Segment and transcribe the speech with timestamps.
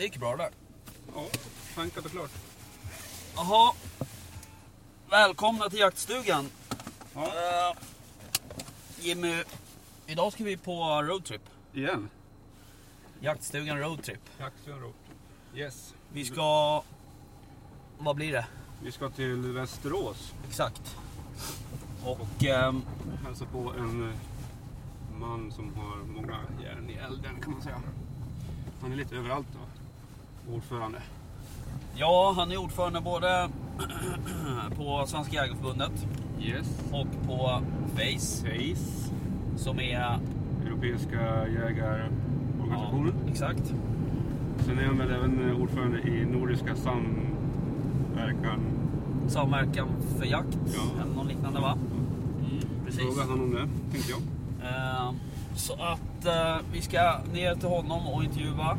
[0.00, 0.50] Det gick bra det där.
[1.14, 1.26] Ja,
[1.74, 2.30] tankat och klart.
[3.34, 3.72] Jaha.
[5.10, 6.48] Välkomna till jaktstugan.
[7.14, 7.26] Ja.
[7.26, 7.76] Eh,
[9.00, 9.42] Jimmy,
[10.06, 11.42] idag ska vi på roadtrip.
[11.72, 12.08] Igen.
[13.20, 14.20] Jaktstugan roadtrip.
[14.38, 14.94] Jaktstugan Road.
[15.54, 15.94] Yes.
[16.12, 16.82] Vi ska...
[17.98, 18.46] Vad blir det?
[18.82, 20.34] Vi ska till Västerås.
[20.48, 20.96] Exakt.
[22.04, 22.82] Och ehm,
[23.24, 24.16] Hälsa på en eh,
[25.18, 27.82] man som har många järn i elden kan man säga.
[28.80, 29.79] Han är lite överallt då.
[30.48, 30.98] Ordförande.
[31.96, 33.48] ja, han är ordförande både
[34.76, 36.06] på Svenska Jägareförbundet
[36.42, 36.80] Yes.
[36.92, 37.60] och på
[37.96, 39.10] FACE Face.
[39.56, 40.18] som är...
[40.66, 43.14] Europeiska jägarorganisationen.
[43.30, 43.74] exakt.
[44.66, 48.60] Sen är han väl även ordförande i Nordiska samverkan.
[49.28, 49.88] Samverkan
[50.18, 51.02] för jakt Ja.
[51.02, 51.72] eller något liknande va?
[51.72, 53.00] Mm, precis.
[53.02, 54.20] Fråga han om det, tänkte jag.
[54.70, 55.12] Eh,
[55.56, 58.78] Så att eh, vi ska ner till honom och intervjua.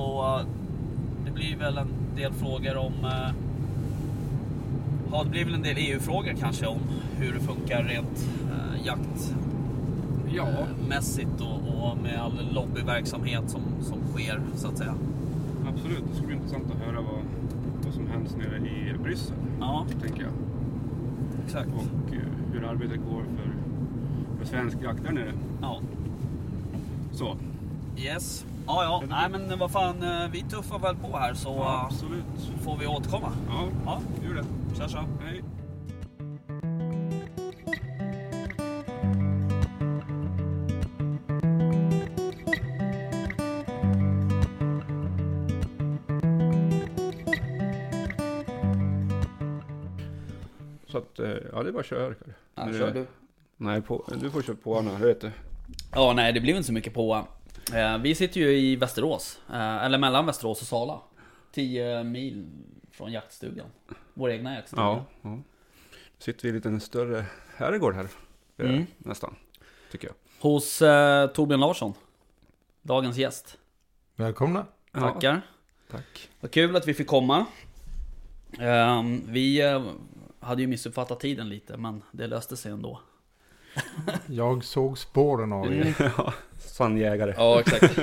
[0.00, 0.46] Och eh,
[1.24, 2.92] det blir väl en del frågor om...
[3.04, 3.30] eh,
[5.12, 6.78] Ja, det blir väl en del EU-frågor kanske om
[7.18, 8.96] hur det funkar rent eh, Ja.
[10.34, 14.94] jaktmässigt och, och med all lobbyverksamhet som, som sker så att säga.
[15.74, 17.20] Absolut, det ska bli intressant att höra vad,
[17.84, 20.32] vad som händer nere i Bryssel, Ja, tänker jag.
[21.46, 21.68] exakt.
[21.68, 22.20] Och eh,
[22.52, 23.50] hur arbetet går för,
[24.38, 25.32] för svensk jakt där nere.
[25.62, 25.80] Ja,
[27.12, 27.36] Så,
[27.98, 28.44] yes.
[28.66, 29.02] Ja, ja.
[29.08, 32.24] Nej men vad fan, eh, vi tuffar väl på här så ja, eh, absolut.
[32.64, 33.32] får vi återkomma.
[33.48, 34.76] Ja, Ja, gör det.
[34.76, 34.98] kör så.
[35.24, 35.42] Hej.
[50.86, 52.14] Så att, eh, ja det är bara att köra.
[52.54, 53.06] Ja, Nu- kör du.
[53.56, 55.30] Nej, på, du får köra på Anna, det vet du.
[55.92, 57.26] Ja, nej det blir inte så mycket på.
[57.74, 61.00] Eh, vi sitter ju i Västerås, eh, eller mellan Västerås och Sala.
[61.52, 62.46] 10 mil
[62.90, 63.66] från jaktstugan.
[64.14, 64.82] Vår egna jaktstuga.
[64.82, 65.28] Ja, ja.
[65.30, 65.42] Nu
[66.18, 67.24] sitter vi i en liten större
[67.56, 68.04] herrgård här.
[68.04, 68.86] Eh, Mm.
[68.98, 69.34] Nästan,
[69.90, 70.14] tycker jag.
[70.50, 71.94] Hos eh, Torbjörn Larsson.
[72.82, 73.58] Dagens gäst.
[74.16, 74.66] Välkomna.
[74.92, 75.40] Ja, Tackar.
[75.90, 76.28] tack.
[76.40, 77.46] Vad kul att vi fick komma.
[78.58, 79.82] Ehm, vi eh,
[80.40, 83.00] hade ju missuppfattat tiden lite, men det löste sig ändå.
[84.26, 85.94] Jag såg spåren av er.
[86.16, 87.34] ja, sann jägare.
[87.36, 87.98] Ja, exakt.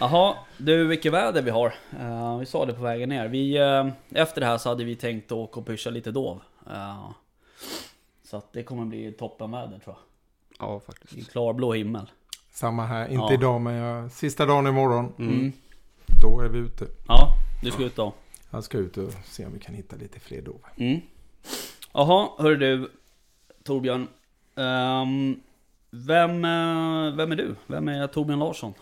[0.00, 1.74] Jaha, du vilket väder vi har.
[2.00, 3.28] Eh, vi sa det på vägen ner.
[3.28, 3.88] Vi, eh,
[4.22, 6.40] efter det här så hade vi tänkt åka och pyscha lite dov.
[6.70, 7.10] Eh,
[8.24, 10.68] så att det kommer bli toppenväder tror jag.
[10.68, 11.30] Ja, I faktiskt.
[11.32, 12.10] klarblå himmel.
[12.50, 13.02] Samma här.
[13.04, 13.32] Inte Ja.
[13.32, 15.12] idag men jag, sista dagen imorgon.
[15.18, 15.34] Mm.
[15.34, 15.52] Mm.
[16.22, 16.86] Då är vi ute.
[17.08, 17.28] Ja,
[17.62, 18.12] du ska ut då.
[18.50, 20.60] Jag ska ut och se om vi kan hitta lite fler dov.
[20.76, 21.00] Mm.
[21.92, 22.90] Jaha, hör du
[23.64, 24.08] Torbjörn.
[24.58, 25.40] Ehm,
[25.90, 27.54] vem, eh, vem är du?
[27.66, 28.74] Vem är Torbjörn Larsson?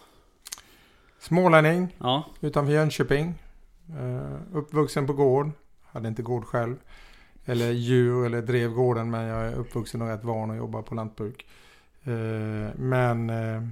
[1.19, 3.34] Smålänning Ja, utanför Jönköping.
[3.91, 5.50] Uh, uppvuxen på gård.
[5.84, 6.76] Hade inte gård själv.
[7.44, 10.94] Eller djur eller drev gården men jag är uppvuxen och rätt van att jobba på
[10.94, 11.47] lantbruk.
[12.03, 13.62] Eh, men eh,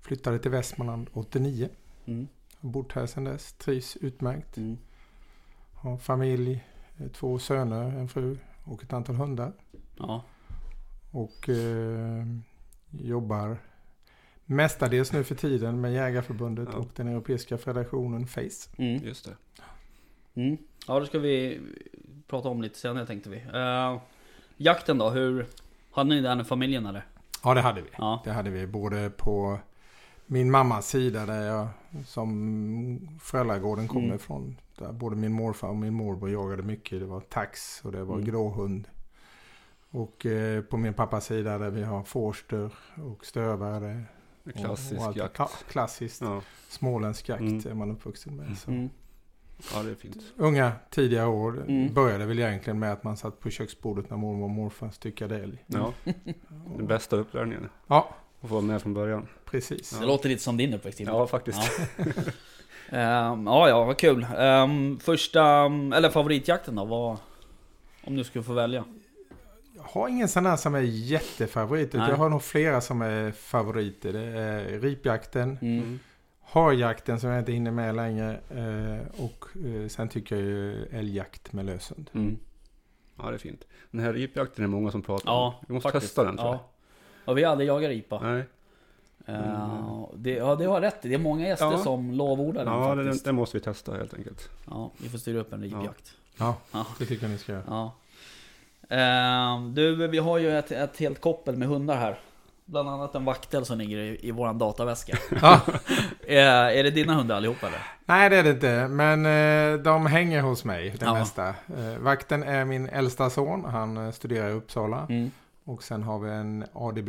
[0.00, 1.68] flyttade till Västmanland 89.
[2.06, 2.28] mm.
[2.60, 3.52] Har bott här sedan dess.
[3.52, 4.56] Trivs utmärkt.
[4.56, 4.78] Mm.
[5.74, 6.64] Har familj,
[6.98, 9.52] eh, två söner, en fru och ett antal hundar.
[9.98, 10.24] ja.
[11.16, 12.24] Och eh,
[12.90, 13.58] jobbar
[14.44, 16.78] mestadels nu för tiden med Jägarförbundet Ja.
[16.78, 18.70] och den Europeiska federationen FACE.
[18.78, 19.04] Mm.
[19.04, 19.36] Just det.
[20.40, 20.56] Mm.
[20.88, 21.60] Ja, det ska vi
[22.26, 23.36] prata om lite senare tänkte vi.
[23.36, 24.00] Eh,
[24.56, 25.46] jakten då, hur...
[25.90, 27.04] Hade ni den i familjen eller?
[27.44, 27.88] Ja, det hade vi.
[27.98, 28.20] Ja.
[28.24, 29.58] Det hade vi både på
[30.26, 31.68] min mammas sida där jag
[32.06, 34.16] som föräldragården kommer Mm.
[34.16, 34.56] ifrån.
[34.78, 37.00] Där både min morfar och min morbror jagade mycket.
[37.00, 38.26] Det var tax och det var Mm.
[38.26, 38.88] gråhund.
[39.96, 42.70] Och eh, på min pappas sida där vi har forster
[43.12, 44.02] och stövare.
[44.44, 45.38] Och- Klassisk och allt- jakt.
[45.38, 46.20] Ja, klassiskt.
[46.22, 46.40] Ja.
[46.68, 47.66] Småländsk jakt Mm.
[47.70, 48.58] är man uppvuxen med.
[48.58, 48.70] Så.
[48.70, 48.90] Mm.
[49.74, 50.16] ja, det är fint.
[50.36, 51.94] Unga tidiga år Mm.
[51.94, 55.64] började väl egentligen med att man satt på köksbordet när mormor och morfar styckade älg.
[55.66, 55.92] Ja,
[56.76, 57.68] den bästa upplärningen.
[57.86, 59.26] Ja, Att få vara med från början.
[59.44, 59.98] precis.
[60.00, 61.00] Det låter lite som din uppväxt.
[61.00, 61.58] Ja, faktiskt.
[61.98, 62.04] Ja.
[62.88, 64.26] Ehm, ja, ja, vad kul.
[64.38, 66.84] Ehm, första, eller favoritjakten då?
[66.84, 67.16] Vad,
[68.04, 68.84] om du skulle få välja?
[69.88, 71.92] Har ingen sån här som är jättefavorit.
[71.92, 72.08] Nej.
[72.10, 74.12] Jag har nog flera som är favoriter.
[74.12, 75.98] Det är ripjakten, Mm.
[76.44, 81.52] harjakten som jag inte hinner med längre eh, och eh, sen tycker jag ju älgjakt
[81.52, 82.10] med löshund.
[82.14, 82.38] Mm.
[83.18, 83.64] Ja, det är fint.
[83.90, 85.64] Den här ripjakten är många som pratar Ja, om.
[85.68, 86.12] Vi måste faktiskt.
[86.14, 86.54] testa den tror jag.
[86.54, 86.68] Ja.
[87.24, 88.20] ja, vi hade jagat ripa.
[88.22, 88.44] Nej.
[89.26, 91.02] Ehm, det, ja, det har rätt.
[91.02, 91.78] Det är många gäster Ja.
[91.78, 94.48] som lovordar den Ja, den, den måste vi testa helt enkelt.
[94.66, 96.14] Ja, vi får styra upp en ripjakt.
[96.38, 96.86] Ja, Ja.
[96.98, 97.62] det tycker jag ni ska göra.
[97.66, 97.94] Ja.
[98.88, 102.18] Ehm, du, vi har ju ett, ett helt koppel med hundar här.
[102.64, 105.18] bland annat en vaktel som ligger i, i våran dataväska.
[105.42, 105.60] Ja.
[106.26, 107.78] är, är det dina hundar allihop eller?
[108.04, 108.88] Nej, det är det inte.
[108.88, 111.14] Men eh, de hänger hos mig, det Ja.
[111.14, 111.48] mesta.
[111.48, 113.64] Eh, vakten är min äldsta son.
[113.64, 115.06] Han studerar i Uppsala.
[115.08, 115.30] Mm.
[115.64, 117.08] Och sen har vi en ADB,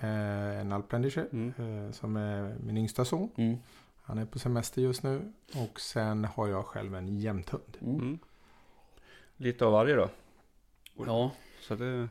[0.00, 1.52] eh, en alpländische, Mm.
[1.86, 3.30] eh, som är min yngsta son.
[3.36, 3.56] Mm.
[4.04, 5.32] Han är på semester just nu.
[5.54, 7.76] Och sen har jag själv en jämthund.
[7.80, 7.94] Mm.
[8.00, 8.18] Mm.
[9.36, 10.08] Lite av varje då.
[11.06, 11.30] Ja,
[11.60, 12.08] Så det,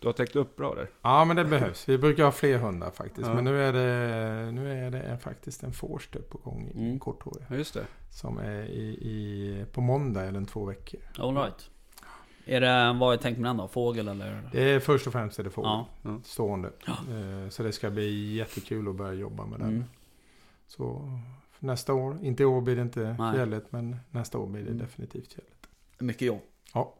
[0.00, 0.90] du har täckt upp bra där.
[1.02, 1.88] Ja, men det behövs.
[1.88, 3.26] Vi brukar ha fler hundar faktiskt.
[3.28, 3.34] Ja.
[3.34, 6.98] Men nu är det, nu är det faktiskt en forster på gång i Mm.
[6.98, 7.44] korthårig.
[7.50, 7.86] Ja, just det.
[8.10, 11.00] Som är i, i, på måndag eller två veckor.
[11.18, 11.70] all right.
[12.48, 13.68] Är det, vad är tänkt med den då?
[13.68, 14.48] Fågel eller?
[14.52, 15.70] Det är först och främst är det fågel.
[16.02, 16.20] Ja.
[16.24, 16.70] Stående.
[16.88, 19.68] Eh, Så det ska bli jättekul att börja jobba med den.
[19.68, 19.84] Mm.
[20.66, 21.10] Så
[21.58, 23.34] nästa år, inte i år blir det inte Nej.
[23.34, 24.78] fjället men nästa år blir det Mm.
[24.78, 25.66] definitivt fjället.
[25.98, 26.40] Mycket jobb.
[26.74, 26.94] Ja.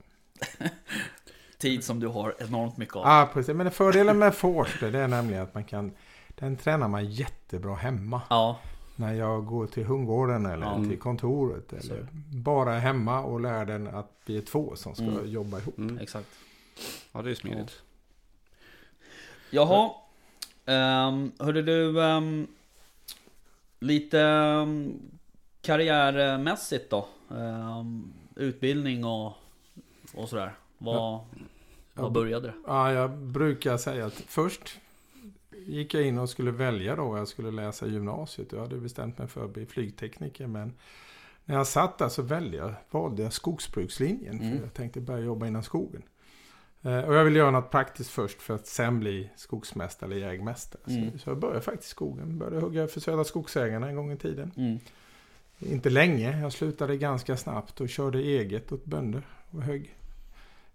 [1.59, 3.03] Tid som du har enormt mycket av.
[3.07, 3.55] Ja, precis.
[3.55, 5.93] Men fördelen med forster det är nämligen att man kan
[6.29, 8.21] den tränar man jättebra hemma.
[8.31, 8.59] Ja,
[8.97, 10.85] När jag går till hundgården eller Ja.
[10.89, 11.71] till kontoret.
[11.71, 11.77] Så.
[11.93, 15.31] Eller bara hemma och lär den att vi är två som ska Mm.
[15.31, 15.79] jobba ihop.
[15.79, 15.99] Mm.
[15.99, 16.29] exakt.
[17.13, 17.83] Ja, det är smidigt.
[19.51, 19.91] Jaha.
[20.67, 22.47] Um, hörde du, ehm,
[23.81, 24.95] lite um,
[25.63, 27.09] karriärmässigt då?
[27.31, 29.33] Ehm, utbildning och,
[30.17, 30.55] och sådär.
[30.79, 31.21] Vad,
[31.95, 32.55] vad började det?
[32.67, 34.81] Ja, jag brukar säga att först
[35.67, 37.17] gick jag in och skulle välja då.
[37.17, 38.53] Jag skulle läsa gymnasiet.
[38.53, 40.47] Jag hade bestämt mig för att bli flygtekniker.
[40.47, 40.73] Men
[41.45, 44.41] när jag satt där så jag, valde jag skogsbrukslinjen.
[44.41, 44.57] Mm.
[44.57, 46.03] För jag tänkte börja jobba inom skogen.
[46.83, 50.83] Eh, Och jag ville göra något praktiskt först för att sen bli skogsmästare eller jägmästare.
[50.87, 51.13] Mm.
[51.13, 52.39] Så, så jag började faktiskt i skogen.
[52.39, 54.53] Började hugga för Södra Skogsägarna en gång i tiden.
[54.57, 54.79] Mm.
[55.59, 56.41] Inte länge.
[56.41, 59.23] Jag slutade ganska snabbt och körde eget åt bönder.
[59.51, 59.97] Och högg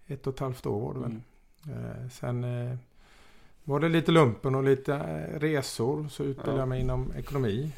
[0.07, 1.19] ett och ett halvt år var det väl.
[1.67, 1.85] Mm.
[1.85, 2.75] Eh, sen eh,
[3.63, 6.07] var det lite lumpen och lite eh, resor.
[6.07, 6.61] Så utbildade Ja.
[6.61, 7.71] jag mig inom ekonomi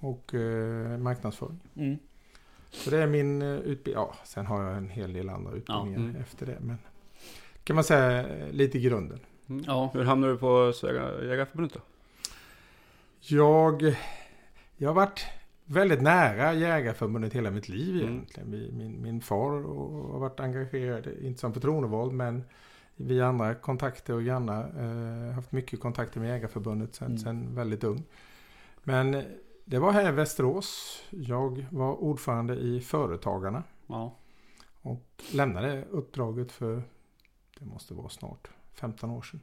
[0.00, 1.60] och eh, marknadsföring.
[1.76, 1.98] Mm.
[2.70, 3.94] Så det är min utbildning.
[3.94, 6.16] Ja, sen har jag en hel del andra utbildningar Mm.
[6.16, 6.58] efter det.
[6.60, 6.78] Men
[7.64, 9.20] kan man säga lite i grunden.
[9.48, 9.64] Mm.
[9.66, 9.90] Ja.
[9.94, 11.80] Hur hamnade du på Svea Jägareförbundet då?
[13.20, 13.96] Jag,
[14.76, 15.26] jag har varit
[15.74, 18.12] väldigt nära Jägarförbundet hela mitt liv Mm.
[18.14, 18.50] egentligen.
[18.50, 22.44] Vi, min, min far och- har varit engagerad, inte som förtroendevald men
[22.96, 24.62] vi andra kontakter och grannar.
[25.28, 27.18] Eh, haft mycket kontakter med Jägarförbundet sen, Mm.
[27.18, 28.02] sen väldigt ung.
[28.82, 29.24] Men
[29.64, 31.00] det var här i Västerås.
[31.10, 34.14] Jag var ordförande i Företagarna Ja.
[34.82, 36.82] och lämnade uppdraget för,
[37.58, 39.40] det måste vara snart, 15 år sedan.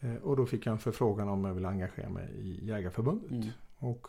[0.00, 3.30] Eh, och då fick jag en förfrågan om jag ville engagera mig i Jägarförbundet.
[3.30, 3.46] Mm.
[3.78, 4.08] Och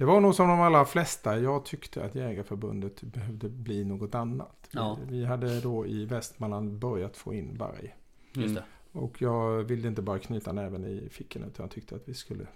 [0.00, 1.38] det var nog som de allra flesta.
[1.38, 4.68] Jag tyckte att Jägarförbundet behövde bli något annat.
[4.70, 4.98] Ja.
[5.08, 7.96] Vi, hade då i Västmanland börjat få in varg.
[8.32, 8.64] Just det.
[8.92, 12.46] Och jag ville inte bara knyta näven i fickan utan jag tyckte att vi skulle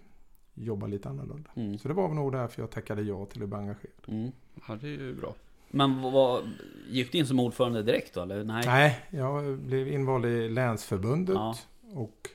[0.54, 1.50] jobba lite annorlunda.
[1.54, 1.78] Mm.
[1.78, 4.04] Så det var nog därför jag tackade ja till att bli engagerad.
[4.06, 4.32] Mm.
[4.68, 5.34] Ja, det är ju bra.
[5.70, 6.42] Men vad,
[6.90, 8.44] gick du in som ordförande direkt då eller?
[8.44, 8.62] Nej.
[8.66, 11.34] Nej, jag blev invald i länsförbundet.
[11.34, 11.56] Ja.
[11.94, 12.28] Och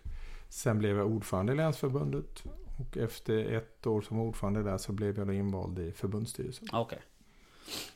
[0.49, 2.43] sen blev jag ordförande i länsförbundet.
[2.79, 6.67] Och efter ett år som ordförande där så blev jag då invald i förbundsstyrelsen.
[6.73, 6.99] Okej.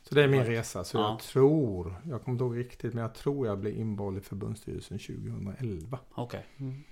[0.03, 0.83] Så det är min resa.
[0.83, 1.09] Så Ja.
[1.09, 4.99] jag tror, jag kommer inte ihåg riktigt, men jag tror jag blev invald i förbundsstyrelsen
[4.99, 5.99] 2011.
[6.15, 6.45] Okej.
[6.57, 6.83] Mm.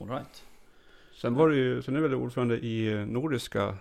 [0.00, 0.42] All right.
[1.20, 3.76] Sen var du ju, sen är du väl ordförande i Nordiska eh,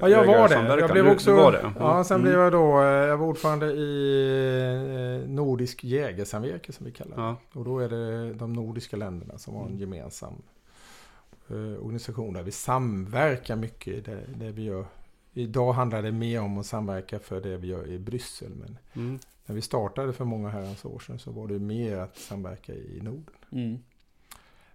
[0.00, 0.80] Ja, jag var det.
[0.80, 1.72] Jag blev också, du var det?
[1.78, 2.28] Ja, sen Mm.
[2.30, 7.22] blev jag då, eh, jag var ordförande i eh, Nordisk jägarsamverkan som vi kallar det.
[7.22, 7.36] Ja.
[7.52, 9.80] Och då är det de nordiska länderna som har en Mm.
[9.80, 10.32] gemensam
[11.50, 14.86] organisation där vi samverkar mycket i det, det vi gör.
[15.32, 18.50] Idag handlar det mer om att samverka för det vi gör i Bryssel.
[18.54, 19.18] Men Mm.
[19.46, 23.00] när vi startade för många herrans år sedan så var det mer att samverka i
[23.02, 23.34] Norden.
[23.52, 23.78] Mm.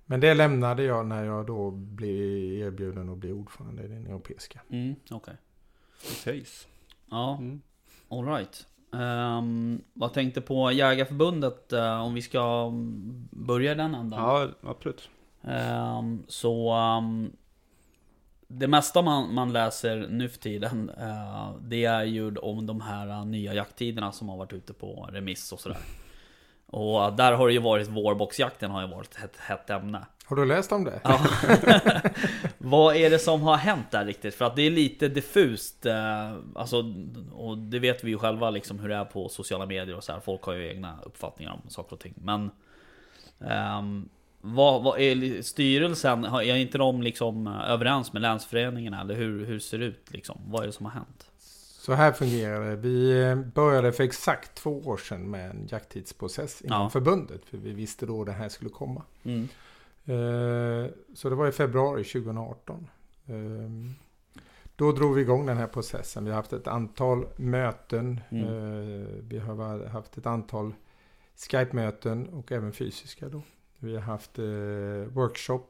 [0.05, 4.61] Men det lämnade jag när jag då blev erbjuden att bli ordförande i den europeiska.
[4.69, 4.95] Mm.
[5.11, 5.35] Okej.
[6.23, 6.67] Case.
[7.09, 7.37] Ja.
[7.37, 7.61] Mm.
[8.09, 8.67] All right.
[8.93, 12.71] Ehm, vad tänkte på Jägarförbundet eh, om vi ska
[13.31, 14.19] börja den ändan?
[14.19, 15.09] Ja, absolut.
[15.43, 17.31] Ehm, så ehm,
[18.51, 23.07] det mesta man, man läser nu för tiden eh, Det är ju om de här
[23.07, 25.77] eh, nya jakttiderna som har varit ute på remiss och sådär
[26.65, 30.35] Och eh, där har det ju varit vårboxjakten har ju varit ett hett ämne Har
[30.35, 30.99] du läst om det?
[31.03, 31.19] Ja.
[32.57, 34.35] Vad är det som har hänt där riktigt?
[34.35, 36.83] För att det är lite diffust eh, Alltså,
[37.31, 40.11] och det vet vi ju själva liksom hur det är på sociala medier och så
[40.11, 40.19] här.
[40.19, 42.51] Folk har ju egna uppfattningar om saker och ting Men
[43.39, 44.09] ehm,
[44.41, 46.25] vad, vad är styrelsen?
[46.25, 49.01] Är inte de liksom eh, överens med länsföreningarna?
[49.01, 50.41] Eller hur, hur ser det ut liksom?
[50.45, 51.31] Vad är det som har hänt?
[51.79, 52.75] Så här fungerar det.
[52.75, 56.89] Vi eh, började för exakt två år sedan med en jakttidsprocess inom Ja.
[56.89, 57.45] förbundet.
[57.45, 59.03] För vi visste då det här skulle komma.
[59.23, 59.41] Mm.
[60.05, 62.87] Eh, så det var i februari 2018.
[63.27, 63.33] Eh,
[64.75, 66.23] då drog vi igång den här processen.
[66.25, 68.19] Vi har haft ett antal möten.
[68.29, 69.27] Mm.
[69.29, 70.73] Vi har haft ett antal
[71.51, 73.41] Skype-möten och även fysiska då.
[73.79, 74.45] Vi har haft eh,
[75.13, 75.65] workshop.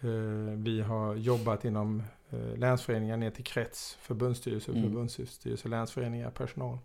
[0.00, 0.08] Eh,
[0.56, 4.82] vi har jobbat inom eh, länsföreningar ner till krets, förbundsstyrelse, Mm.
[4.82, 6.78] förbundsstyrelse, länsföreningar, personal.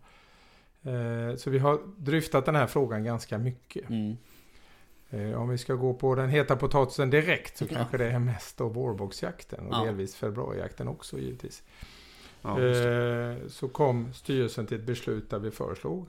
[0.82, 3.90] Eh, så vi har dryftat den här frågan ganska mycket.
[3.90, 4.16] Mm.
[5.10, 7.68] Eh, om vi ska gå på den heta potatisen direkt så Ja.
[7.76, 9.84] kanske det är mest då vårboxjakten och Ja.
[9.84, 11.62] delvis februarijakten också givetvis.
[12.42, 16.08] Ja, eh, så kom styrelsen till ett beslut där vi föreslog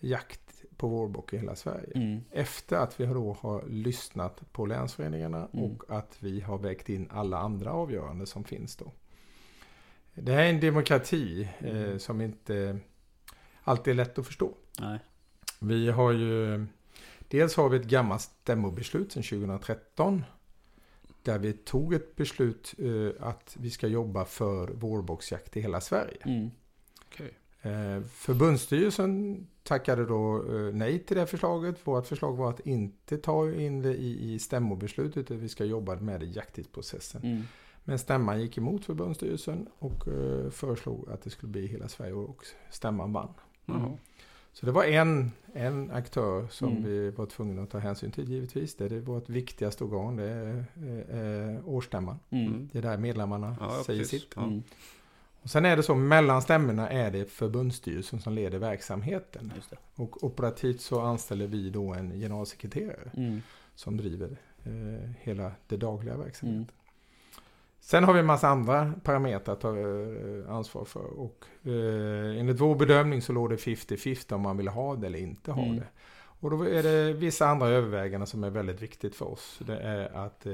[0.00, 0.40] jakt
[0.76, 1.92] på vårbock i hela Sverige.
[1.94, 2.20] Mm.
[2.30, 5.64] Efter att vi då har lyssnat på länsföreningarna Mm.
[5.64, 8.92] och att vi har vägt in alla andra avgörande som finns då.
[10.14, 11.98] Det här är en demokrati eh, Mm.
[11.98, 12.78] som inte
[13.62, 14.54] alltid är lätt att förstå.
[14.80, 14.98] Nej.
[15.60, 16.66] Vi har ju
[17.28, 20.24] Dels har vi ett gammalt stämmobeslut sedan 2013.
[21.22, 26.18] Där vi tog ett beslut eh, att vi ska jobba för vårboxjakt i hela Sverige.
[26.24, 26.50] Mm.
[27.06, 27.30] Okej.
[27.62, 31.76] Eh, förbundsstyrelsen tackade då eh, nej till det förslaget.
[31.86, 35.96] Vårt förslag var att inte ta in det i, i stämmobeslutet utan vi ska jobba
[35.96, 37.22] med det i jakttidsprocessen.
[37.24, 37.42] Mm.
[37.84, 42.44] Men stämman gick emot förbundsstyrelsen och eh, föreslog att det skulle bli hela Sverige och
[42.70, 43.28] stämman vann.
[43.66, 43.92] Jaha.
[44.52, 46.84] Så det var en, en aktör som Mm.
[46.84, 48.74] vi var tvungna att ta hänsyn till givetvis.
[48.76, 50.64] Det är vårt viktigaste organ, det är
[51.10, 52.18] eh, eh, årsstämman.
[52.30, 52.68] Mm.
[52.72, 54.20] Det är där medlemmarna Ja, säger precis.
[54.22, 54.32] sitt.
[54.36, 54.52] Ja.
[55.44, 59.52] Och sen är det så, mellan stämmorna är det förbundsstyrelsen som leder verksamheten.
[59.94, 63.42] Och operativt så anställer vi då en generalsekreterare Mm.
[63.74, 66.56] som driver eh, hela det dagliga verksamheten.
[66.62, 66.68] Mm.
[67.80, 71.20] Sen har vi en massa andra parametrar att ta eh, ansvar för.
[71.20, 75.18] Och eh, enligt vår bedömning så låg det 50-50 om man vill ha det eller
[75.18, 75.76] inte ha Mm.
[75.76, 75.86] det.
[76.40, 79.60] Och då är det vissa andra överväganden som är väldigt viktigt för oss.
[79.66, 80.52] Det är att eh,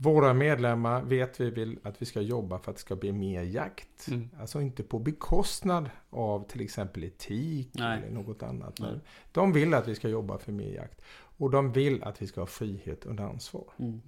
[0.00, 3.42] våra medlemmar vet vi vill att vi ska jobba för att det ska bli mer
[3.42, 4.08] jakt.
[4.08, 4.30] Mm.
[4.40, 7.98] Alltså inte på bekostnad av till exempel etik Nej.
[7.98, 8.80] eller något annat.
[8.80, 9.00] Nej.
[9.32, 11.00] De vill att vi ska jobba för mer jakt.
[11.10, 13.64] Och de vill att vi ska ha frihet under ansvar.
[13.76, 14.00] Mm.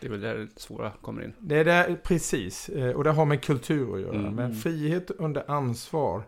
[0.00, 1.32] Det är väl där det svåra kommer in.
[1.38, 4.18] Det är där, precis, eh, och det har med kultur att göra.
[4.18, 4.34] Mm.
[4.34, 6.22] Men frihet under ansvar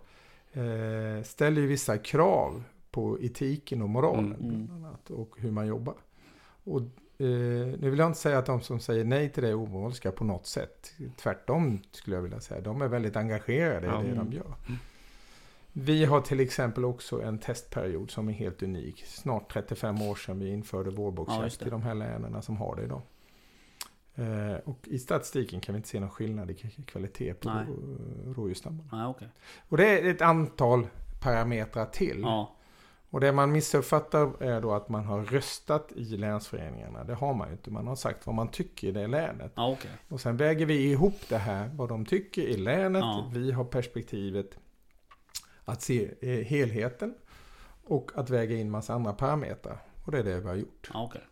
[0.53, 4.35] eh, ställer ju vissa krav på etiken och moralen.
[4.35, 4.67] Mm.
[4.67, 5.95] Bland annat, och hur man jobbar.
[6.65, 6.83] Och,
[7.17, 10.25] nu vill jag inte säga att de som säger nej till det är omoraliska på
[10.25, 10.93] något sätt.
[11.17, 12.61] Tvärtom skulle jag vilja säga.
[12.61, 14.01] De är väldigt engagerade Ja.
[14.03, 14.31] i det Mm.
[14.31, 14.55] de gör.
[15.73, 19.05] Vi har till exempel också en testperiod som är helt unik.
[19.07, 21.67] Snart 35 år sedan vi införde Ja, vårboxjakt det.
[21.67, 23.03] i de här länen som har det idag.
[24.15, 26.55] Eh, och i statistiken kan vi inte se någon skillnad i
[26.87, 29.09] kvalitet på rå- rådjursstammarna.
[29.09, 29.29] Okej.
[29.69, 30.87] Och det är ett antal
[31.21, 32.21] parametrar till.
[32.23, 32.55] Ja.
[33.15, 37.05] Och det man missuppfattar är då att man har röstat i länsföreningarna.
[37.05, 37.71] Det har man ju inte.
[37.71, 39.53] Man har sagt vad man tycker i det länet.
[39.55, 39.91] Ja, okej.
[40.09, 43.01] Och sen väger vi ihop det här, vad de tycker i länet.
[43.01, 43.31] Ja.
[43.33, 44.59] Vi har perspektivet
[45.65, 47.15] att se eh, helheten.
[47.85, 49.79] Och att väga in massa andra parametrar.
[50.05, 50.91] Och det är det vi har gjort.
[50.93, 51.23] Ja, okej.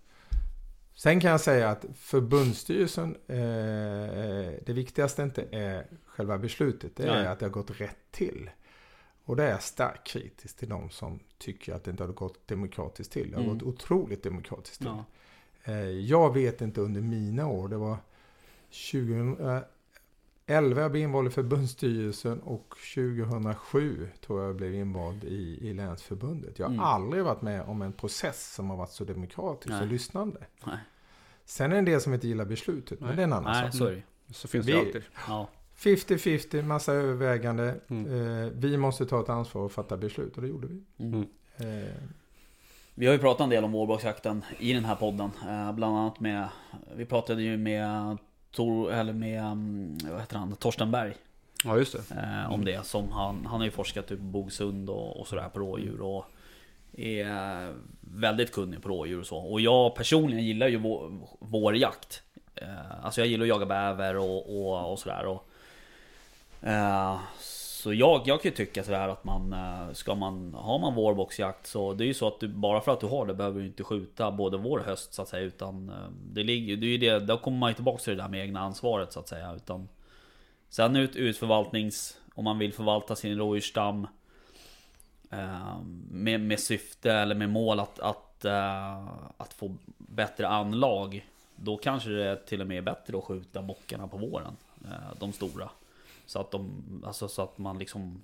[0.95, 3.37] Sen kan jag säga att förbundsstyrelsen, eh,
[4.67, 7.27] det viktigaste inte är själva beslutet, det är Nej.
[7.27, 8.51] att det har gått rätt till.
[9.25, 12.49] Och det är jag starkt kritisk till de som tycker att det inte har gått
[12.49, 13.31] demokratiskt till.
[13.31, 13.59] Det har Mm.
[13.59, 14.87] gått otroligt demokratiskt till.
[14.87, 15.05] Ja.
[15.65, 17.97] Eh, jag vet inte under mina år, det var
[18.71, 19.65] 2011
[20.81, 26.59] jag blev invald i förbundsstyrelsen och 2007 tror jag jag blev invald i, i länsförbundet.
[26.59, 26.85] Jag har Mm.
[26.85, 29.81] aldrig varit med om en process som har varit så demokratisk Nej.
[29.83, 30.47] och lyssnande.
[30.67, 30.79] Nej.
[31.45, 33.17] Sen är det en del som inte gillar beslutet, men Nej.
[33.17, 33.79] det är en annan Nej, sak.
[33.79, 34.03] så är det ju.
[34.33, 35.03] Så finns Vi- det alltid.
[35.29, 35.49] Ja.
[35.83, 37.75] 50-50, massa övervägande.
[37.89, 38.45] Mm.
[38.45, 41.05] Eh, vi måste ta ett ansvar och fatta beslut och det gjorde vi.
[41.05, 41.27] Mm.
[41.57, 41.93] Eh,
[42.95, 45.31] Vi har ju pratat en del om vårboxjakten i den här podden.
[45.49, 46.49] Eh, bland annat med...
[46.97, 48.19] Vi pratade ju med
[48.51, 51.15] Tor, eller med, mm, vad heter han, Torsten Berg.
[51.65, 52.15] Ja, just det.
[52.15, 52.87] Eh, om det.
[52.87, 56.01] Som han, han har ju forskat typ på Bogsund och, och sådär på rådjur.
[56.01, 56.25] Och
[56.93, 59.37] är väldigt kunnig på rådjur och så.
[59.37, 62.23] Och jag personligen gillar ju vår, vårjakt.
[62.55, 65.27] Eh, alltså jag gillar att jaga bäver och, och, och sådär.
[65.27, 65.49] Och,
[66.63, 70.95] Eh, så jag, jag kan ju tycka sådär att man eh, Ska man Har man
[70.95, 73.61] vårboxjakt så Det är ju så att du bara för att du har det behöver
[73.61, 75.95] du inte skjuta både vår och höst så att säga Utan eh,
[76.33, 78.41] Det ligger det är ju det Då kommer man ju tillbaka till det där med
[78.41, 79.89] egna ansvaret så att säga Utan
[80.69, 84.07] Sen ut, ut förvaltnings Om man vill förvalta sin rådjursstam
[86.11, 88.45] med, med syfte eller med mål att, att,
[89.37, 91.27] att få bättre anlag
[91.57, 94.57] Då kanske det till och med är bättre att skjuta bockarna på våren
[95.19, 95.71] De stora.
[96.27, 98.23] Så att de, alltså så att man liksom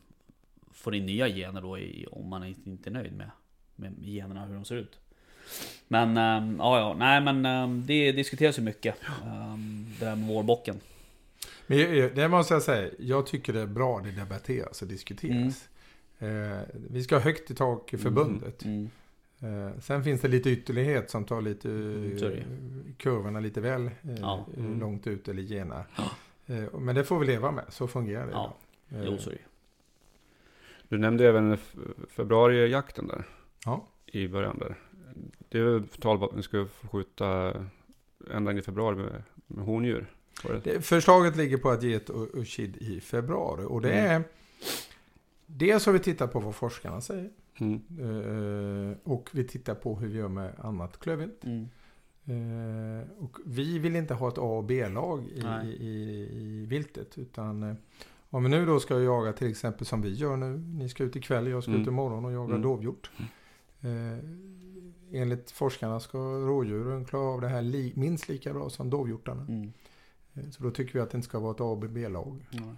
[0.72, 3.30] Får in nya gener då i, om man inte är nöjd med,
[3.76, 4.98] med generna hur de ser ut
[5.88, 8.94] Men ehm, ja, ja, nej men ehm, det diskuteras ju mycket.
[9.24, 10.80] ehm, det där med vårbocken.
[11.66, 11.78] Men
[12.14, 15.68] det måste jag säga, jag tycker det är bra det debatteras och diskuteras.
[16.18, 16.58] Eh,
[16.90, 18.64] vi ska ha högt i tak i förbundet.
[18.64, 18.90] Mm.
[19.40, 23.90] Eh, sen finns det lite ytterlighet som tar lite Mm, eh, kurvorna lite väl eh,
[24.20, 24.46] Ja.
[24.56, 24.80] Mm.
[24.80, 25.84] långt ut eller gena.
[25.96, 26.10] Ja.
[26.48, 28.32] Eh, men det får vi leva med, så fungerar det.
[28.32, 28.56] Ja.
[28.90, 29.04] idag.
[29.06, 29.40] Jo, Eh, så är det.
[30.88, 31.58] Du nämnde även
[32.08, 33.24] februarijakten där.
[33.64, 33.86] Ja.
[34.06, 34.76] I början där.
[35.48, 37.54] Det är tal att ni ska få skjuta
[38.30, 40.06] ända in i februari med, med hondjur.
[40.42, 40.60] Det?
[40.64, 43.64] Det, förslaget ligger på att ge ett och och kid i februari.
[43.68, 44.22] Och det Mm.
[44.22, 44.28] är...
[45.46, 47.30] Dels har vi tittat på vad forskarna säger.
[47.60, 47.82] Mm.
[48.90, 51.44] Eh, och vi tittar på hur vi gör med annat klövvilt.
[51.44, 51.68] Mm.
[52.28, 57.18] Eh, och vi vill inte ha ett A och B-lag i, i, i, viltet.
[57.18, 57.74] Utan eh,
[58.30, 60.58] om vi nu då ska jaga till exempel som vi gör nu.
[60.58, 61.82] Ni ska ut ikväll, jag ska Mm.
[61.82, 62.62] ut imorgon och jaga Mm.
[62.62, 63.10] dovhjort.
[63.80, 64.18] Eh,
[65.12, 69.42] enligt forskarna ska rådjuren klara av det här li, minst lika bra som dovhjortarna.
[69.48, 69.72] Mm.
[70.34, 72.46] Eh, Så då tycker vi att det inte ska vara ett A och B-lag.
[72.50, 72.74] Ja.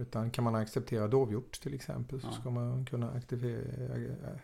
[0.00, 2.32] Utan kan man acceptera dovhjort till exempel så Ja.
[2.32, 4.38] ska man kunna aktivera, äh,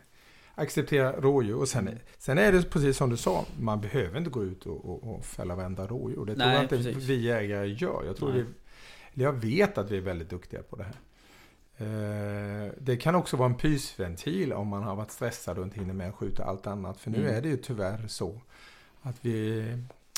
[0.61, 1.57] acceptera rådjur.
[1.57, 1.99] Och sen, Mm.
[2.19, 5.25] sen är det precis som du sa, man behöver inte gå ut och, och, och
[5.25, 6.25] fälla varenda rådjur.
[6.26, 6.97] Det tror Nej, jag inte precis.
[7.05, 8.02] vi jägare gör.
[8.07, 8.45] Jag, tror Nej.
[9.14, 10.97] vi, jag vet att vi är väldigt duktiga på det här.
[11.76, 15.95] Eh, Det kan också vara en pysventil om man har varit stressad och inte hinner
[15.95, 17.00] med att skjuta allt annat.
[17.00, 17.35] För nu Mm.
[17.37, 18.40] är det ju tyvärr så
[19.02, 19.64] att vi,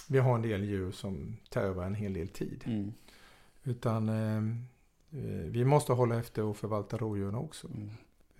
[0.08, 2.62] vi har en del djur som tar över en hel del tid.
[2.66, 2.92] Mm.
[3.64, 4.42] Utan eh,
[5.50, 7.66] vi måste hålla efter och förvalta rådjuren också.
[7.68, 7.90] Mm.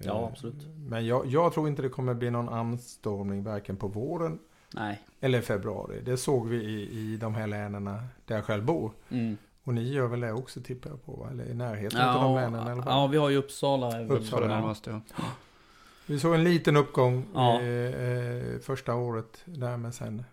[0.04, 0.66] Ja, Eh, absolut.
[0.76, 4.38] Men jag, jag tror inte det kommer bli någon anstormning varken på våren
[4.75, 5.00] Nej.
[5.21, 6.00] eller februari.
[6.04, 7.85] Det såg vi i, i de här länen
[8.25, 8.92] där jag själv bor.
[9.11, 9.37] Mm.
[9.64, 11.28] Och ni gör väl det också tippar jag på va?
[11.30, 12.92] Eller i närheten av de Ja, länen i alla fall.
[12.92, 14.04] ja, vi har ju Uppsala.
[14.04, 14.54] Uppsala, ja.
[14.54, 15.23] närmaste, ja.
[16.06, 17.61] Vi såg en liten uppgång Ja.
[17.61, 20.25] eh, eh, första året där men sen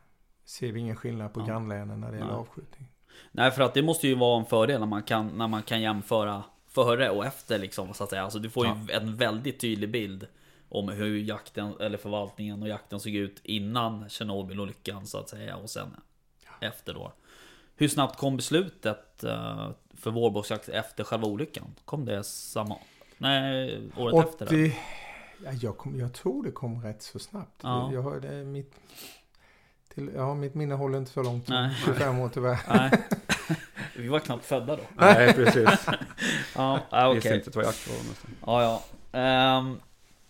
[0.46, 1.46] ser vi ingen skillnad på Ja.
[1.46, 2.40] grannlänen när det gäller Nej.
[2.40, 2.88] avskjutning.
[3.32, 5.82] Nej, för att det måste ju vara en fördel när man kan, när man kan
[5.82, 8.24] jämföra före och efter liksom, så att säga.
[8.24, 10.28] Alltså du får ju en väldigt tydlig bild
[10.70, 15.70] om hur jakten, eller förvaltningen och jakten såg ut innan Tjernobylolyckan så att säga och
[15.70, 15.96] sen
[16.60, 17.14] efter då.
[17.76, 21.76] Hur snabbt kom beslutet eh, för vårbocksjakt efter själva olyckan?
[21.86, 22.78] Kom det samma...
[23.18, 24.46] Nej, året efter?
[24.46, 24.52] då?
[24.52, 24.76] 80,
[25.44, 27.60] ja, jag, kom, jag tror det kom rätt så snabbt.
[27.64, 27.94] Ja.
[27.94, 28.76] Jag har, det mitt,
[29.94, 31.48] till, ja, mitt minne håller inte så långt.
[31.48, 31.76] Nej.
[31.86, 32.60] 25 år tyvärr.
[32.68, 32.92] Nej.
[34.00, 34.84] Vi var knappt födda då.
[34.96, 35.88] Nej, precis.
[36.56, 38.32] Ja, ja Visste inte vad jakt var nästan.
[38.46, 38.82] Ja,
[39.12, 39.58] ja.
[39.58, 39.80] Um,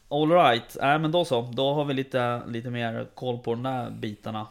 [0.09, 0.77] all right.
[0.81, 1.41] Nej, men då så.
[1.41, 4.47] Då har vi lite, lite mer koll på de där bitarna.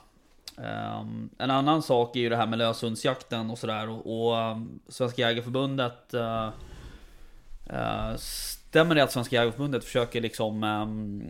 [0.62, 3.88] Ehm, en annan sak är ju det här med löshundsjakten och sådär.
[3.88, 6.14] Och, och um, Svenska Jägareförbundet...
[6.14, 6.48] Uh,
[7.72, 11.22] uh, stämmer det att Svenska Jägareförbundet försöker liksom ehm,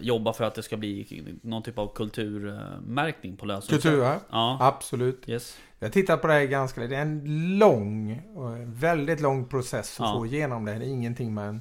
[0.00, 3.82] jobba för att det ska bli någon typ av kulturmärkning på löshundsjakt?
[3.82, 4.58] Kultur, Ja.
[4.60, 5.28] absolut.
[5.28, 5.56] Yes.
[5.82, 6.90] Jag tittat på det här ganska länge.
[6.90, 8.22] Det är en lång,
[8.64, 10.14] väldigt lång process att Ja.
[10.18, 10.72] få igenom det.
[10.78, 11.60] Det är ingenting man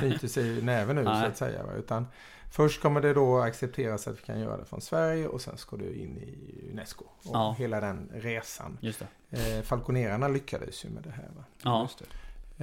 [0.00, 1.62] snyter sig i näven ur så att säga.
[1.78, 2.06] Utan
[2.50, 5.76] först kommer det då accepteras att vi kan göra det från Sverige och sen ska
[5.76, 7.04] det in i Unesco.
[7.04, 7.54] Och Ja.
[7.58, 8.78] hela den resan.
[8.80, 9.56] Just det.
[9.56, 11.28] Eh, Falconerarna lyckades ju med det här.
[11.36, 11.44] Va?
[11.62, 11.82] Ja.
[11.82, 12.06] Just det.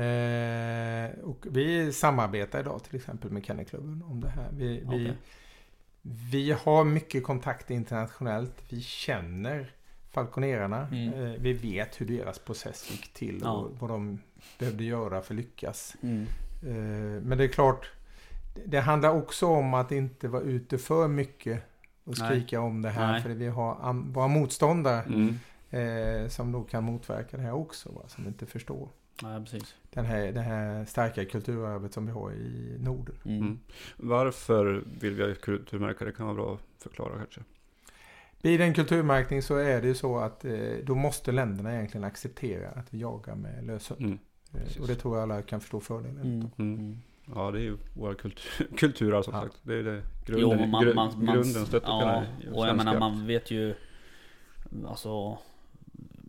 [0.03, 4.47] Eh, och vi samarbetar idag till exempel med Kennelklubben om det här.
[4.51, 5.17] Vi, vi, Okej.
[6.01, 8.55] vi har mycket kontakt internationellt.
[8.69, 9.71] Vi känner
[10.13, 10.87] falconerarna.
[10.91, 11.13] Mm.
[11.13, 13.51] Eh, vi vet hur deras process gick till Ja.
[13.51, 14.19] och vad de
[14.59, 15.95] behövde göra för att lyckas.
[16.01, 16.21] Mm.
[16.63, 17.91] Eh, men det är klart,
[18.65, 21.63] det- handlar också om att inte vara ute för mycket
[22.03, 22.29] och Nej.
[22.29, 23.11] skrika om det här.
[23.11, 23.21] Nej.
[23.21, 25.35] För vi har våra motståndare Mm.
[26.23, 27.91] eh, som då kan motverka det här också.
[27.91, 28.01] Va?
[28.07, 28.89] Som inte förstår
[29.23, 29.75] Nej, precis.
[29.93, 33.15] den här, det här starka kulturarvet som vi har i Norden.
[33.25, 33.37] Mm.
[33.41, 33.59] Mm.
[33.97, 36.05] Varför vill vi ha kulturmärka?
[36.05, 37.41] Det kan vara bra att förklara kanske.
[38.43, 40.53] Vid en kulturmärkning så är det ju så att eh,
[40.83, 44.01] då måste länderna egentligen acceptera att vi jagar med löshund.
[44.01, 44.19] Mm.
[44.53, 46.49] Eh, och det tror jag alla kan förstå fördelen Mm.
[46.57, 46.79] Mm.
[46.79, 46.97] Mm.
[47.35, 49.41] Ja, det är ju våra kultur, kulturer som Ja.
[49.41, 49.59] sagt.
[49.63, 52.99] Det är det Jo, grunden, men man, gru- man, grunden stöttar ja, och jag menar
[52.99, 53.75] man vet ju
[54.87, 55.37] Alltså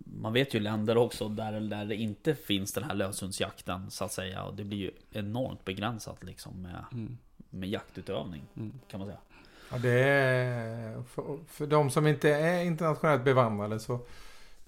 [0.05, 4.13] Man vet ju länder också där, där det inte finns den här löshundsjakten så att
[4.13, 7.19] säga och det blir ju enormt begränsat liksom med, Mm.
[7.51, 8.73] med jaktutövning Mm.
[8.91, 9.19] kan man säga.
[9.71, 13.95] Ja, det är, för, för de som inte är internationellt bevandrade så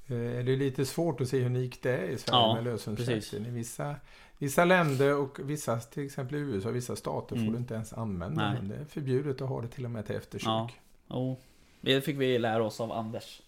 [0.06, 2.64] eh, är det lite svårt att se hur unikt det är i Sverige Ja, med
[2.64, 3.46] löshundsjakten.
[3.46, 3.94] I vissa,
[4.38, 7.46] vissa länder och vissa, till exempel i USA, vissa stater Mm.
[7.46, 8.56] får du inte ens använda Nej.
[8.59, 8.68] hund.
[8.70, 10.46] Det är förbjudet att ha det till och med till eftersök.
[10.48, 10.70] Ja.
[11.11, 11.37] Jo,
[11.80, 13.42] det fick vi lära oss av Anders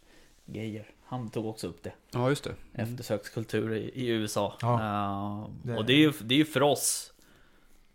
[0.47, 0.87] Geijer.
[1.05, 1.93] Han tog också upp det.
[2.11, 2.55] Ja, just det.
[2.75, 2.93] Mm.
[2.93, 4.55] Eftersökskultur i, i USA.
[4.61, 5.51] Ja.
[5.63, 7.13] Det- Och det är ju, det är ju för oss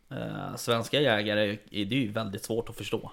[0.10, 3.12] eh, Svenska jägare, är det är ju väldigt svårt att förstå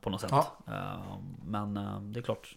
[0.00, 0.46] På något sätt Ja.
[0.68, 2.56] Eh, men eh, det är klart.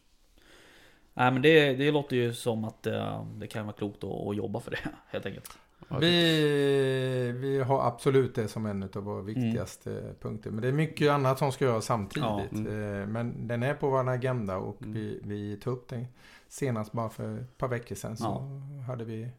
[1.13, 4.35] Nej men det, det låter ju som att eh, det kan vara klokt att, att
[4.35, 5.57] jobba för det helt enkelt.
[5.99, 10.51] Vi, vi har absolut det som en av våra viktigaste punkter.
[10.51, 12.29] Men det är mycket annat som ska göras samtidigt.
[12.29, 13.01] Ja, mm.
[13.01, 14.93] Eh, Men den är på vår agenda och Mm.
[14.93, 16.05] vi, vi tog upp den
[16.47, 18.17] senast bara för ett par veckor sedan.
[18.17, 18.83] Så Ja.
[18.87, 19.29] hade vi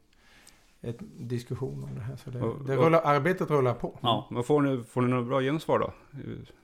[0.80, 2.16] en diskussion om det här.
[2.16, 3.98] Så det, Och- det och- rullar, arbetet rullar på.
[4.02, 4.26] Ja.
[4.30, 5.92] Vad får ni, får ni några bra gensvar då?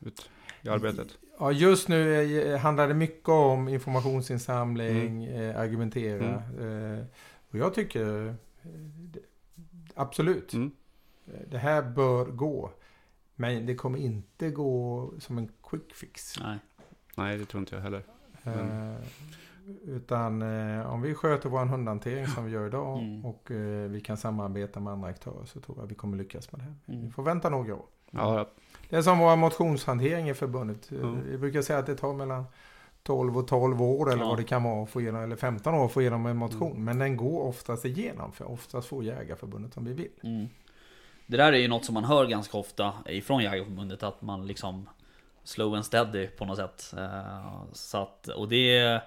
[0.01, 0.31] Ut
[0.67, 1.19] i arbetet?
[1.39, 5.51] Ja, just nu handlar det mycket om informationsinsamling, Mm.
[5.51, 6.35] eh, argumentera.
[6.35, 7.05] Eh,
[7.51, 8.35] och jag tycker eh,
[9.95, 10.71] absolut, Mm.
[11.51, 12.71] det här bör gå.
[13.35, 16.39] Men det kommer inte gå som en quick fix.
[16.41, 16.59] Nej.
[17.15, 18.03] Nej, det tror inte jag heller.
[18.45, 18.95] Mm.
[19.67, 23.25] Eh, utan eh, om vi sköter vår hundhantering som vi gör idag Mm.
[23.27, 26.61] och eh, vi kan samarbeta med andra aktörer så tror jag vi kommer lyckas med
[26.61, 26.75] det här.
[26.89, 27.05] Mm.
[27.07, 27.85] Vi får vänta några år.
[28.11, 28.49] Ja,
[28.89, 30.91] Det är som vår motionshantering i förbundet.
[30.91, 31.21] Mm.
[31.31, 32.45] Vi brukar säga att det tar mellan
[33.03, 34.29] 12 och 12 år eller Ja.
[34.29, 36.71] vad det kan vara, att få igenom, eller 15 år att få igenom en motion.
[36.73, 36.85] Mm.
[36.85, 40.11] Men den går oftast igenom, för oftast får Jägarförbundet som vi vill.
[40.23, 40.47] Mm.
[41.27, 44.89] Det där är ju något som man hör ganska ofta ifrån Jägareförbundet att man liksom
[45.45, 46.95] slow and steady på något sätt.
[46.99, 49.01] Eh, Så att, och det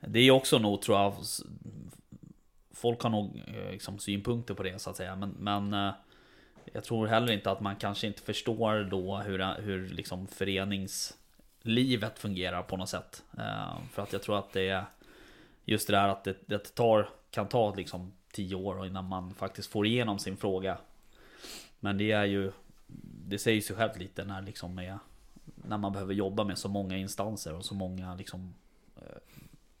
[0.00, 1.14] det är också nog tror jag
[2.70, 5.94] Folk har nog eh, liksom synpunkter på det så att säga men, men eh,
[6.72, 12.62] Jag tror heller inte att man kanske inte förstår då hur, hur liksom föreningslivet fungerar
[12.62, 13.22] på något sätt.
[13.38, 14.84] Eh, för att jag tror att det är
[15.70, 19.70] Just det där att det, det tar, kan ta liksom tio år innan man faktiskt
[19.70, 20.78] får igenom sin fråga.
[21.80, 22.52] Men det är ju
[23.26, 24.98] Det säger sig självt lite när liksom är
[25.54, 28.54] När man behöver jobba med så många instanser och så många liksom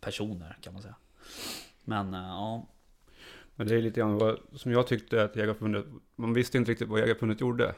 [0.00, 0.94] Personer kan man säga.
[1.84, 2.66] Men eh, ja.
[3.54, 5.86] men det är lite grann vad, som jag tyckte att Jägarförbundet,
[6.16, 7.74] man visste inte riktigt vad Jägarförbundet gjorde.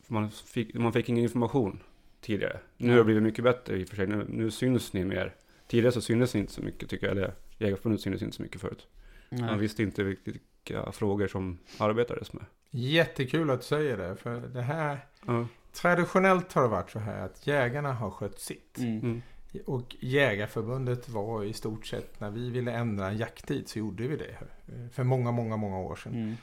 [0.00, 1.80] För man, fick, man fick ingen information
[2.20, 2.60] tidigare.
[2.76, 5.34] Nu har det blivit mycket bättre i och för sig, nu, nu syns ni mer.
[5.66, 8.60] Tidigare så syntes ni inte så mycket tycker jag, eller Jägarförbundet syntes inte så mycket
[8.60, 8.86] förut.
[9.28, 12.44] Man visste inte riktigt vilka frågor som arbetades med.
[12.70, 15.46] Jättekul att du säger det, för det här Ja.
[15.72, 18.78] Traditionellt har det varit så här att jägarna har skött sitt.
[18.78, 19.22] Mm.
[19.52, 19.64] Mm.
[19.66, 24.16] Och Jägarförbundet var i stort sett, när vi ville ändra en jakttid så gjorde vi
[24.16, 24.30] det.
[24.74, 26.14] eh, För många, många, många år sedan.
[26.14, 26.34] Mm.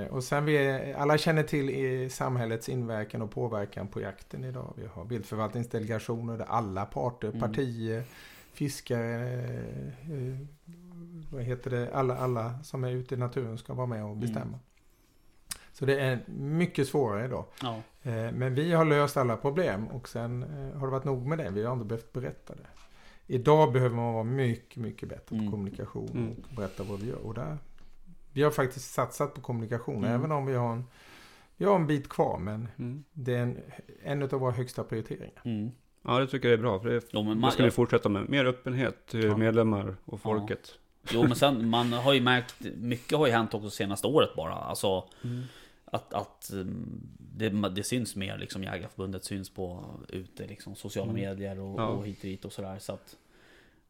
[0.00, 4.74] Eh, och sen vi, alla känner till i samhällets inverkan och påverkan på jakten idag.
[4.76, 7.40] Vi har viltförvaltningsdelegationer där alla parter, Mm.
[7.40, 8.02] partier,
[8.52, 9.44] fiskare,
[10.02, 10.46] eh,
[11.30, 14.44] vad heter det, alla, alla som är ute i naturen ska vara med och bestämma.
[14.46, 14.58] Mm.
[15.78, 17.44] Så det är mycket svårare idag.
[17.62, 17.82] Ja.
[18.02, 21.38] Eh, Men vi har löst alla problem och sen eh, har det varit nog med
[21.38, 21.50] det.
[21.50, 22.66] Vi har inte behövt berätta det.
[23.26, 25.46] Idag behöver man vara mycket, mycket bättre Mm.
[25.46, 26.30] på kommunikation Mm.
[26.30, 27.26] och berätta vad vi gör.
[27.26, 27.58] Och där,
[28.32, 30.10] vi har faktiskt satsat på kommunikation, Mm.
[30.14, 30.84] även om vi har, en,
[31.56, 32.38] vi har en bit kvar.
[32.38, 33.04] Men Mm.
[33.12, 33.58] det är en,
[34.02, 35.42] en av våra högsta prioriteringar.
[35.44, 35.70] Mm.
[36.04, 36.80] Ja, det tycker jag är bra.
[36.80, 38.28] För det, Jo, man man, ska vi fortsätta med.
[38.28, 39.36] Mer öppenhet till Ja.
[39.36, 40.78] medlemmar och folket.
[41.10, 44.52] jo men sen man har ju märkt Mycket har ju hänt också senaste året bara.
[44.54, 45.04] Alltså
[45.90, 51.22] Att, att mm, det, det syns mer liksom Jägarförbundet syns på ute liksom sociala Mm.
[51.22, 51.86] medier och, Ja.
[51.86, 53.16] och hit och dit och sådär så att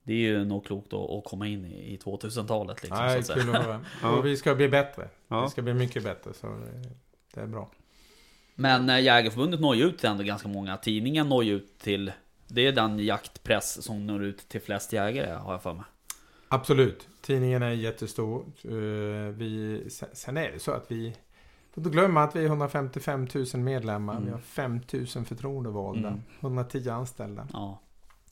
[0.03, 3.19] Det är ju nog klokt att, att komma in i, i 2000-talet liksom så Nej,
[3.19, 3.39] att säga.
[3.43, 3.81] kul att höra.
[4.03, 4.21] Ja.
[4.21, 5.09] Vi ska bli bättre.
[5.29, 5.45] Ja.
[5.45, 6.35] Vi ska bli mycket bättre.
[6.35, 6.61] Så
[7.35, 7.71] det, är bra.
[8.55, 12.13] Men eh, Jägarförbundet når ju ut till ändå ganska många Tidningen når ju ut till
[12.49, 15.85] Det är den jaktpress som når ut till flest jägare har jag för mig
[16.49, 17.09] Absolut.
[17.21, 18.45] Tidningen är jättestor.
[18.65, 18.71] Eh,
[19.35, 19.83] Vi,
[20.13, 21.17] sen är det så att vi
[21.73, 24.13] får inte glömma att vi är 155 000 medlemmar.
[24.13, 24.25] Mm.
[24.25, 26.09] Vi har 5 000 förtroendevalda.
[26.09, 26.23] Mm.
[26.41, 27.49] 110 anställda.
[27.53, 27.81] Ja,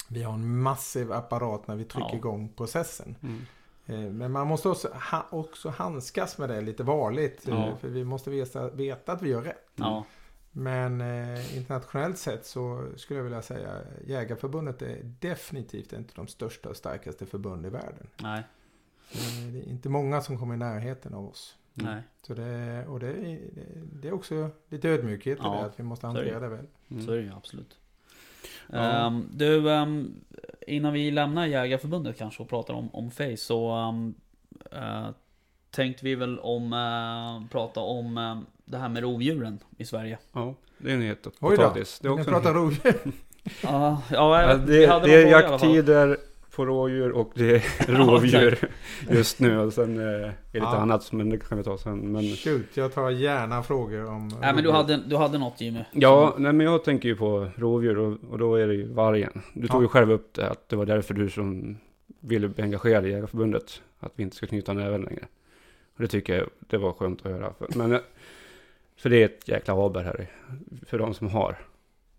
[0.08, 2.16] Vi har en massiv apparat när vi trycker Ja.
[2.16, 3.16] igång processen.
[3.22, 3.42] Mm.
[3.86, 4.88] Eh, Men man måste också,
[5.30, 7.48] också handskas med det lite varligt.
[7.48, 7.76] eh, Ja.
[7.76, 9.70] För vi måste veta, veta att vi gör rätt.
[9.74, 10.04] ja,
[10.52, 13.70] Men eh, internationellt sett så skulle jag vilja säga
[14.06, 18.06] Jägarförbundet är definitivt inte de största och starkaste förbund i världen.
[18.22, 18.42] nej,
[19.12, 21.56] Eh, Det är inte många som kommer i närheten av oss.
[21.78, 21.92] Mm.
[21.92, 23.38] nej Så det, och det, är,
[23.92, 26.48] det är också lite ödmjukhet i Ja, det, att vi måste hantera det.
[26.48, 26.66] det väl.
[26.90, 27.06] Mm.
[27.06, 27.78] Så är det ju absolut.
[28.66, 28.78] Ja.
[28.78, 30.14] Ehm, du, ehm,
[30.66, 34.14] innan vi lämnar Jägarförbundet kanske och pratar om, om Face så um,
[35.70, 40.18] tänkte vi väl om uh, prata om eh, det här med rovdjuren i Sverige.
[40.32, 41.98] Ja, det är en het Oj då, potatis.
[41.98, 42.56] Det är Ni också pratar en...
[42.56, 42.94] rovdjur.
[43.62, 46.16] Ja, ja, det, hade det är jakttider
[46.56, 47.62] på rådjur och det är
[47.96, 48.58] rovdjur
[49.10, 49.58] just nu.
[49.58, 50.76] Och sen eh, är det lite Ja.
[50.76, 52.12] annat, men det kan vi ta sen.
[52.12, 55.84] Men, Shoot, jag tar gärna frågor om Nej men du hade, du hade något Jimmy?
[55.92, 59.42] ja, nej, men jag tänker ju på rovdjur och, och då är det ju vargen.
[59.52, 59.82] Du tog Ja.
[59.82, 61.76] ju själv upp det, att det var därför du som
[62.20, 63.82] ville bli engagerad i Jägarförbundet.
[64.00, 65.24] Att vi inte ska knyta näven längre.
[65.96, 67.52] Och det tycker jag, det var skönt att höra.
[67.58, 68.00] För, men, eh,
[68.96, 71.58] för det är ett jäkla aber här, i- för de som har.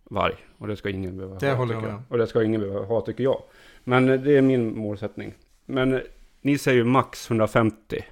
[0.10, 0.34] varg.
[0.58, 1.56] Och det ska ingen behöva Det ha.
[1.56, 2.02] håller jag med om.
[2.10, 3.42] Och det ska ingen behöva ha, tycker jag.
[3.88, 5.34] Men eh, det är min målsättning.
[5.66, 6.02] Men eh,
[6.42, 8.06] ni säger ju max 150.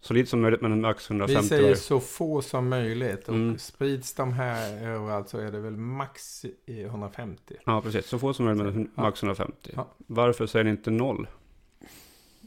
[0.00, 3.58] Så lite som möjligt, men max 150 Vi säger så få som möjligt och Mm.
[3.58, 7.54] sprids de här överallt så är det väl max i 150.
[7.64, 8.06] Ja, precis.
[8.06, 9.70] Så få som möjligt, men max 150.
[9.76, 9.86] Ja.
[9.96, 11.28] Varför säger ni inte noll?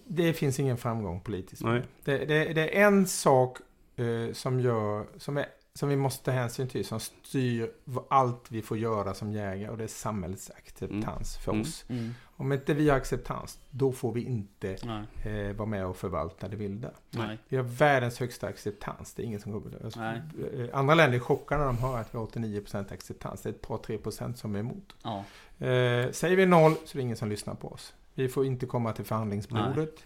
[0.05, 1.63] Det finns ingen framgång politiskt.
[1.63, 1.81] Nej.
[2.03, 3.57] Det, det, det är en sak
[3.95, 5.45] eh, som gör, som, är,
[5.79, 7.71] som vi måste ta hänsyn till, som styr
[8.09, 11.61] allt vi får göra som jägare och det är samhällets acceptans för Mm.
[11.61, 11.85] oss.
[11.89, 12.13] Mm.
[12.25, 15.47] Om inte vi har acceptans, då får vi inte Nej.
[15.49, 16.91] eh, vara med och förvalta det vilda.
[17.09, 17.37] Nej.
[17.47, 19.13] Vi har världens högsta acceptans.
[19.13, 19.83] Det är ingen som kommer...
[19.83, 20.21] Alltså, Nej.
[20.53, 23.41] eh, andra länder är chockade när de hör att vi har 89% acceptans.
[23.41, 24.95] Det är ett par, tre procent som är emot.
[25.03, 25.17] Ja.
[25.65, 27.93] Eh, säger vi noll så är det ingen som lyssnar på oss.
[28.13, 30.05] Vi får inte komma till förhandlingsbordet.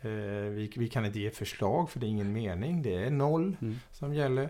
[0.00, 2.82] Eh, vi, vi kan inte ge förslag för det är ingen mening.
[2.82, 3.76] Det är noll Mm.
[3.92, 4.48] som gäller.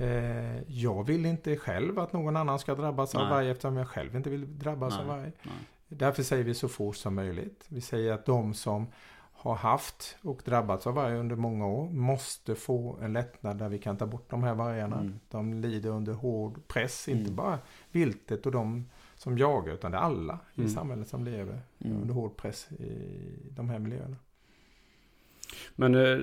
[0.00, 3.30] Eh, jag vill inte själv att någon annan ska drabbas av Nej.
[3.30, 5.00] varg eftersom jag själv inte vill drabbas Nej.
[5.02, 5.32] av varg.
[5.42, 5.54] Nej.
[5.88, 7.64] Därför säger vi så fort som möjligt.
[7.68, 8.86] Vi säger att de som
[9.32, 13.78] har haft och drabbats av varg under många år måste få en lättnad där vi
[13.78, 15.00] kan ta bort de här vargarna.
[15.00, 15.20] Mm.
[15.28, 17.36] De lider under hård press, inte Mm.
[17.36, 17.58] bara
[17.90, 20.70] viltet och de som jagar utan det är alla i Mm.
[20.72, 21.96] samhället som lever Mm.
[22.02, 23.06] under hård press i
[23.50, 24.16] de här miljöerna.
[25.76, 26.18] Men eh,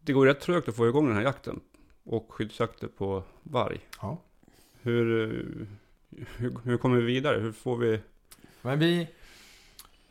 [0.00, 1.60] det går rätt trögt att få igång den här jakten.
[2.06, 3.80] Och skyddsjakter på varg.
[4.02, 4.18] Ja.
[4.82, 5.04] Hur,
[6.36, 7.40] hur, hur kommer vi vidare?
[7.40, 8.00] Hur får vi...
[8.62, 9.08] Men vi...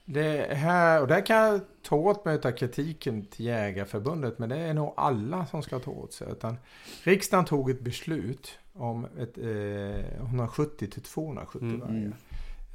[0.07, 4.57] Det här, och där kan jag ta åt mig av kritiken till Jägarförbundet, men det
[4.57, 6.31] är nog alla som ska ta åt sig.
[6.31, 6.57] Utan
[7.03, 11.93] riksdagen tog ett beslut om ett, eh, 170 till 270 Mm, vargar.
[11.95, 12.13] mm.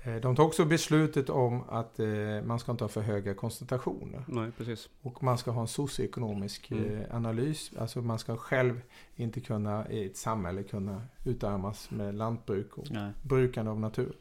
[0.02, 2.08] Eh, De tog också beslutet om att eh,
[2.44, 4.24] man ska inte ha för höga koncentrationer.
[4.28, 4.88] Nej, precis.
[5.02, 6.96] Och man ska ha en socioekonomisk Mm.
[7.00, 7.70] eh, analys.
[7.78, 8.80] Alltså man ska själv
[9.16, 13.12] inte kunna i ett samhälle kunna utarmas med lantbruk och Nej.
[13.22, 14.12] brukande av natur.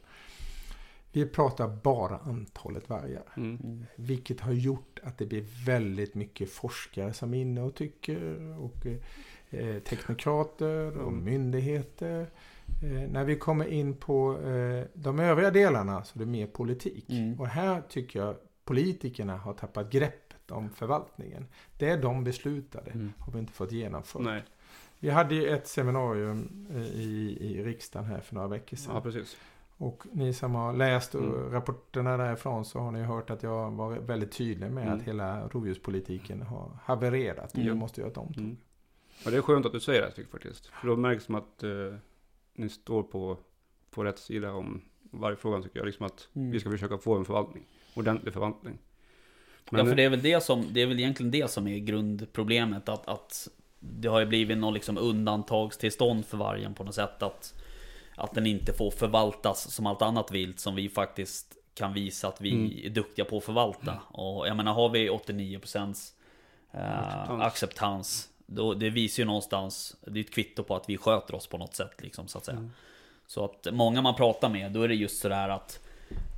[1.11, 3.23] Vi pratar bara antalet vargar.
[3.37, 3.57] Mm.
[3.63, 3.85] Mm.
[3.95, 8.39] Vilket har gjort att det blir väldigt mycket forskare som är inne och tycker.
[8.59, 8.85] Och
[9.49, 11.23] eh, teknokrater och Mm.
[11.25, 12.27] myndigheter.
[12.83, 17.09] Eh, när vi kommer in på eh, de övriga delarna så är det mer politik.
[17.09, 17.39] Mm.
[17.39, 21.45] Och här tycker jag politikerna har tappat greppet om förvaltningen.
[21.77, 23.13] Det de beslutade Mm.
[23.19, 24.21] har vi inte fått genomfört.
[24.21, 24.43] Nej,
[24.99, 28.95] Vi hade ju ett seminarium eh, i, i riksdagen här för några veckor sedan.
[28.95, 29.37] ja precis.
[29.77, 31.51] Och ni som har läst Mm.
[31.51, 34.97] rapporterna därifrån så har ni hört att jag var väldigt tydlig med Mm.
[34.97, 37.55] att hela rovdjurspolitiken har havererat.
[37.55, 37.67] Mm.
[37.67, 38.43] vi måste göra ett omtag.
[38.43, 38.57] Mm.
[39.25, 40.65] Ja, det är skönt att du säger det tycker jag faktiskt.
[40.67, 41.69] För då märks som att eh,
[42.59, 43.37] ni står på,
[43.91, 45.85] på rätt sida om varje fråga tycker jag.
[45.85, 46.51] Liksom att Mm.
[46.51, 47.63] vi ska försöka få en förvaltning.
[47.93, 48.77] Ordentlig förvaltning.
[49.71, 52.89] ja, för det är väl det som, det är väl egentligen det som är grundproblemet.
[52.89, 53.47] Att, att
[53.79, 57.23] det har ju blivit någon liksom undantagstillstånd för vargen på något sätt.
[57.23, 57.53] Att,
[58.15, 62.41] att den inte får förvaltas som allt annat vilt som vi faktiskt kan visa att
[62.41, 62.71] vi Mm.
[62.85, 63.99] är duktiga på att förvalta.
[64.07, 66.13] Och jag menar, har vi 89%
[66.71, 67.41] eh, Acceptans.
[67.43, 68.29] acceptans.
[68.51, 71.57] Då, det visar ju någonstans, det är ett kvitto på att vi sköter oss på
[71.57, 72.57] något sätt liksom så att säga.
[72.57, 72.71] Mm.
[73.27, 75.79] Så att många man pratar med, då är det just sådär att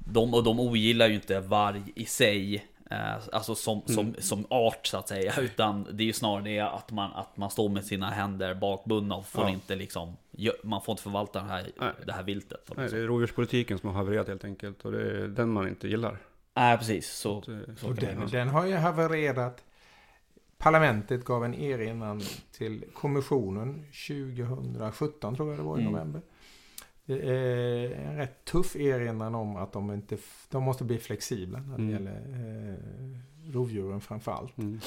[0.08, 2.98] de, och de ogillar ju inte varg i sig eh,
[3.32, 4.16] Alltså som, som, Mm.
[4.22, 7.50] som art så att säga Utan det är ju snarare det att man, att man
[7.50, 9.50] står med sina händer bakbundna och får Ja.
[9.50, 10.18] inte liksom
[10.64, 11.92] Man får inte förvalta det här, Nej.
[12.06, 14.86] det här viltet Nej, det är rovdjurspolitiken som har havererat helt enkelt.
[14.86, 16.18] Och det är den man inte gillar.
[16.54, 19.64] Nej precis, så, Så, eh, så den, den har ju havererat.
[20.62, 22.22] Parlamentet gav en erinran
[22.52, 25.94] till kommissionen 2017 tror jag det var i Mm.
[25.94, 26.22] november.
[27.06, 30.18] Det är en rätt tuff erinran om att de, inte,
[30.50, 31.90] de måste bli flexibla när det Mm.
[31.94, 34.58] gäller eh, rovdjuren framför allt.
[34.58, 34.80] Mm.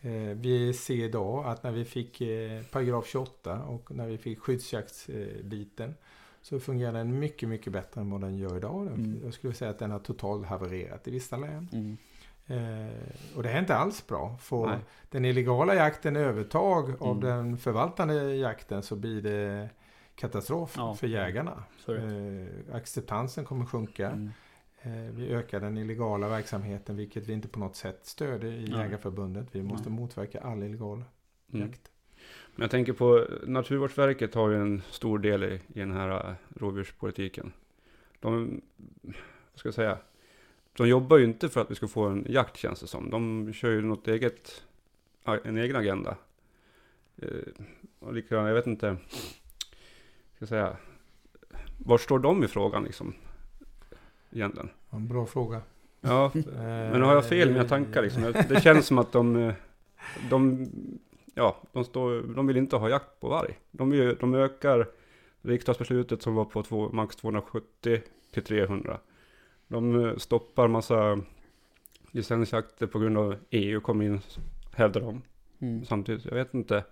[0.00, 4.38] Eh, vi ser idag att när vi fick eh, paragraf 28 och när vi fick
[4.38, 5.94] skyddsjaktsbiten
[6.42, 8.86] så fungerar den mycket, mycket bättre än vad den gör idag.
[8.86, 9.20] Den- Mm.
[9.24, 11.96] Jag skulle säga att den har totalt havererat i vissa län.
[12.48, 14.36] Eh, och det är inte alls bra.
[14.40, 14.78] Får Nej.
[15.10, 17.20] den illegala jakten övertag av Mm.
[17.20, 19.68] den förvaltande jakten så blir det
[20.14, 20.94] katastrof Ja.
[20.94, 21.64] för jägarna.
[21.88, 24.10] Eh, acceptansen kommer sjunka.
[24.10, 24.30] Mm.
[24.82, 28.78] Eh, vi ökar den illegala verksamheten vilket vi inte på något sätt stöder i Nej.
[28.80, 29.48] Jägarförbundet.
[29.52, 29.98] Vi måste Nej.
[30.00, 31.04] motverka all illegal
[31.52, 31.66] Mm.
[31.68, 31.90] jakt.
[32.54, 36.34] Men jag tänker på Naturvårdsverket har ju en stor del i, i den här eh,
[36.56, 37.52] rovdjurspolitiken.
[38.20, 38.60] De,
[39.02, 39.14] vad
[39.54, 39.98] ska jag säga,
[40.78, 43.10] de jobbar ju inte för att vi ska få en jakt känns det som.
[43.10, 44.62] De kör ju något eget,
[45.44, 46.16] en egen agenda.
[47.16, 47.28] Eh,
[47.98, 48.96] och lika, jag vet inte,
[50.34, 50.76] ska jag säga,
[51.78, 53.14] var står de i frågan liksom?
[54.30, 54.70] Egentligen.
[54.90, 55.62] En bra fråga.
[56.00, 56.30] Ja,
[56.92, 58.32] men har jag fel i mina tankar liksom?
[58.48, 59.54] Det känns som att de, eh,
[60.30, 60.68] de,
[61.34, 63.58] ja, de, står, de vill inte ha jakt på varg.
[63.70, 64.88] De, de ökar
[65.42, 68.00] riksdagsbeslutet som var på två, max 270
[68.32, 68.98] till 300.
[69.68, 71.20] De eh, stoppar massa
[72.12, 74.20] licensjakter på grund av EU kom in,
[74.74, 75.22] hävdar de.
[75.60, 75.84] Mm.
[75.84, 76.84] Samtidigt, jag vet inte.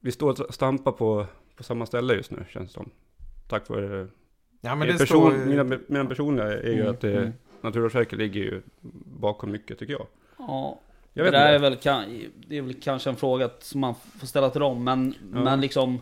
[0.00, 2.90] Vi står och stampar på, på samma ställe just nu känns det som.
[3.48, 4.08] Tack vare
[4.60, 5.46] Ja, men Eh, det person, står...
[5.46, 7.32] mina, mina personliga är ju Mm, att det, mm.
[7.60, 8.62] Naturvårdsverket ligger ju
[9.20, 10.06] bakom mycket tycker jag.
[10.38, 10.80] Ja,
[11.12, 11.78] Jag det vet där är väl,
[12.48, 15.40] det är väl kanske en fråga som man får ställa till dem, men, Ja.
[15.44, 16.00] men liksom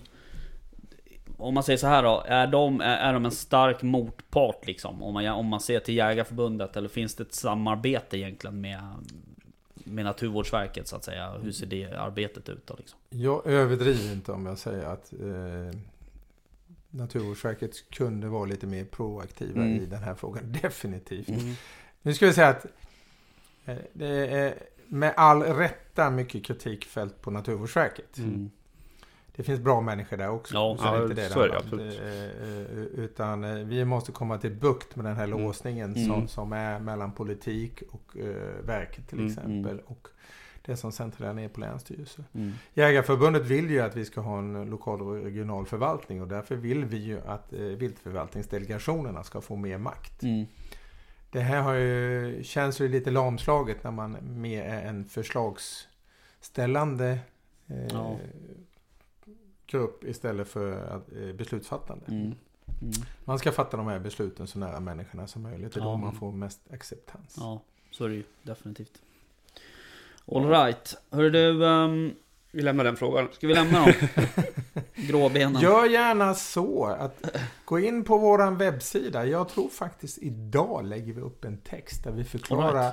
[1.37, 5.03] Om man säger så här då, är de, är, de en stark motpart liksom?
[5.03, 8.81] Om man, om man ser till Jägarförbundet, eller finns det ett samarbete egentligen med
[9.85, 11.33] med Naturvårdsverket så att säga?
[11.43, 12.99] Hur ser det arbetet ut då liksom?
[13.11, 15.79] Jag överdriver inte om jag säger att eh,
[16.91, 19.83] Naturvårdsverket kunde vara lite mer proaktiva Mm.
[19.83, 20.43] i den här frågan.
[20.63, 21.29] Definitivt.
[21.29, 21.55] Mm.
[22.03, 22.67] Nu ska vi säga att
[23.65, 24.55] eh, det är
[24.87, 28.19] med all rätta mycket kritik fällt på Naturvårdsverket.
[28.19, 28.51] Mm.
[29.37, 30.55] Det finns bra människor där också.
[30.55, 32.01] Ja, så ja, inte det så är det absolut.
[32.01, 35.41] Eh, eh, Utan eh, vi måste komma till bukt med den här Mm.
[35.43, 36.09] låsningen Mm.
[36.09, 39.31] som, som är mellan politik och eh, verket till Mm.
[39.31, 39.81] exempel.
[39.87, 40.09] Och
[40.63, 42.25] det som sen trillar ner på länsstyrelser.
[42.35, 42.53] Mm.
[42.75, 46.85] Jägarförbundet vill ju att vi ska ha en lokal och regional förvaltning och därför vill
[46.85, 50.23] vi ju att eh, viltförvaltningsdelegationerna ska få mer makt.
[50.23, 50.47] Mm.
[51.31, 57.19] Det här har ju, känns ju lite lamslaget när man mer är en förslagsställande
[57.67, 58.17] eh, Ja.
[59.79, 62.05] Grupp istället för eh, beslutsfattande.
[62.09, 62.21] Mm.
[62.23, 62.35] Mm.
[63.25, 65.73] Man ska fatta de här besluten så nära människorna som möjligt.
[65.75, 65.91] Det är Ja.
[65.91, 67.35] då man får mest acceptans.
[67.39, 69.03] Ja, så är det ju definitivt.
[70.27, 72.13] Alright, hörru du, ehm,
[72.51, 73.29] Vi lämnar den frågan.
[73.33, 73.93] ska vi lämna dem?
[74.95, 75.63] Gråbenen.
[75.63, 79.27] Gör gärna så att gå in på våran webbsida.
[79.27, 82.93] Jag tror faktiskt idag lägger vi upp en text där vi förklarar eh,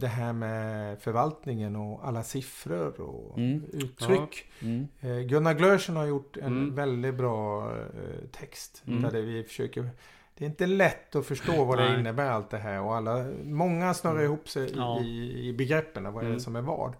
[0.00, 3.64] det här med förvaltningen och alla siffror och Mm.
[3.72, 4.44] uttryck.
[4.62, 4.88] Mm.
[5.00, 6.74] Eh, Gunnar Glörsen har gjort en Mm.
[6.74, 8.82] väldigt bra eh, text.
[8.86, 9.02] Mm.
[9.02, 9.88] Där det vi försöker
[10.34, 13.94] det är inte lätt att förstå vad det innebär allt det här och alla, många
[13.94, 15.00] snurrar ihop sig i- Ja.
[15.00, 16.04] i, i begreppen.
[16.12, 16.34] Vad är Mm.
[16.34, 16.92] det som är vad?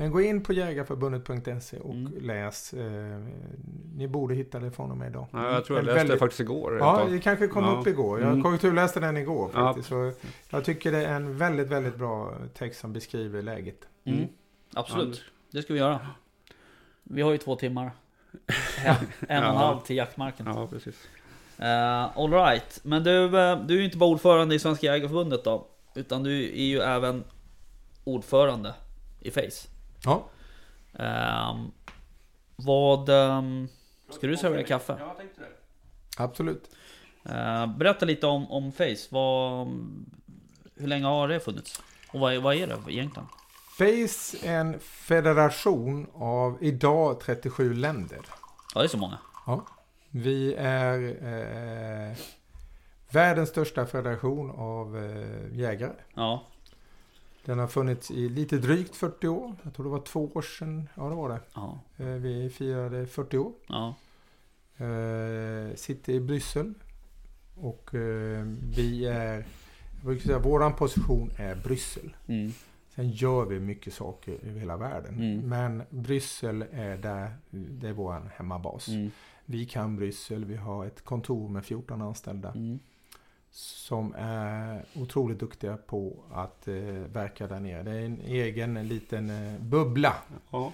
[0.00, 2.12] Men gå in på jägarförbundet.se och Mm.
[2.20, 2.72] läs.
[2.74, 3.20] Eh,
[3.96, 5.26] ni borde hitta det från och med idag.
[5.32, 6.78] Ja, jag tror jag läste det väldigt- faktiskt igår.
[6.78, 7.70] Ja, det kanske kom Ja.
[7.80, 8.20] upp igår.
[8.20, 8.42] Jag Mm.
[8.42, 9.60] korrekturläste den igår Ja.
[9.60, 9.88] faktiskt.
[9.88, 10.12] Så
[10.50, 13.76] jag tycker det är en väldigt, väldigt bra text som beskriver läget.
[14.04, 14.18] Mm.
[14.18, 14.30] Mm.
[14.74, 16.00] Absolut, det ska vi göra.
[17.02, 17.90] Vi har ju två timmar.
[18.84, 19.52] En, en och en Ja.
[19.58, 20.46] halv till jaktmarken.
[20.46, 21.08] Ja, precis.
[21.58, 25.66] Uh, Alright, men du, eh, du är ju inte bara ordförande i Svenska Jägareförbundet då.
[25.94, 27.24] Utan du är ju även
[28.04, 28.74] ordförande
[29.20, 29.68] i Face.
[30.04, 30.24] Ja.
[30.98, 31.70] Ehm,
[32.56, 33.08] vad...
[33.08, 33.68] ehm,
[34.10, 34.96] ska du servera kaffe?
[35.00, 35.48] Ja, jag tänkte det.
[36.22, 36.70] Absolut.
[37.24, 39.06] Eh, berätta lite om, om Face.
[39.10, 39.66] Vad,
[40.76, 41.82] hur länge har det funnits?
[42.12, 43.28] Och vad, är- vad är det egentligen?
[43.78, 48.18] Face är en federation av idag 37 länder.
[48.74, 49.18] Ja, det är så många.
[50.10, 50.98] Vi är
[52.10, 52.16] eh,
[53.10, 55.92] världens största federation av eh, jägare.
[56.14, 56.42] Ja,
[57.44, 59.54] Den har funnits i lite drygt 40 år.
[59.62, 60.88] Jag tror det var två år sedan.
[60.94, 61.40] Ja, det var det.
[61.54, 63.52] ja, Eh, vi firade 40 år.
[63.68, 63.94] ja.
[64.76, 66.74] Eh, sitter i Bryssel.
[67.56, 68.44] Och eh,
[68.76, 69.34] vi är,
[69.96, 72.16] jag brukar säga våran position är Bryssel.
[72.26, 72.52] Mm,
[72.94, 75.14] Sen gör vi mycket saker över hela världen.
[75.14, 75.48] Mm.
[75.48, 78.88] Men Bryssel är där, det är vår hemmabas.
[78.88, 79.10] mm,
[79.44, 82.52] Vi kan Bryssel, vi har ett kontor med 14 anställda.
[83.52, 86.74] Som är otroligt duktiga på att eh,
[87.12, 87.82] verka där nere.
[87.82, 90.16] Det är en egen en liten eh, bubbla.
[90.50, 90.72] Ja.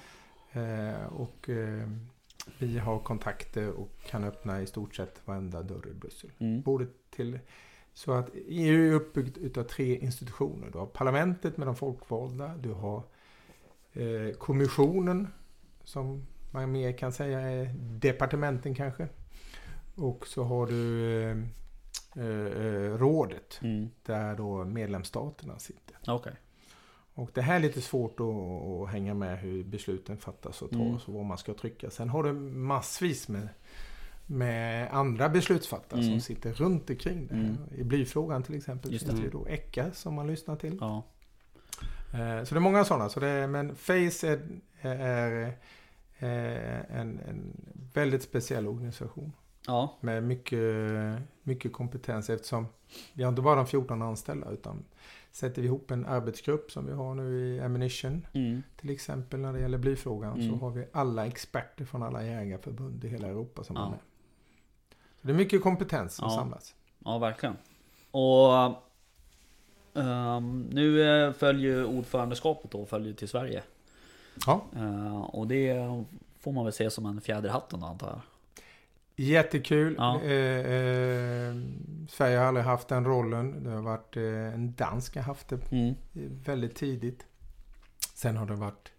[0.53, 1.89] Eh, och eh,
[2.59, 6.31] vi har kontakter och kan öppna i stort sett varenda dörr i Bryssel.
[6.39, 7.39] mm, Både till,
[7.95, 10.71] så att EU är uppbyggt utav tre institutioner.
[10.73, 12.57] Du har parlamentet med de folkvalda.
[12.57, 13.03] Du har
[13.93, 15.29] eh, kommissionen
[15.85, 19.09] som man mer kan säga är departementen kanske.
[19.95, 21.47] Och så har du
[22.17, 23.91] eh, eh, rådet mm.
[24.03, 25.97] där då medlemsstaterna sitter.
[26.07, 26.33] Okej.
[27.15, 30.81] Och det här är lite svårt att, att hänga med hur besluten fattas och tas
[30.81, 30.95] Mm.
[30.95, 31.91] och vad man ska trycka.
[31.91, 33.49] Sen har du massvis med,
[34.27, 36.13] med andra beslutsfattare Mm.
[36.13, 37.43] som sitter runt omkring det här.
[37.45, 37.57] Mm.
[37.77, 39.25] I blyfrågan till exempel Just finns det.
[39.25, 40.79] ju då ECHA som man lyssnar till.
[40.81, 41.03] Ja.
[42.15, 43.09] Eh, Så det är många sådana.
[43.09, 44.41] Så det är, men Face är,
[44.81, 45.57] är,
[46.89, 47.53] en, en
[47.95, 49.33] väldigt speciell organisation.
[49.67, 49.97] Ja.
[50.01, 50.63] Med mycket,
[51.43, 52.67] mycket kompetens eftersom
[53.13, 54.85] vi har inte bara de 14 anställda utan
[55.33, 58.63] sätter vi ihop en arbetsgrupp som vi har nu i Ammunition Mm.
[58.77, 60.51] till exempel när det gäller blyfrågan Mm.
[60.51, 63.87] så har vi alla experter från alla jägarförbund i hela Europa som Ja.
[63.87, 63.99] är med.
[65.21, 66.37] Så det är mycket kompetens som Ja.
[66.37, 66.75] samlas.
[67.05, 67.57] Ja, verkligen.
[68.11, 68.77] Och
[69.95, 73.63] ehm, nu eh, följer ordförandeskapet då följer till Sverige.
[74.47, 74.61] Ja.
[74.77, 75.75] Eh, och det
[76.41, 78.21] får man väl se som en fjäder i hatten då, antar jag.
[79.17, 79.95] Jättekul.
[79.99, 80.21] Ja.
[80.23, 81.55] Eh, eh,
[82.09, 83.65] Sverige har aldrig haft den rollen.
[83.65, 85.95] Det har varit eh, en dansk har haft det Mm.
[86.45, 87.27] väldigt tidigt.
[88.15, 88.93] Sen har det varit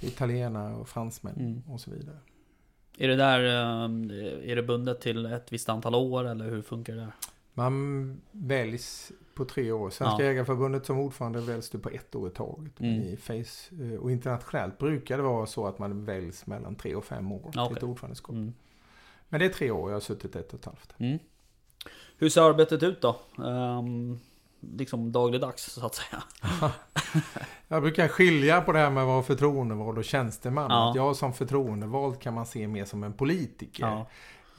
[0.00, 1.62] italienare och fransmän Mm.
[1.68, 2.16] och så vidare.
[2.98, 6.94] Är det där, eh, är det bundet till ett visst antal år eller hur funkar
[6.94, 7.12] det där?
[7.54, 9.90] Man väljs på tre år.
[9.90, 10.28] Svenska Ja.
[10.28, 12.80] Jägareförbundet som ordförande väljs du på ett år i taget.
[12.80, 13.00] Mm.
[13.02, 17.04] I face, eh, och internationellt brukar det vara så att man väljs mellan tre och
[17.04, 18.34] fem år Ja, till ett ordförandeskap.
[18.34, 18.52] Mm.
[19.28, 20.94] Men det är tre år, jag har suttit ett och ett halvt.
[20.98, 21.18] Mm.
[22.18, 23.20] Hur ser arbetet ut då?
[23.36, 24.20] Um,
[24.60, 26.22] liksom dagligdags så att säga.
[27.68, 30.66] Jag brukar skilja på det här med att vara förtroendevald och tjänsteman.
[30.70, 30.90] Ja.
[30.90, 33.82] Att jag som förtroendevald kan man se mer som en politiker.
[33.86, 34.06] Ja.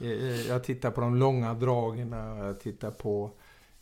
[0.00, 3.30] Eh, Jag tittar på de långa dragen, jag tittar på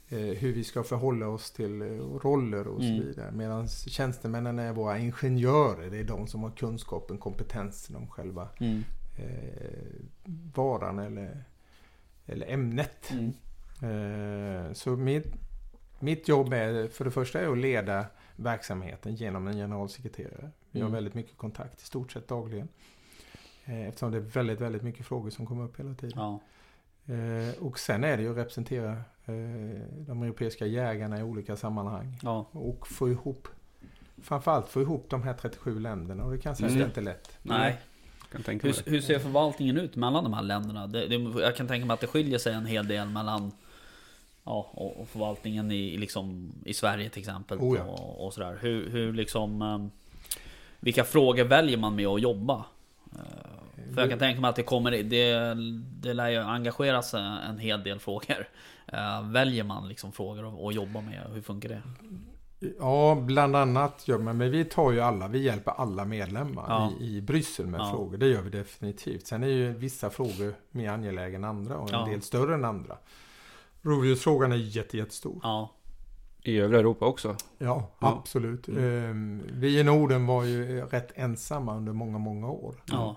[0.08, 1.86] eh, hur vi ska förhålla oss till eh,
[2.22, 2.98] roller och Mm.
[3.00, 3.32] så vidare.
[3.32, 5.90] Medan tjänstemännen är våra ingenjörer.
[5.90, 8.84] Det är de som har kunskapen, kompetensen om själva Mm.
[9.16, 9.80] Eh,
[10.54, 11.44] varan eller,
[12.26, 13.10] eller ämnet.
[13.12, 13.32] Mm.
[14.66, 15.26] Eh, så mitt,
[16.00, 18.06] mitt jobb är för det första är att leda
[18.36, 20.50] verksamheten genom en generalsekreterare.
[20.70, 20.94] Vi har Mm.
[20.94, 22.68] väldigt mycket kontakt, i stort sett dagligen.
[23.64, 26.12] Eh, eftersom det är väldigt, väldigt mycket frågor som kommer upp hela tiden.
[26.18, 26.40] Ja.
[27.60, 29.02] Och sen är det ju att representera
[30.06, 32.18] de europeiska jägarna i olika sammanhang.
[32.22, 32.46] Ja.
[32.50, 33.48] Och få ihop,
[34.22, 36.24] framförallt få ihop de här 37 länderna.
[36.24, 36.86] Och det kan säkert Mm.
[36.86, 37.38] inte lätt.
[37.42, 37.80] Nej.
[38.32, 40.86] Kan tänka mig Hur, hur ser förvaltningen ut mellan de här länderna?
[40.86, 43.52] Det, det, jag kan tänka mig att det skiljer sig en hel del mellan
[44.44, 47.58] Ja, och, och förvaltningen i, liksom, i Sverige till exempel.
[47.58, 47.84] Oh ja.
[47.84, 48.58] och, och sådär.
[48.60, 49.62] Hur, hur liksom...
[49.62, 49.90] ehm,
[50.80, 52.64] Vilka frågor väljer man med att jobba?
[53.12, 54.90] Eh, För jag kan tänka mig att det kommer...
[54.90, 55.54] Det,
[56.00, 58.48] det lär ju engageras en hel del frågor.
[58.86, 61.20] Eh, Väljer man liksom frågor att- att jobba med?
[61.34, 61.82] Hur funkar det?
[62.78, 64.36] Ja, bland annat gör man.
[64.36, 66.92] Men vi tar ju alla, vi hjälper alla medlemmar Ja.
[67.00, 67.90] i, i Bryssel med Ja.
[67.90, 68.16] frågor.
[68.18, 69.26] Det gör vi definitivt.
[69.26, 72.06] Sen är ju vissa frågor mer angelägna än andra och en Ja.
[72.06, 72.98] del större än andra.
[73.82, 75.40] Rovdjursfrågan är jätte, jättestor.
[75.42, 75.70] Ja,
[76.42, 77.36] I övriga Europa också.
[77.58, 78.18] Ja, Ja.
[78.20, 78.68] absolut.
[78.68, 78.84] Mm.
[78.84, 82.74] Ehm, vi i Norden var ju rätt ensamma under många, många år.
[82.86, 83.16] ja.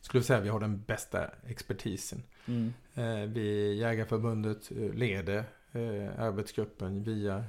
[0.00, 2.22] Skulle säga att vi har den bästa expertisen.
[2.46, 2.72] Mm.
[2.94, 5.44] Eh, vi Jägarförbundet eh, leder
[5.76, 7.44] eh, arbetsgruppen via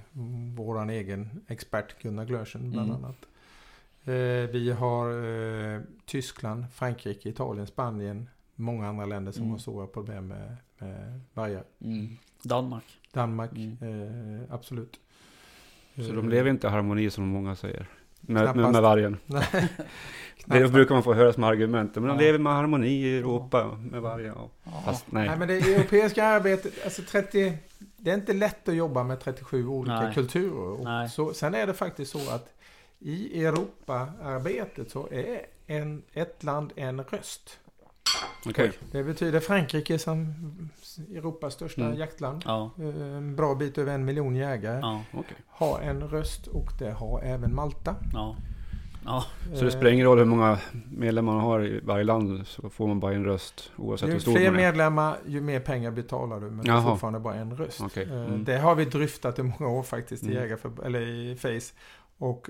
[0.56, 3.04] våran egen expert Gunnar Glörsen bland Mm.
[3.04, 3.18] annat.
[4.06, 5.10] Eh, vi har
[5.76, 9.52] eh, Tyskland, Frankrike, Italien, Spanien, många andra länder som Mm.
[9.52, 11.64] har stora problem med, med vargar.
[11.82, 12.18] Mm.
[12.44, 13.00] Danmark.
[13.14, 13.78] Danmark, Mm.
[13.82, 15.00] eh, absolut.
[15.96, 17.88] Så de lever inte i harmoni som många säger.
[18.28, 19.18] Med, med, med vargen.
[20.46, 21.96] Det brukar man få höra som argument.
[21.96, 22.16] Men de Ja.
[22.22, 24.34] lever med harmoni i Europa med vargen.
[24.64, 24.72] Ja.
[24.86, 25.28] Fast nej.
[25.28, 27.58] Nej men det europeiska arbetet, alltså 30,
[27.98, 30.14] det är inte lätt att jobba med 37 olika Nej.
[30.14, 31.04] kulturer.
[31.04, 31.10] Och.
[31.12, 32.54] Så, sen är det faktiskt så att
[33.00, 37.60] i Europaarbetet så är en, ett land en röst.
[38.46, 38.72] Okej.
[38.92, 40.34] Det betyder Frankrike som
[41.16, 41.98] Europas största Mm.
[41.98, 42.42] jaktland.
[42.46, 42.72] Ja.
[42.80, 44.80] eh, En bra bit över en miljon jägare.
[44.82, 45.02] Ja.
[45.14, 45.38] Okej.
[45.48, 47.96] Har en röst och det har även Malta.
[48.14, 48.36] Ja.
[49.06, 49.26] Ja.
[49.54, 50.58] Så det Eh, spelar ingen roll hur många
[50.92, 54.20] medlemmar man har i varje land så får man bara en röst oavsett Ju hur
[54.20, 54.66] stor fler man är.
[54.66, 56.46] medlemmar, ju mer pengar betalar du.
[56.50, 56.90] Men det är Jaha.
[56.92, 57.82] fortfarande bara en röst.
[57.82, 58.44] Okej, Eh, mm.
[58.44, 60.38] Det har vi dryftat i många år faktiskt i, Mm.
[60.44, 61.74] jägarför- eller i Face.
[62.18, 62.50] Och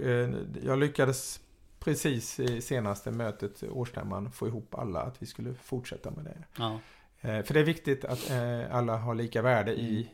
[0.64, 1.40] jag lyckades
[1.88, 6.38] precis i senaste mötet, årsstämman, få ihop alla att vi skulle fortsätta med det.
[6.58, 6.80] Ja.
[7.22, 10.08] Eh, för det är viktigt att eh, alla har lika värde i, Mm.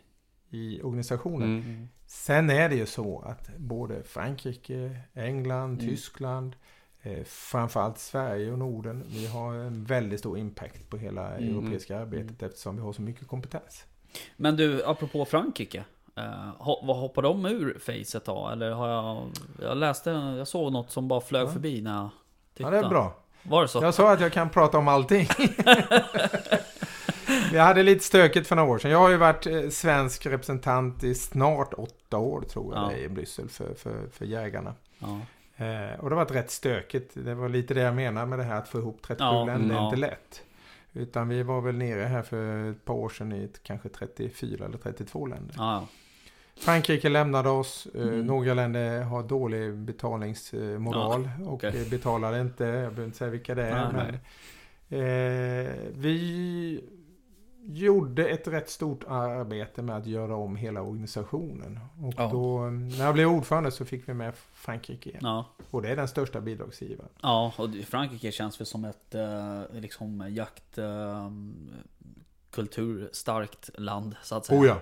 [0.50, 1.50] i organisationen.
[1.62, 1.88] Mm.
[2.06, 5.90] Sen är det ju så att både Frankrike, England, Mm.
[5.90, 6.56] Tyskland,
[7.02, 11.50] eh, framförallt Sverige och Norden, vi har en väldigt stor impact på hela Mm.
[11.50, 13.86] europeiska arbetet eftersom vi har så mycket kompetens.
[14.38, 15.84] Men du, apropå Frankrike.
[16.18, 16.54] Uh,
[16.84, 18.48] vad hoppar de ur facet då?
[18.50, 19.28] Eller har jag...
[19.62, 21.52] Jag läste, jag såg något som bara flög Ja.
[21.52, 22.10] förbi när jag Ja,
[22.58, 22.78] tittade.
[22.80, 23.16] det är bra.
[23.44, 23.84] Var det så?
[23.84, 25.28] Jag sa att jag kan prata om allting.
[27.52, 28.92] Vi hade lite stökigt för några år sedan.
[28.92, 32.88] Jag har ju varit eh, svensk representant i snart åtta år tror jag Ja.
[32.88, 34.74] det är, i Bryssel för, för, för jägarna.
[35.00, 35.08] Ja.
[35.66, 37.12] Eh, och det har varit rätt stökigt.
[37.14, 39.76] Det var lite det jag menar med det här att få ihop 37 Ja, länder.
[39.76, 39.86] är ja.
[39.86, 40.42] inte lätt.
[40.94, 44.66] Utan vi var väl nere här för ett par år sedan i ett, kanske 34
[44.66, 45.56] eller 32 länder.
[46.66, 47.88] Ja, Frankrike lämnade oss.
[47.96, 48.26] Eh, Mm.
[48.26, 51.82] Några länder har dålig betalningsmoral och okej.
[51.82, 52.64] eh, betalade inte.
[52.64, 53.92] Jag behöver inte säga vilka det är.
[53.94, 54.20] Nej,
[54.90, 56.84] men, eh, vi
[57.66, 61.80] gjorde ett rätt stort arbete med att göra om hela organisationen.
[62.02, 62.30] Och Ja.
[62.32, 65.22] då, när jag blev ordförande så fick vi med Frankrike igen.
[65.24, 65.46] ja.
[65.72, 67.10] Och det är den största bidragsgivaren.
[67.22, 70.78] ja, och Frankrike känns väl som ett eh, liksom jakt...
[70.78, 71.30] eh,
[72.52, 74.60] kulturstarkt land så att säga.
[74.62, 74.78] Oh ja.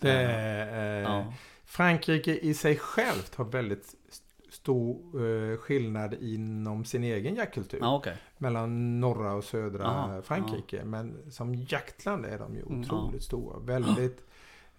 [0.00, 1.32] Det eh, Ja.
[1.64, 7.78] Frankrike i sig självt har väldigt st- stor eh, skillnad inom sin egen jaktkultur.
[7.80, 8.16] Ja, okej.
[8.38, 10.84] Mellan norra och södra Aha, Frankrike.
[10.84, 12.80] Men som jaktland är de ju Mm.
[12.80, 13.58] otroligt stora.
[13.58, 14.24] Väldigt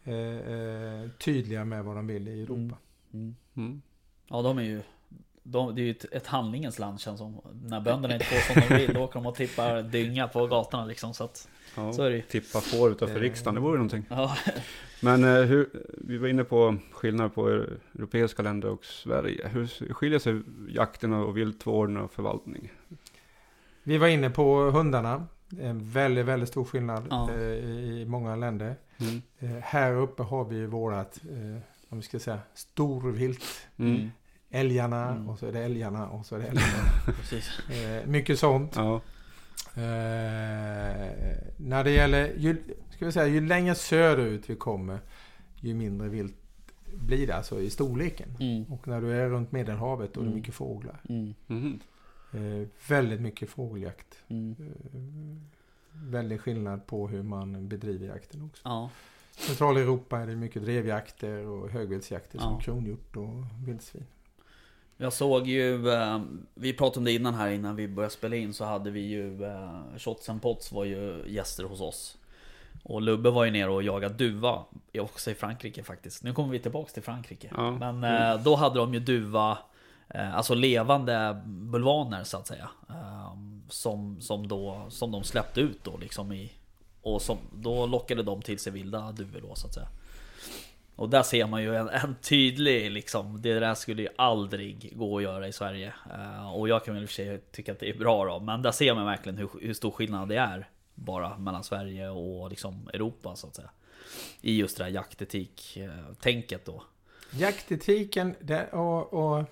[0.04, 2.76] eh, eh, tydliga med vad de vill i Europa.
[3.14, 3.36] Mm.
[3.56, 3.82] Mm.
[4.28, 4.82] Ja, de är ju...
[5.46, 7.42] De, det är ju ett, ett handlingens land känns som.
[7.64, 10.86] När bönderna inte får som de vill, då åker de och tippar dynga på gatorna
[10.86, 11.14] liksom.
[11.14, 12.22] Så att, Ja, ju.
[12.22, 13.22] tippa får utanför Eh.
[13.22, 14.06] riksdagen, det vore någonting.
[14.10, 14.38] Ja,
[15.02, 17.48] Men eh, hur, vi var inne på skillnad på
[17.96, 19.48] europeiska länder och Sverige.
[19.48, 22.72] Hur skiljer sig jakten och viltvården och förvaltning?
[23.84, 25.28] Vi var inne på hundarna.
[25.62, 27.30] En väldigt, väldigt stor skillnad Ja.
[27.34, 28.76] eh, i många länder.
[28.98, 29.22] Mm.
[29.62, 31.20] Här uppe har vi ju vårat,
[31.90, 33.68] om vi ska säga, storvilt.
[33.78, 34.12] Mm.
[34.50, 35.30] Älgarna Mm.
[35.30, 38.04] och så är det älgarna och så är det älgarna.
[38.06, 38.74] mycket sånt.
[38.76, 39.02] Ja.
[39.76, 39.82] Eh,
[41.58, 42.58] när det gäller, ju,
[42.90, 45.00] ska vi säga, ju längre söderut vi kommer,
[45.60, 46.36] ju mindre vilt
[46.94, 48.30] blir det alltså i storleken.
[48.40, 48.64] Mm.
[48.64, 50.40] Och när du är runt Medelhavet då är det Mm.
[50.40, 51.02] mycket fåglar.
[51.10, 51.34] Mm.
[51.48, 51.80] Mhm.
[52.34, 54.18] Eh, väldigt mycket fågeljakt.
[54.28, 54.56] Mm.
[54.60, 55.00] Eh,
[56.12, 58.62] väldigt skillnad på hur man bedriver jakten också.
[58.64, 58.90] Ja.
[59.38, 62.60] Centraleuropa är det mycket drevjakter och högviltsjakter som Ja.
[62.60, 64.06] kronhjort och vildsvin.
[65.04, 66.22] Jag såg ju, eh,
[66.54, 69.44] vi pratade om det innan här innan vi började spela in så hade vi ju
[69.44, 72.18] eh, Shots and Pots var ju gäster hos oss.
[72.84, 74.64] Och Lubbe var ju nere och jagade duva,
[75.00, 76.24] också i Frankrike faktiskt.
[76.24, 77.52] Nu kommer vi tillbaks till Frankrike.
[77.56, 77.72] Ja.
[77.72, 79.58] Men eh, då hade de ju duva,
[80.34, 82.70] alltså levande bulvaner så att säga.
[83.70, 86.52] Som, som, då, som de släppte ut då liksom i...
[87.02, 89.88] Och som, då lockade de till sig vilda duvor då så att säga.
[90.96, 95.18] Och där ser man ju en, en tydlig liksom, det där skulle ju aldrig gå
[95.18, 95.94] att göra i Sverige.
[96.14, 98.40] Eh, och jag kan väl i och för sig tycka att det är bra då,
[98.40, 100.70] men där ser man verkligen hur, hur stor skillnad det är.
[100.96, 103.70] Bara mellan Sverige och liksom Europa så att säga.
[104.42, 106.84] I just det här jaktetik-tänket då.
[107.32, 109.44] Jaktetiken det, och, och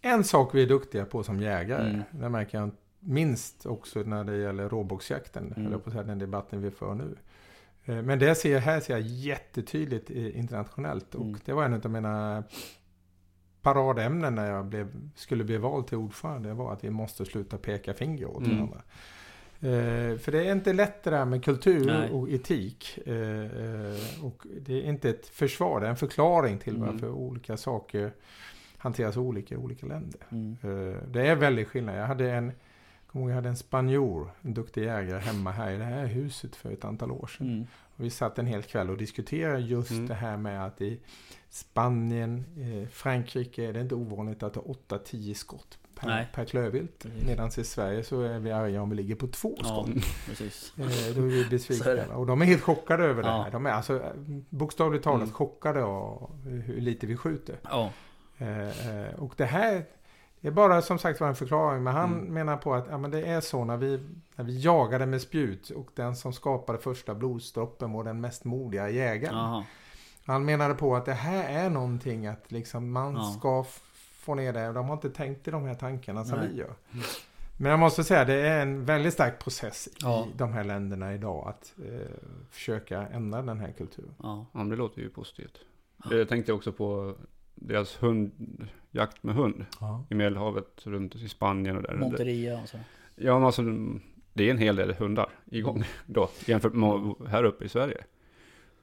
[0.00, 2.02] en sak vi är duktiga på som jägare, Mm.
[2.10, 5.66] det märker jag minst också när det gäller råboxjakten, Mm.
[5.66, 7.16] eller på den debatten vi för nu.
[7.84, 11.40] Eh, Men det ser jag här ser jag jättetydligt i- internationellt och Mm.
[11.44, 12.44] det var en av mina
[13.62, 16.48] paradämnen när jag blev, skulle bli vald till ordförande.
[16.48, 18.56] Det var att vi måste sluta peka finger åt Mm.
[18.56, 18.82] varandra.
[19.62, 22.10] Eh, för det är inte lätt det där med kultur Nej.
[22.10, 22.98] och etik.
[23.06, 26.86] Eh, eh, och det är inte ett försvar, det är en förklaring till Mm.
[26.92, 28.12] varför olika saker
[28.78, 30.20] hanteras olika i olika länder.
[30.30, 30.56] Mm.
[30.62, 31.98] Eh, det är väldigt skillnad.
[31.98, 32.52] Jag hade en,
[33.12, 36.56] kommer ihåg, jag hade en spanjor, en duktig jägare hemma här i det här huset
[36.56, 37.46] för ett antal år sedan.
[37.52, 37.66] Mm.
[37.96, 40.06] Och vi satt en hel kväll och diskuterade just Mm.
[40.08, 41.00] det här med att i
[41.48, 46.28] Spanien, eh, Frankrike är det inte ovanligt att ha 8-10 skott per, Nej.
[46.34, 47.06] per klövvilt.
[47.26, 50.04] Medan i Sverige så är vi arga om vi ligger på två Ja, skott.
[50.26, 50.72] precis.
[50.78, 50.84] Eh,
[51.16, 51.92] då är vi besvikna.
[51.94, 52.06] det.
[52.06, 53.42] Och de är helt chockade över det Ja.
[53.42, 53.50] här.
[53.50, 54.12] De är alltså
[54.50, 55.32] bokstavligt talat Mm.
[55.34, 57.56] chockade av hur lite vi skjuter.
[57.62, 57.90] Ja.
[58.38, 59.84] Eh, eh, och det här
[60.40, 61.82] det är bara som sagt var en förklaring.
[61.82, 62.34] Men han Mm.
[62.34, 64.00] menar på att ja, men det är så när vi,
[64.36, 68.90] när vi jagade med spjut och den som skapade första blodsdroppen var den mest modiga
[68.90, 69.36] jägaren.
[69.36, 69.64] Aha.
[70.26, 73.34] Han menade på att det här är någonting att liksom man Ja.
[73.38, 73.64] ska
[74.12, 74.72] få ner det.
[74.72, 76.48] De har inte tänkt i de här tankarna som Nej.
[76.48, 76.74] vi gör.
[77.56, 80.26] Men jag måste säga det är en väldigt stark process Ja.
[80.26, 82.08] i de här länderna idag att eh,
[82.50, 84.14] försöka ändra den här kulturen.
[84.22, 84.46] Ja.
[84.52, 85.58] Ja, men det låter ju positivt.
[86.10, 87.14] Jag tänkte också på
[87.54, 88.30] deras hund,
[88.90, 89.64] jakt med hund
[90.08, 91.94] i Medelhavet, runt i Spanien och där.
[91.94, 92.76] Monteria och så.
[93.16, 93.62] Ja, men alltså
[94.32, 98.04] det är en hel del hundar igång då, jämfört med här uppe i Sverige.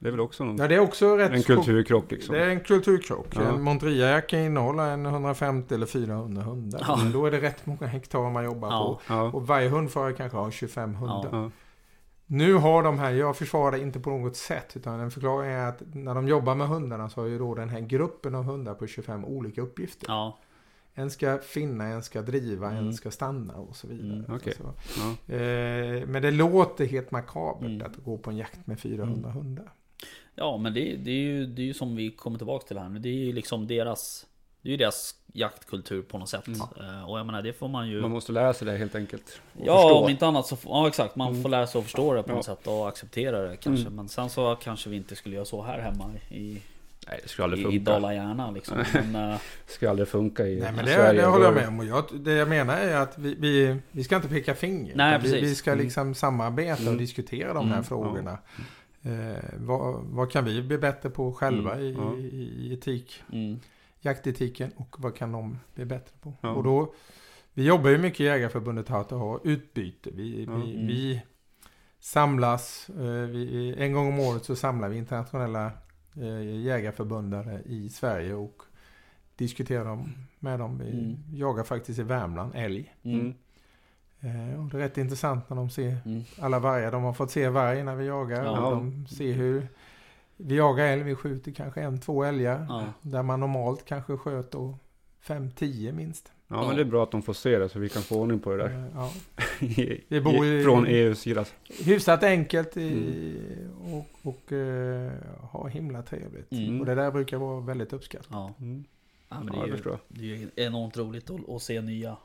[0.00, 2.34] Det är väl också någon, Ja, det är också rätt en kulturkrock liksom.
[2.34, 3.26] Det är en kulturkrock.
[3.36, 3.42] Ja.
[3.42, 6.80] En Montreal kan innehålla en 150 eller 400 hundar.
[6.88, 7.00] Ja.
[7.12, 9.00] Då är det rätt många hektar man jobbar Ja.
[9.06, 9.14] på.
[9.14, 11.50] Ja, Och varje hundförare kanske har 25 hundar.
[12.30, 14.76] Nu har de här, jag försvarar inte på något sätt.
[14.76, 17.68] Utan en förklaring är att när de jobbar med hundarna så har ju då den
[17.68, 20.06] här gruppen av hundar på 25 olika uppgifter.
[20.08, 20.38] Ja.
[20.94, 22.86] En ska finna, en ska driva, Mm.
[22.86, 24.12] en ska stanna och så vidare.
[24.18, 24.54] Mm, okej.
[24.56, 24.62] Så,
[25.00, 25.34] ja.
[25.34, 27.86] eh, men det låter helt makabert Mm.
[27.86, 29.72] att gå på en jakt med 400 hundar.
[30.34, 32.88] Ja men det, det, är ju, det är ju som vi kommer tillbaka till här
[32.88, 32.98] nu.
[32.98, 34.26] Det är ju liksom deras
[34.62, 36.46] Det är ju deras jaktkultur på något sätt.
[36.46, 36.60] Mm.
[36.60, 39.40] Eh, Och jag menar det får man ju Man måste lära sig det helt enkelt.
[39.54, 39.94] och Ja förstå.
[40.04, 41.42] om inte annat så får- Ja exakt man Mm.
[41.42, 42.34] får lära sig att förstå det på Ja.
[42.34, 43.82] något sätt och acceptera det kanske.
[43.82, 43.96] Mm.
[43.96, 46.58] Men sen så kanske vi inte skulle göra så här hemma i,
[47.10, 47.92] Nej, det skulle aldrig i, i funka.
[47.92, 48.84] Dala-Järna liksom.
[48.94, 49.36] Men, eh,
[49.66, 51.20] Det skulle aldrig funka i Nej men det, Sverige.
[51.20, 51.78] det håller jag med om.
[51.78, 54.96] Och jag, det jag menar är att vi, vi, vi ska inte peka finger.
[54.96, 55.42] Nej, vi, precis.
[55.42, 55.84] vi ska Mm.
[55.84, 56.98] liksom samarbeta och Mm.
[56.98, 58.38] diskutera de Mm, här frågorna.
[59.02, 62.14] Eh, vad, vad kan vi bli bättre på själva Mm, i, ja.
[62.16, 63.60] i, i etik, mm,
[64.08, 66.34] jaktetiken och vad kan de bli bättre på?
[66.40, 66.50] Ja.
[66.50, 66.94] Och då,
[67.54, 70.10] vi jobbar ju mycket i Jägarförbundet här att ha utbyte.
[70.12, 70.54] Vi, Ja.
[70.56, 70.86] vi, Mm.
[70.86, 71.22] vi
[72.00, 75.70] samlas, eh, vi, en gång om året så samlar vi internationella
[76.16, 78.62] eh, jägarförbundare i Sverige och
[79.36, 80.78] diskuterar dem med dem.
[80.78, 81.16] Vi Mm.
[81.32, 82.94] jagar faktiskt i Värmland älg.
[83.02, 83.20] Mm.
[83.20, 83.34] Mm.
[84.50, 86.22] Eh, och det är rätt intressant när de ser Mm.
[86.40, 86.92] alla vargar.
[86.92, 88.44] De har fått se varg när vi jagar.
[88.44, 88.50] Ja.
[88.66, 89.68] Och de ser hur
[90.38, 91.02] vi jagar älg.
[91.02, 92.66] Vi skjuter kanske en, två älgar.
[92.68, 92.84] Ja.
[93.02, 94.78] Där man normalt kanske sköt då
[95.20, 96.32] fem, tio minst.
[96.50, 98.40] Ja, men det är bra att de får se det så vi kan få ordning
[98.40, 98.70] på det där.
[98.70, 99.10] Eh, ja.
[100.08, 101.44] Vi bor i- Från EUs sida.
[101.84, 103.94] Hyfsat enkelt i, Mm.
[103.94, 106.52] och, och eh, ha himla trevligt.
[106.52, 106.80] Mm.
[106.80, 108.26] Och det där brukar vara väldigt uppskattat.
[108.30, 108.54] Ja.
[108.60, 108.84] Mm.
[109.28, 109.98] Ja, men det, Ja, är ju, förstår.
[110.08, 112.16] det är ju enormt roligt att, att se nya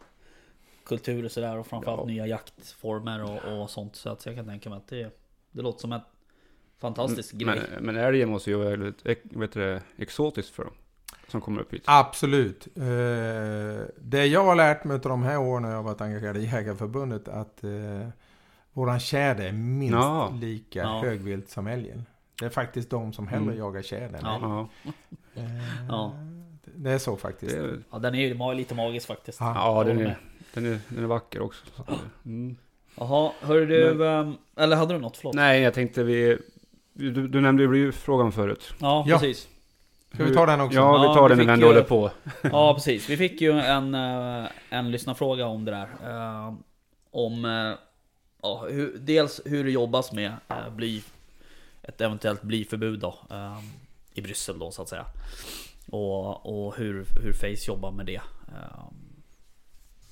[0.85, 2.05] kulturer sådär och framförallt Ja.
[2.07, 3.95] nya jaktformer och, och sånt.
[3.95, 5.17] Så att jag kan tänka mig att det,
[5.51, 6.01] det låter som en
[6.83, 7.67] fantastisk Men, grej.
[7.81, 10.73] men älgen måste ju vara väldigt vet du, det, exotiskt för dem.
[11.27, 11.83] Som kommer upp hit.
[11.85, 12.67] Absolut.
[12.77, 12.83] Eh,
[14.01, 16.43] det jag har lärt mig av de här åren när jag har varit engagerad i
[16.45, 18.07] Jägarförbundet att eh,
[18.73, 20.33] våran tjäder är minst Ja.
[20.41, 21.01] lika Ja.
[21.03, 22.05] högvilt som älgen.
[22.39, 23.57] Det är faktiskt de som hellre Mm.
[23.57, 24.69] jagar tjäder Ja.
[25.35, 25.43] Eh,
[25.89, 26.13] Ja.
[26.75, 27.55] Det är så faktiskt.
[27.55, 29.39] det är, Ja, den är ju lite magisk faktiskt.
[29.39, 29.53] Ja.
[29.55, 30.17] ja den, är,
[30.53, 31.65] den, är, den är vacker också.
[32.25, 32.57] Mm.
[32.97, 35.17] Jaha, hörru du, ehm, eller hade du något?
[35.17, 35.35] Förlåt.
[35.35, 36.37] Nej, jag tänkte vi...
[36.93, 38.73] Du, du nämnde ju frågan förut.
[38.79, 39.19] Ja, Ja.
[39.19, 39.47] precis.
[40.13, 40.77] Ska vi ta den också?
[40.77, 42.11] Ja, vi Ja, tar vi den när vi ju- håller på.
[42.41, 43.09] Ja, precis.
[43.09, 45.89] Vi fick ju en, eh, en lyssnarfråga om det där.
[46.03, 46.53] Eh,
[47.15, 47.73] Om eh,
[48.41, 50.33] ja, hur, dels hur det jobbas med
[50.75, 51.01] bly,
[51.81, 53.15] ett eventuellt blyförbud då,
[54.13, 55.05] i Bryssel då så att säga.
[55.91, 58.21] Och, och hur, hur Face jobbar med det.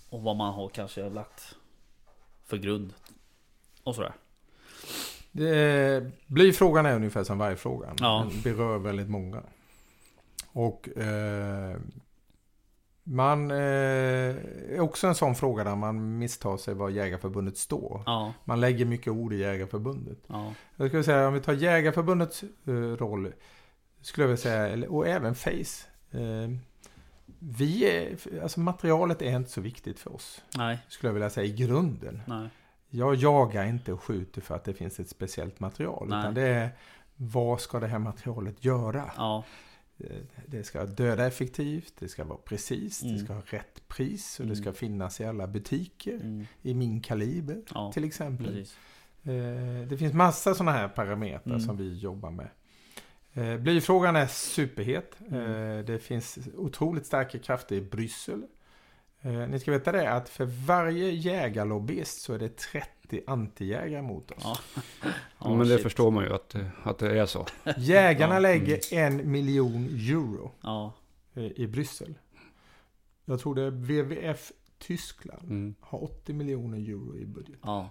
[0.10, 1.56] Och vad man har kanske lagt
[2.46, 2.94] för grund.
[3.84, 4.14] Och sådär.
[5.32, 7.96] Det, blyfrågan är ungefär som vargfrågan.
[8.00, 8.28] Ja.
[8.32, 9.42] Den berör väldigt många.
[10.54, 11.78] Och eh,
[13.04, 18.04] man eh, är också en sån fråga där man misstar sig var Jägarförbundet står.
[18.06, 20.18] Ja, Man lägger mycket ord i Jägarförbundet.
[20.28, 23.34] ja, Jag skulle säga om vi tar Jägarförbundets eh, roll.
[24.02, 25.88] Skulle jag vilja säga, och även Face.
[26.12, 26.50] Eh,
[27.40, 30.42] vi är, alltså materialet är inte så viktigt för oss.
[30.58, 32.22] nej, Skulle jag vilja säga i grunden.
[32.28, 32.50] nej,
[32.94, 36.08] Jag jagar inte och skjuter för att det finns ett speciellt material.
[36.10, 36.20] Nej.
[36.20, 36.70] Utan det är
[37.16, 39.12] vad ska det här materialet göra?
[39.18, 39.44] ja,
[39.98, 43.16] Eh, Det ska döda effektivt, det ska vara precis, Mm.
[43.16, 44.64] det ska ha rätt pris och det Mm.
[44.64, 46.14] ska finnas i alla butiker.
[46.16, 48.46] mm, I min kaliber ja, till exempel.
[48.48, 48.78] precis.
[49.24, 51.60] Eh, Det finns massa sådana här parametrar Mm.
[51.60, 52.48] som vi jobbar med.
[53.34, 55.16] Eh, Blyfrågan är superhet.
[55.32, 55.86] Mm.
[55.86, 58.44] Det finns otroligt starka krafter i Bryssel.
[59.22, 64.32] Eh, Ni ska veta det att för varje jägarlobbyist så är det 30 antijägare mot
[64.32, 64.42] oss.
[64.44, 64.58] Ja.
[65.40, 65.84] Ja, men det shit.
[65.84, 67.46] förstår man ju att, det- att det är så.
[67.78, 68.40] Jägarna Ja.
[68.40, 70.94] lägger en miljon euro Ja,
[71.34, 72.14] eh, i Bryssel.
[73.26, 75.76] Jag tror det är WWF Tyskland Mm.
[75.80, 77.60] har 80 miljoner euro i budget.
[77.64, 77.90] ja.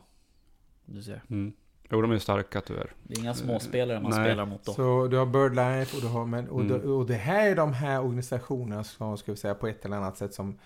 [0.84, 1.22] Du ser.
[1.30, 1.52] Mm.
[1.90, 2.92] Jo, de är starka tyvärr.
[3.02, 4.24] Det är inga småspelare man Nej.
[4.26, 4.72] spelar mot då.
[4.72, 6.72] Så du har BirdLife och du har men, och, Mm.
[6.80, 9.96] det, och det här är de här organisationerna som ska vi säga på ett eller
[9.96, 10.58] annat sätt som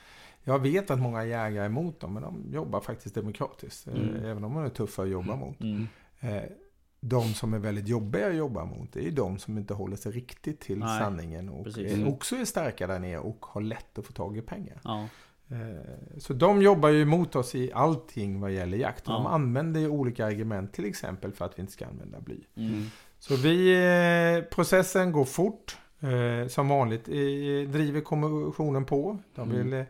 [0.44, 3.86] jag vet att många jägare är emot dem men de jobbar faktiskt demokratiskt.
[3.88, 4.24] eh, Mm.
[4.24, 5.60] Även om de är tuffa att jobba mot.
[5.60, 5.88] Mm.
[6.20, 6.42] Eh,
[7.00, 10.12] De som är väldigt jobbiga att jobba mot det är de som inte håller sig
[10.12, 11.92] riktigt till Nej, sanningen och precis.
[11.92, 12.08] är, Mm.
[12.08, 14.80] också är starka där nere och har lätt att få tag i pengar.
[14.84, 15.08] Ja,
[15.50, 19.04] Eh, Så de jobbar ju emot oss i allting vad gäller jakt.
[19.06, 19.12] Ja.
[19.12, 22.40] De använder ju olika argument till exempel för att vi inte ska använda bly.
[22.56, 22.84] mm.
[23.18, 25.78] Så vi, processen går fort.
[26.48, 27.04] Som vanligt
[27.72, 29.18] driver kommissionen på.
[29.34, 29.70] De Mm.
[29.70, 29.84] vill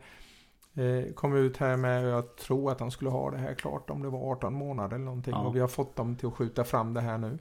[0.74, 4.02] eh, komma ut här med, jag tror att de skulle ha det här klart om
[4.02, 5.32] det var 18 månader eller någonting.
[5.34, 5.40] Ja.
[5.40, 7.38] Och vi har fått dem till att skjuta fram det här nu.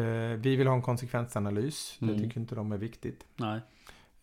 [0.00, 1.98] Eh, vi vill ha en konsekvensanalys.
[2.02, 2.14] Mm.
[2.14, 3.24] Det tycker inte de är viktigt.
[3.36, 3.60] nej.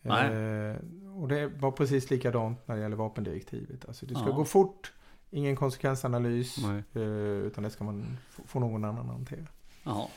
[0.01, 0.75] Eh,
[1.21, 3.85] och det var precis likadant när det gäller vapendirektivet.
[3.87, 4.35] Alltså det ska Ja.
[4.35, 4.93] gå fort,
[5.29, 6.57] ingen konsekvensanalys.
[6.93, 7.03] Nej.
[7.45, 9.45] Utan det ska man få, någon annan hantera.
[9.83, 10.07] Jaha.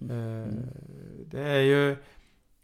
[0.00, 0.66] Eh, Mm.
[1.26, 1.96] Det är ju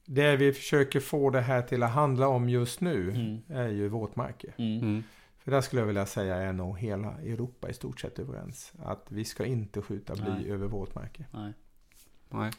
[0.07, 3.39] det vi försöker få det här till att handla om just nu Mm.
[3.49, 4.55] är ju våtmarker.
[4.59, 4.81] Mm.
[4.83, 5.03] Mm.
[5.39, 8.73] För där skulle jag vilja säga är nog hela Europa i stort sett överens.
[8.85, 10.51] Att vi ska inte skjuta bly Nej.
[10.51, 11.29] över våtmarker.
[11.33, 11.53] Nej.
[12.31, 12.51] Nej.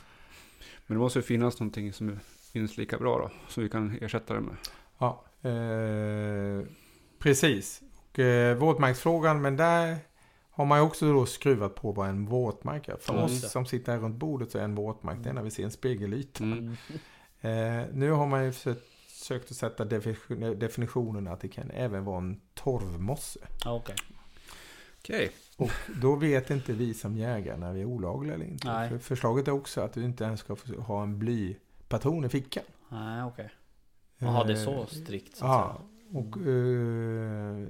[0.87, 2.19] Men det måste ju finnas någonting som
[2.53, 3.31] minst lika bra då.
[3.47, 4.55] Som vi kan ersätta det med.
[4.97, 6.65] Ja, eh,
[7.19, 7.81] precis.
[8.11, 9.97] Och eh, våtmarksfrågan, men där
[10.49, 12.97] har man ju också då skruvat på vad en våtmark är.
[12.97, 15.43] För Ja, oss som sitter här runt bordet så är en våtmark det är när
[15.43, 16.43] vi ser en spegelyta.
[16.43, 16.75] Mm.
[17.47, 22.05] Eh, nu har man ju försökt, sökt att sätta defi- definitionen att det kan även
[22.05, 23.39] vara en torvmosse.
[23.65, 23.95] Ja, okej.
[24.99, 25.31] Okej.
[25.57, 25.71] Och
[26.01, 28.67] då vet inte vi som jägare när vi är olagliga eller inte.
[28.73, 28.89] Nej.
[28.89, 32.63] För förslaget är också att du inte ens ska ha en blypatron i fickan.
[32.89, 33.49] Nej, okej.
[34.17, 35.75] Jaha, det är så Eh, strikt så att Ja.
[35.77, 36.19] säga.
[36.21, 37.67] Och eh,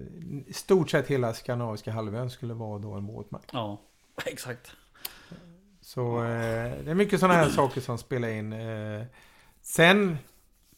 [0.47, 3.49] i stort sett hela skandinaviska halvön skulle vara då en våtmark.
[3.53, 3.81] Ja,
[4.25, 4.71] exakt.
[5.81, 6.23] Så eh,
[6.83, 8.53] det är mycket sådana här saker som spelar in.
[8.53, 9.03] Eh,
[9.67, 10.17] sen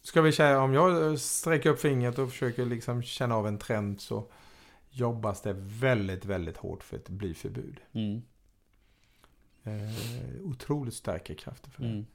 [0.02, 4.00] ska vi säga, om jag sträcker upp fingret och försöker liksom känna av en trend
[4.00, 4.30] så
[4.90, 7.80] jobbas det väldigt, väldigt hårt för ett blyförbud.
[7.92, 8.22] Mm.
[9.64, 11.88] Eh, otroligt starka krafter för det.
[11.88, 12.06] Mm.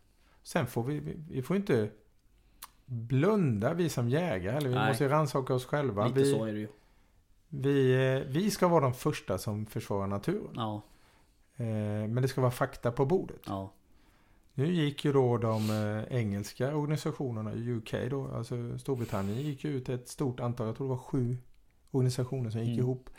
[0.44, 1.90] Sen får vi, vi, vi får inte
[2.86, 4.58] blunda vi som jägare.
[4.58, 4.88] Eller vi Nej.
[4.90, 6.08] måste rannsaka oss själva.
[6.08, 6.68] Lite Vi, så är det ju.
[7.50, 10.54] vi, eh, vi ska vara de första som försvarar naturen.
[10.56, 10.82] Ja,
[11.58, 11.66] Eh,
[12.08, 13.42] men det ska vara fakta på bordet.
[13.46, 13.72] ja.
[14.58, 19.90] Nu gick ju då de eh, engelska organisationerna i UK då, alltså Storbritannien, gick ut
[19.90, 21.38] ett stort antal, jag tror det var sju
[21.92, 22.80] organisationer som gick Mm.
[22.80, 23.10] ihop.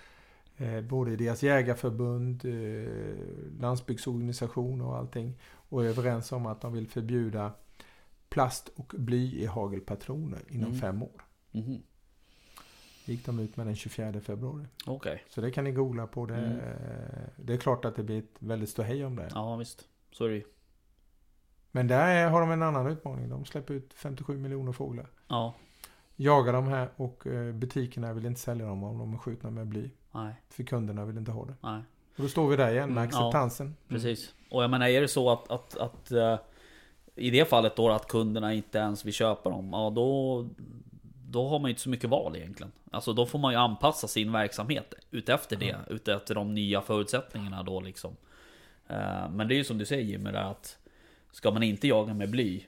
[0.57, 5.39] Eh, både deras jägarförbund, eh, landsbygdsorganisationer och allting.
[5.69, 7.53] Och är överens om att de vill förbjuda
[8.29, 10.81] plast och bly i hagelpatroner inom Mm.
[10.81, 11.23] fem år.
[11.53, 11.83] Mhm.
[13.05, 14.67] gick de ut med den 24 februari.
[14.87, 15.23] Okej.
[15.29, 16.27] Så det kan ni googla på.
[16.27, 16.59] Det, Mm.
[17.37, 19.29] det är klart att det blir ett väldigt ståhej om det.
[19.35, 19.85] Ja, visst.
[20.13, 20.43] Så är det ju.
[21.73, 23.29] Men där är- har de en annan utmaning.
[23.29, 25.07] De släpper ut 57 miljoner fåglar.
[25.29, 25.55] Ja.
[26.17, 29.67] Jagar de här och eh, butikerna vill inte sälja dem om de är skjutna med
[29.67, 29.91] bly.
[30.13, 31.55] Nej, För kunderna vill inte ha det.
[31.61, 31.83] nej.
[32.17, 33.19] Och då står vi där igen med Mm, ja.
[33.29, 33.77] acceptansen.
[33.89, 34.35] Precis.
[34.51, 36.39] Och jag menar, är det så att, att, att eh,
[37.15, 40.47] i det fallet då att kunderna inte ens vill köpa dem, ja då,
[41.31, 42.73] då har man ju inte så mycket val egentligen.
[42.91, 47.81] Alltså då får man ju anpassa sin verksamhet utefter det, utefter de nya förutsättningarna då
[47.81, 48.17] liksom.
[48.89, 50.79] Eh, Men det är ju som du säger Jimmy, där att
[51.33, 52.61] ska man inte jaga med bly,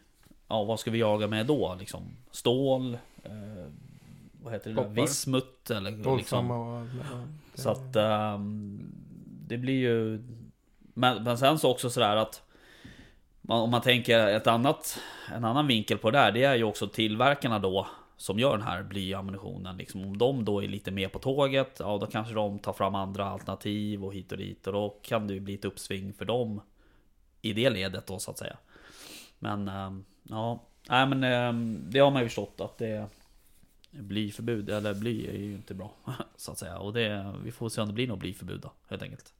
[0.48, 2.02] ja vad ska vi jaga med då liksom?
[2.30, 2.94] Stål,
[3.24, 3.30] eh,
[4.42, 4.82] vad heter det där?
[4.82, 4.94] Koppar.
[5.02, 6.50] Vismut eller liksom.
[6.50, 6.86] och...
[7.54, 8.80] det- Så att ehm,
[9.48, 10.22] det blir ju...
[10.94, 12.42] Men, men sen så också sådär att
[13.42, 14.98] man, om man tänker ett annat,
[15.34, 17.86] en annan vinkel på det där, det är ju också tillverkarna då
[18.16, 19.76] som gör den här blyammunitionen.
[19.76, 22.94] Liksom, om de då är lite mer på tåget, ja då kanske de tar fram
[22.94, 24.66] andra alternativ och hit och dit.
[24.66, 26.60] Och då kan det ju bli ett uppsving för dem
[27.42, 28.56] i det ledet då så att säga.
[29.38, 33.06] Men ehm, ja, nej men ehm, det har man ju förstått att det
[33.90, 35.92] Blyförbud, eller bly är ju inte bra
[36.36, 36.78] så att säga.
[36.78, 39.32] Och det, vi får se om det blir något blyförbud då, helt enkelt.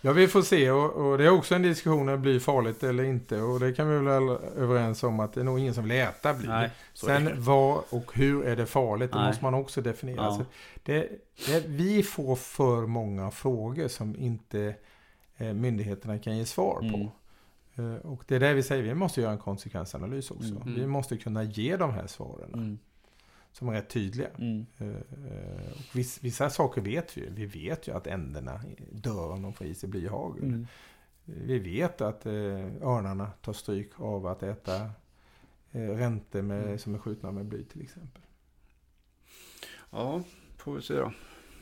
[0.00, 0.70] Ja, vi får se.
[0.70, 3.40] Och, och det är också en diskussion om det blir farligt eller inte.
[3.40, 6.34] Och det kan vi väl överens om att det är nog ingen som vill äta
[6.34, 6.48] bly.
[6.48, 6.98] Nej, det.
[6.98, 9.12] Sen vad och hur är det farligt?
[9.12, 9.26] Det Nej.
[9.26, 10.22] måste man också definiera.
[10.22, 10.44] Ja.
[10.82, 11.08] Det,
[11.46, 14.74] det, vi får för många frågor som inte
[15.36, 16.92] eh, myndigheterna kan ge svar Mm.
[16.92, 16.98] på.
[16.98, 17.10] Eh,
[17.86, 20.54] och det är det vi säger, vi måste göra en konsekvensanalys också.
[20.54, 20.74] Mm.
[20.74, 22.78] Vi måste kunna ge de här svaren Mm,
[23.52, 24.28] som är rätt tydliga.
[24.38, 27.30] mm, Eh, eh, och viss, vissa saker vet vi ju.
[27.30, 28.60] Vi vet ju att änderna
[28.92, 30.44] dör om de får i sig blyhagel.
[30.44, 30.66] mm.
[31.24, 32.32] Vi vet att eh,
[32.82, 34.76] örnarna tar stryk av att äta
[35.72, 36.78] eh, räntor med, Mm.
[36.78, 38.22] som är skjutna med bly till exempel.
[39.90, 40.22] Ja,
[40.56, 41.12] får vi se då.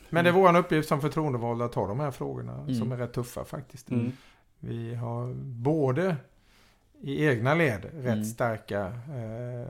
[0.09, 2.75] Men det är vår uppgift som förtroendevalda att ta de här frågorna Mm.
[2.75, 3.89] som är rätt tuffa faktiskt.
[4.63, 4.75] Mm.
[4.77, 6.15] Vi har både
[7.01, 8.23] i egna led rätt Mm.
[8.25, 9.67] starka eh,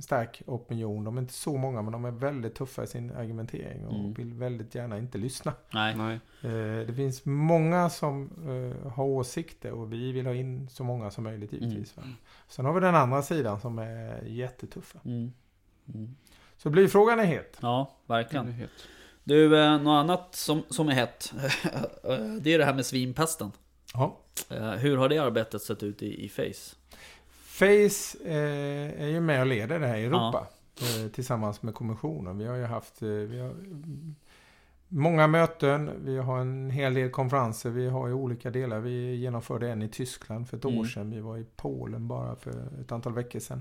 [0.00, 1.04] stark opinion.
[1.04, 4.12] De är inte så många men de är väldigt tuffa i sin argumentering och Mm.
[4.14, 5.52] vill väldigt gärna inte lyssna.
[5.74, 6.14] Nej, Nej.
[6.42, 11.10] Eh, det finns många som eh, har åsikter och vi vill ha in så många
[11.10, 11.96] som möjligt givetvis.
[11.96, 12.02] Va?
[12.48, 14.98] Sen har vi den andra sidan som är jättetuffa.
[15.04, 15.32] mm.
[15.94, 16.16] Mm.
[16.56, 17.58] Så blyfrågan är het.
[17.60, 18.52] Ja, verkligen.
[18.52, 18.70] het.
[19.24, 21.32] Du, eh, något annat som, som är hett.
[22.40, 23.52] det är det här med svinpesten.
[23.98, 24.16] Ja.
[24.50, 26.76] Eh, hur har det arbetet sett ut i, i Face?
[27.44, 30.46] Face eh, är ju med och leder det här i Europa.
[30.80, 32.38] Eh, tillsammans med kommissionen.
[32.38, 33.54] Vi har ju haft eh, vi har,
[34.88, 35.90] många möten.
[36.04, 37.70] Vi har en hel del konferenser.
[37.70, 38.80] Vi har i olika delar.
[38.80, 40.78] Vi genomförde en i Tyskland för ett Mm.
[40.78, 41.10] år sedan.
[41.10, 43.60] Vi var i Polen bara för ett antal veckor sedan.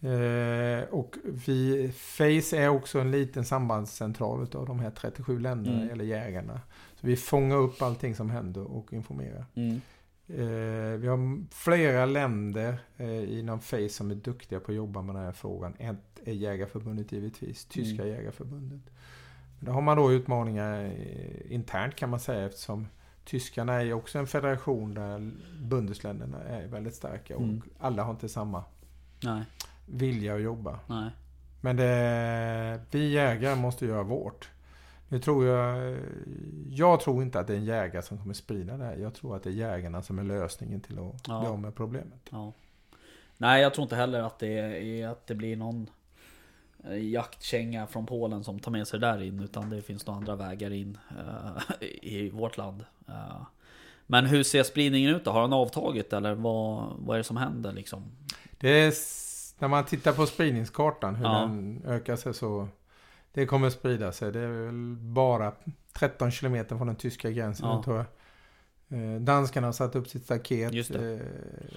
[0.00, 1.16] Eh, och
[1.46, 5.90] vi, Face är också en liten sambandscentral av de här 37 länderna, Mm.
[5.90, 6.60] eller jägarna.
[7.04, 9.44] Vi fångar upp allting som händer och informerar.
[9.54, 9.80] Mm.
[10.28, 15.14] Eh, vi har flera länder eh, inom Face som är duktiga på att jobba med
[15.14, 15.74] den här frågan.
[15.78, 18.14] Ett är Jägarförbundet givetvis, Tyska Mm.
[18.14, 18.80] Jägarförbundet.
[19.58, 22.86] Men då har man då utmaningar eh, internt kan man säga eftersom
[23.24, 25.30] Tyskarna är ju också en federation där
[25.60, 27.62] bundesländerna är väldigt starka och Mm.
[27.78, 28.64] alla har inte samma
[29.22, 29.42] Nej,
[29.86, 30.80] vilja att jobba.
[30.88, 31.10] nej.
[31.60, 34.50] Men det, vi jägare måste göra vårt.
[35.14, 35.96] Nu tror jag,
[36.68, 38.96] jag tror inte att det är en jägare som kommer sprida det här.
[38.96, 41.40] Jag tror att det är jägarna som är lösningen till att Ja.
[41.40, 42.20] bli av med problemet.
[42.30, 42.52] Ja.
[43.36, 45.90] Nej, jag tror inte heller att det, är, att det blir någon
[46.84, 49.40] eh, jaktkänga från Polen som tar med sig där in.
[49.40, 52.84] Utan det finns nog andra vägar in eh, i vårt land.
[53.08, 53.42] Eh,
[54.06, 55.30] men hur ser spridningen ut då?
[55.30, 58.02] Har den avtagit eller vad, vad är det som händer liksom?
[58.58, 58.92] Det är,
[59.58, 61.38] när man tittar på spridningskartan, hur Ja.
[61.40, 62.68] den ökar sig så
[63.34, 64.32] det kommer sprida sig.
[64.32, 65.52] Det är väl bara
[65.92, 67.82] 13 kilometer från den tyska gränsen Ja.
[67.82, 68.06] tror jag.
[68.88, 70.72] Eh, danskarna har satt upp sitt staket.
[70.72, 71.12] Just det.
[71.14, 71.20] Eh,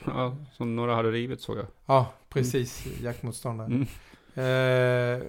[0.05, 1.65] Ja, som några hade rivit såg jag.
[1.85, 2.87] ja, precis.
[3.01, 3.67] Jaktmotståndare.
[3.67, 3.87] Mm.
[4.35, 5.27] Eh,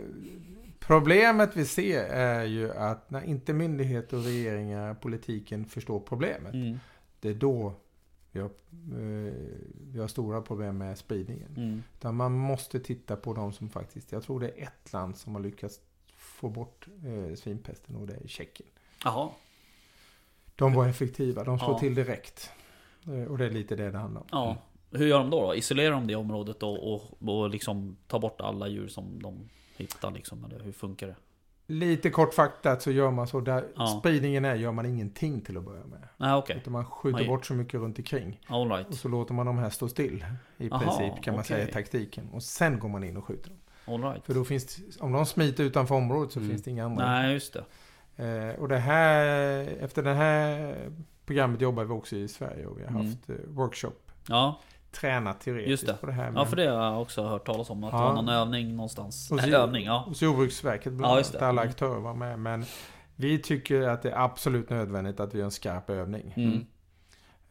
[0.80, 6.54] problemet vi ser är ju att när inte myndigheter och regeringar, politiken förstår problemet.
[6.54, 6.78] Mm.
[7.20, 7.74] Det är då
[8.32, 9.32] vi har, eh,
[9.92, 11.54] vi har stora problem med spridningen.
[11.56, 11.82] Mm.
[11.98, 15.34] Utan man måste titta på de som faktiskt, jag tror det är ett land som
[15.34, 15.80] har lyckats
[16.38, 18.68] få bort eh, svinpesten och det är Tjeckien.
[19.04, 19.28] Jaha.
[20.56, 21.78] De var effektiva, de slår Ja.
[21.78, 22.50] till direkt.
[23.06, 24.26] Eh, och det är lite det det handlar om.
[24.30, 24.56] Ja.
[24.90, 25.42] Hur gör de då?
[25.46, 25.54] då?
[25.54, 30.10] Isolerar de det området och, och, och liksom tar bort alla djur som de hittar
[30.10, 30.44] liksom?
[30.44, 31.16] Eller hur funkar det?
[31.66, 33.40] Lite kortfattat så gör man så.
[33.40, 33.86] Där Ja.
[34.00, 36.08] spridningen är gör man ingenting till att börja med.
[36.16, 36.56] Nej okej.
[36.56, 37.26] Utan man skjuter Oj.
[37.26, 38.40] bort så mycket runt omkring.
[38.46, 38.94] All Och right.
[38.94, 40.24] så låter man de här stå still.
[40.56, 41.72] I Aha, princip kan man säga i okej.
[41.72, 42.28] taktiken.
[42.32, 43.58] Och sen går man in och skjuter dem.
[43.88, 44.24] All right.
[44.26, 46.50] För då finns det, om de smiter utanför området så Mm.
[46.50, 47.06] finns det inga andra.
[47.10, 47.64] Nej just det.
[48.24, 49.24] Eh, och det här,
[49.80, 50.74] efter det här
[51.26, 53.06] programmet jobbar vi också i Sverige och vi har Mm.
[53.06, 53.92] haft eh, workshop.
[54.28, 54.60] Ja,
[54.90, 55.94] Tränat teoretiskt Just det.
[55.94, 56.24] på det här.
[56.24, 57.84] ja men- för det har jag också hört talas om.
[57.84, 58.04] Att det Ja.
[58.04, 59.30] var någon övning någonstans.
[59.32, 60.04] Äh, övning, ja.
[60.06, 61.46] Hos Jordbruksverket bland Ja, annat, det.
[61.48, 61.70] alla Mm.
[61.70, 62.38] aktörer var med.
[62.38, 62.64] Men
[63.16, 66.32] vi tycker att det är absolut nödvändigt att vi gör en skarp övning.
[66.36, 66.66] Mm.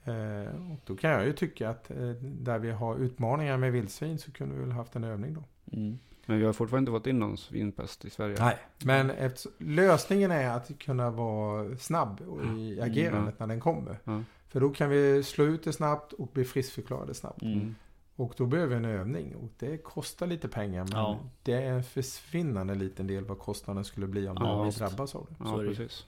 [0.04, 4.32] Eh, och då kan jag ju tycka att där vi har utmaningar med vildsvin så
[4.32, 5.44] kunde vi väl haft en övning då.
[5.78, 6.00] Mm.
[6.30, 8.36] Men vi har fortfarande inte fått in någon svinpest i Sverige.
[8.40, 8.58] Nej.
[8.84, 12.22] Men eftersom, lösningen är att kunna vara snabb
[12.58, 14.00] i agerandet när den kommer.
[14.04, 14.24] Ja.
[14.50, 17.42] För då kan vi slå ut det snabbt och bli friskförklarade snabbt.
[17.42, 17.76] Mm.
[18.16, 19.36] Och då behöver vi en övning.
[19.36, 20.84] Och det kostar lite pengar.
[20.84, 21.20] Men Ja.
[21.44, 25.28] det är en försvinnande liten del vad kostnaden skulle bli om Ja, vi drabbas av
[25.30, 25.36] det.
[25.40, 26.06] Ja, precis.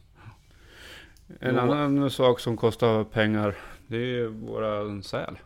[1.40, 1.62] En Jo.
[1.62, 3.56] annan sak som kostar pengar,
[3.88, 5.40] det är våra säl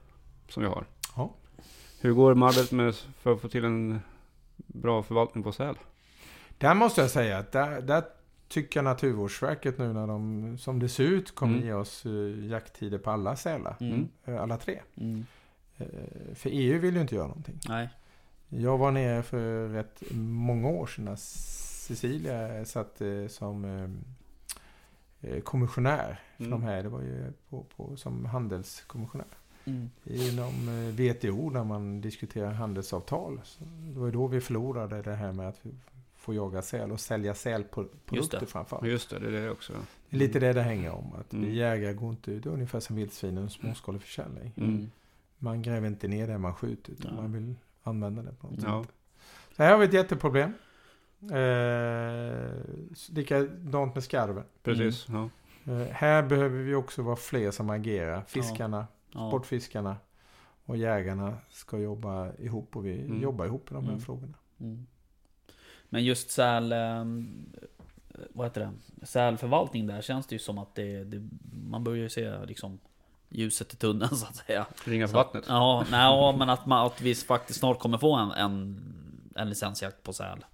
[0.50, 0.86] som vi har.
[1.16, 1.34] Ja.
[2.02, 4.00] Hur går det med arbetet med för att få till en
[4.74, 5.76] bra förvaltning på säl?
[6.58, 8.04] Där måste jag säga att där, där
[8.48, 11.66] tycker Naturvårdsverket nu när de, som det ser ut, kommer Mm.
[11.68, 13.76] ge oss uh, jakttider på alla sälar.
[13.80, 14.08] Mm.
[14.26, 14.80] Eh, alla tre.
[14.98, 15.26] Mm.
[15.78, 17.60] Eh, för EU vill ju inte göra någonting.
[17.68, 17.90] Nej.
[18.50, 23.66] Jag var nere för rätt många år sedan när Cecilia satt som
[25.44, 26.52] kommissionär för Mm.
[26.52, 26.84] de här.
[26.84, 29.28] Det var ju på, på, som handelskommissionär.
[29.66, 29.90] Mm.
[30.06, 33.42] Inom eh, WTO när man diskuterar handelsavtal.
[33.44, 35.62] Så det var ju då vi förlorade det här med att
[36.16, 38.88] får jaga säl och sälja sälprodukter framförallt.
[38.88, 39.74] Just det, det är det också.
[40.10, 41.14] Det är lite det det hänger om.
[41.20, 41.46] Att Mm.
[41.46, 44.52] vi jägare går inte ut, det är ungefär som vildsvinen, småskalig försäljning.
[44.58, 44.92] Mm.
[45.38, 47.22] Man gräver inte ner det man skjuter utan Ja.
[47.22, 48.84] man vill använda det på något Ja.
[48.84, 48.92] sätt.
[49.58, 50.54] Så här har vi ett jätteproblem.
[51.32, 52.52] Eh,
[53.10, 54.44] likadant med skarven.
[54.64, 55.06] Precis.
[55.10, 55.30] Ja.
[55.74, 58.22] Eh, här behöver vi också vara fler som agerar.
[58.28, 59.30] Fiskarna, Ja.
[59.30, 59.98] sportfiskarna
[60.66, 63.22] och jägarna ska jobba ihop och vi Mm.
[63.22, 64.02] jobbar ihop i de här Mm.
[64.02, 64.34] frågorna.
[64.60, 64.86] Mm.
[65.90, 66.72] Men just säl...
[66.72, 67.06] eh,
[68.34, 69.06] Vad heter det?
[69.06, 71.30] Sälförvaltning där känns det ju som att det, det
[71.70, 72.80] man börjar ju se liksom
[73.30, 74.66] ljuset i tunneln så att säga.
[74.86, 75.46] Ringa Så- vattnet.
[75.48, 78.82] Ja, nej, ja, men att, man, att vi faktiskt snart kommer få en, en,
[79.36, 80.46] en licensjakt på säl.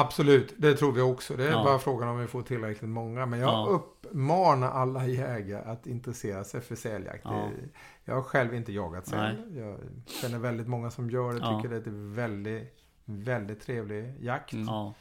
[0.00, 1.36] Absolut, det tror vi också.
[1.36, 1.64] Det är Ja.
[1.64, 3.26] bara frågan om vi får tillräckligt många.
[3.26, 3.66] Men jag Ja.
[3.70, 7.22] uppmanar alla jägare att intressera sig för säljakt.
[7.24, 7.48] Ja.
[8.04, 9.36] Jag har själv inte jagat säl.
[9.56, 11.38] Jag känner väldigt många som gör det.
[11.38, 11.56] Ja.
[11.62, 12.74] Tycker det är en väldigt,
[13.04, 14.52] väldigt trevlig jakt.
[14.52, 14.66] Mm.
[14.66, 14.94] Ja,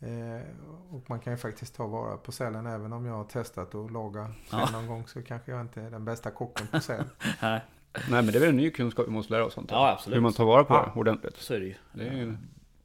[0.00, 0.42] Eh,
[0.90, 2.66] och man kan ju faktiskt ta vara på sälen.
[2.66, 4.66] Även om jag har testat att laga Ja.
[4.66, 7.04] säl någon gång så kanske jag inte är den bästa kocken på säl.
[7.42, 7.60] nej,
[7.92, 9.66] Nej men det är väl en ny kunskap vi måste lära oss jag.
[9.68, 10.16] ja absolut.
[10.16, 10.90] Hur man tar vara på Ja.
[10.94, 11.36] det ordentligt.
[11.36, 11.74] Så är det ju.
[11.92, 12.36] Det är ju...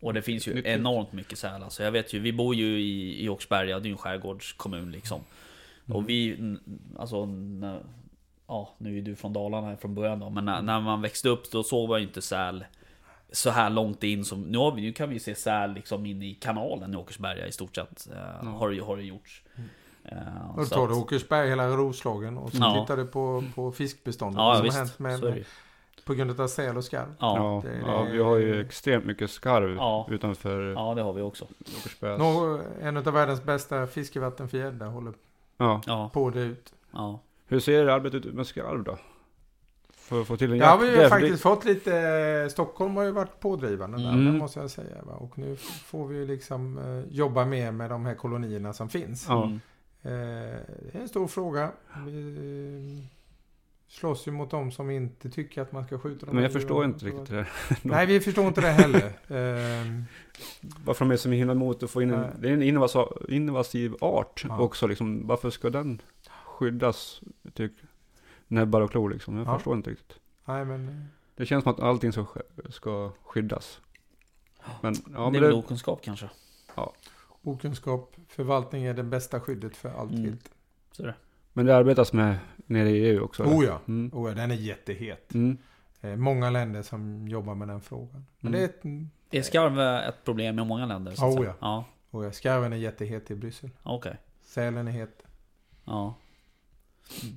[0.04, 1.64] Och det finns ju enormt mycket säl.
[1.64, 4.92] Alltså jag vet ju, vi bor ju i, i Åkersberga, det är ju en skärgårdskommun
[4.92, 5.22] liksom.
[5.86, 5.98] Mm.
[5.98, 6.38] Och vi,
[7.00, 7.80] alltså, när,
[8.48, 11.30] ja nu är du från Dalarna här från början då, men när, när man växte
[11.30, 12.66] upp då såg man ju inte säl
[13.32, 16.22] så här långt in som, nu, har vi, nu kan vi se säl liksom in
[16.24, 18.08] i kanalen i Åkersberga i stort sett.
[18.12, 19.44] Eh, har, det, har det gjorts.
[20.04, 22.82] Eh, Och då så tar du Åkersberg, hela Roslagen och så Ja.
[22.82, 24.38] tittar du på, på fiskbeståndet.
[24.40, 25.46] Ja som visst, har hänt med,
[25.96, 27.16] det på grund av säl och skarv.
[27.20, 30.08] Ja, Ja, det- ja, vi har ju extremt mycket skarv Ja.
[30.12, 31.48] utanför ja, det har vi också.
[31.80, 32.18] Åkersberga.
[32.18, 35.14] Nå, en av världens bästa fiskevatten för gädda håller
[35.58, 35.82] Ja.
[35.86, 36.74] Ja, på det ut.
[36.92, 37.20] ja.
[37.48, 38.98] Hur ser arbetet ut med skarv då?
[39.96, 40.84] För att få till en Det har jakt?
[40.84, 44.26] vi Det ju faktiskt fått lite, Stockholm har ju varit pådrivande där, Mm.
[44.26, 44.96] det måste jag säga.
[45.04, 45.14] Va?
[45.14, 49.26] Och nu får vi ju liksom eh, jobba mer med de här kolonierna som finns.
[49.30, 49.44] Ja.
[49.44, 49.60] Mm.
[50.02, 50.12] Eh,
[50.92, 51.72] det är en stor fråga.
[52.06, 52.36] Vi
[53.00, 53.13] eh,
[53.94, 56.36] slåss ju mot de som inte tycker att man ska skjuta dem.
[56.36, 57.48] Men jag förstår inte riktigt det.
[57.82, 59.04] Nej, vi förstår inte det heller.
[59.28, 60.02] Eh,
[60.86, 62.26] Varför de är så himla emot att få in en...
[62.42, 64.60] Det är en invasiv, invasiv art Ja.
[64.60, 65.28] också liksom.
[65.28, 66.02] Varför ska den
[66.46, 67.22] skyddas?
[67.54, 67.72] Typ
[68.48, 69.38] näbbar och klor liksom.
[69.38, 69.56] Jag Ja.
[69.56, 70.20] förstår inte riktigt.
[70.46, 73.82] nej, men Det känns som att allting ska, sk- ska skyddas.
[74.82, 76.30] Men, ja, det är det, väl okunskap kanske.
[77.44, 80.24] okunskap, förvaltning är det bästa skyddet för allt Mm.
[80.24, 80.50] vilt.
[80.92, 81.16] Så är det.
[81.54, 82.36] Men det arbetas med
[82.66, 83.44] nere i EU också?
[83.44, 83.80] Oh ja.
[83.88, 84.12] Mm.
[84.14, 85.34] Oh ja, den är jättehet.
[85.34, 85.58] Mm.
[86.02, 88.26] Eh, många länder som jobbar med den frågan.
[88.40, 88.70] Men Mm.
[88.82, 91.12] det är ett, Är skarv ett problem i många länder?
[91.12, 91.54] Så Oh, ja.
[91.62, 93.70] Ja, oh ja, skarven är jättehet i Bryssel.
[93.84, 94.18] okej.
[94.44, 95.24] Sälen är het.
[95.86, 96.16] Ja.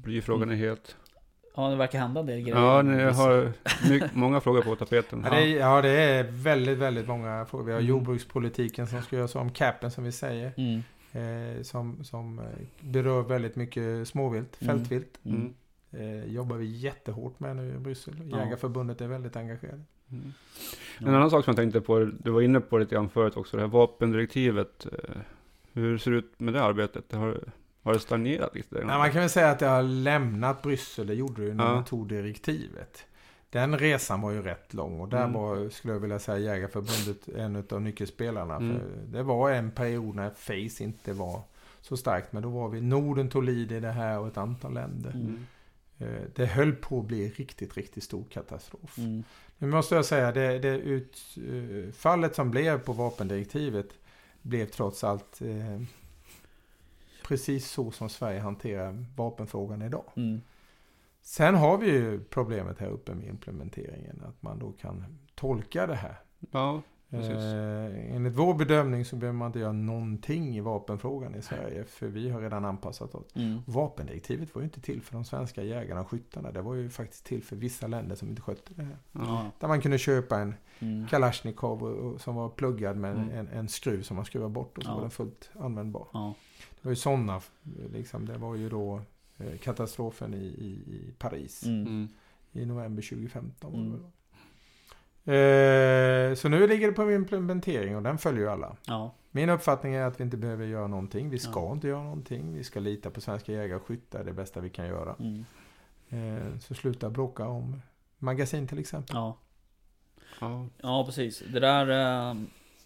[0.05, 0.97] Blyfrågan är het.
[1.57, 2.57] ja, det verkar hända en del grejer.
[2.57, 3.53] Ja, ni har
[3.91, 5.23] mycket, många frågor på tapeten.
[5.25, 5.31] Ja.
[5.31, 7.65] det, är, ja, det är väldigt, väldigt många frågor.
[7.65, 7.89] Vi har Mm.
[7.89, 9.51] jordbrukspolitiken som ska göras om.
[9.51, 10.53] Capen som vi säger.
[10.57, 10.83] Mm.
[11.13, 12.45] Eh, som, som eh,
[12.81, 14.77] berör väldigt mycket småvilt, Mm.
[14.79, 15.19] fältvilt.
[15.25, 15.37] Mm.
[15.37, 15.55] Mm.
[16.25, 18.15] Eh, jobbar vi jättehårt med nu i Bryssel.
[18.31, 18.39] Ja.
[18.39, 19.83] Jägarförbundet är väldigt engagerade.
[20.11, 20.33] Mm.
[21.01, 21.09] Ja.
[21.09, 23.57] En annan sak som jag tänkte på, du var inne på lite grann förut också,
[23.57, 24.87] det här vapendirektivet.
[24.87, 25.17] eh,
[25.73, 27.09] Hur ser det ut med det arbetet?
[27.09, 27.41] Det har,
[27.83, 28.75] har det stagnerat lite?
[28.75, 31.07] Nej, man kan väl säga att det har lämnat Bryssel.
[31.07, 31.75] Det gjorde det ju när Ja.
[31.75, 33.05] man tog direktivet.
[33.57, 35.33] Den resan var ju rätt lång och där Mm.
[35.33, 38.57] var, skulle jag vilja säga, Jägarförbundet en av nyckelspelarna.
[38.57, 38.81] Mm.
[39.13, 41.41] Det var en period när Face inte var
[41.81, 42.33] så starkt.
[42.33, 45.11] Men då var vi, Norden tog lid i det här och ett antal länder.
[45.11, 45.47] Mm.
[45.99, 48.99] Eh, Det höll på att bli riktigt, riktigt stor katastrof.
[48.99, 49.25] Mm.
[49.59, 53.89] Nu måste jag säga, det, det utfallet som blev på vapendirektivet
[54.43, 55.81] blev trots allt eh,
[57.23, 60.05] precis så som Sverige hanterar vapenfrågan idag.
[61.27, 65.05] Sen har vi ju problemet här uppe med implementeringen, att man då kan
[65.35, 66.19] tolka det här.
[66.51, 67.31] Ja, Precis.
[67.37, 72.07] Eh, enligt vår bedömning så behöver man inte göra någonting i vapenfrågan i Sverige, för
[72.07, 73.37] vi har redan anpassat oss.
[73.37, 73.59] Mm.
[73.67, 76.53] Vapendirektivet var ju inte till för de svenska jägarna och skyttarna.
[76.53, 78.97] Det var ju faktiskt till för vissa länder som inte skötte det här.
[79.13, 79.51] ja.
[79.61, 81.07] Där man kunde köpa en Mm.
[81.07, 83.31] Kalashnikov och- och- som var pluggad med Mm.
[83.31, 84.95] en, en skruv som man skruvar bort och så Ja.
[84.95, 86.07] var den fullt användbar.
[86.13, 86.35] Ja.
[86.71, 87.41] Det var ju sådana,
[87.93, 89.03] liksom, det var ju då eh,
[89.61, 91.81] katastrofen i, i, i Paris Mm.
[91.87, 92.09] Mm.
[92.53, 93.73] i november 2015.
[93.73, 94.11] var det Mm.
[95.29, 98.77] Eh, så nu ligger det på implementering och den följer ju alla.
[98.87, 99.15] Ja.
[99.31, 101.31] Min uppfattning är att vi inte behöver göra någonting.
[101.31, 101.73] Vi ska Ja.
[101.73, 102.55] inte göra någonting.
[102.55, 104.19] Vi ska lita på svenska jägare och skyttar.
[104.19, 105.17] Det är det bästa vi kan göra.
[105.19, 105.45] Mm.
[106.09, 107.83] Eh, så sluta bråka om
[108.19, 109.17] magasin till exempel.
[109.17, 109.37] Ja.
[110.41, 110.67] Ja.
[110.83, 111.43] Ja, precis.
[111.53, 112.31] Det där...
[112.31, 112.37] eh,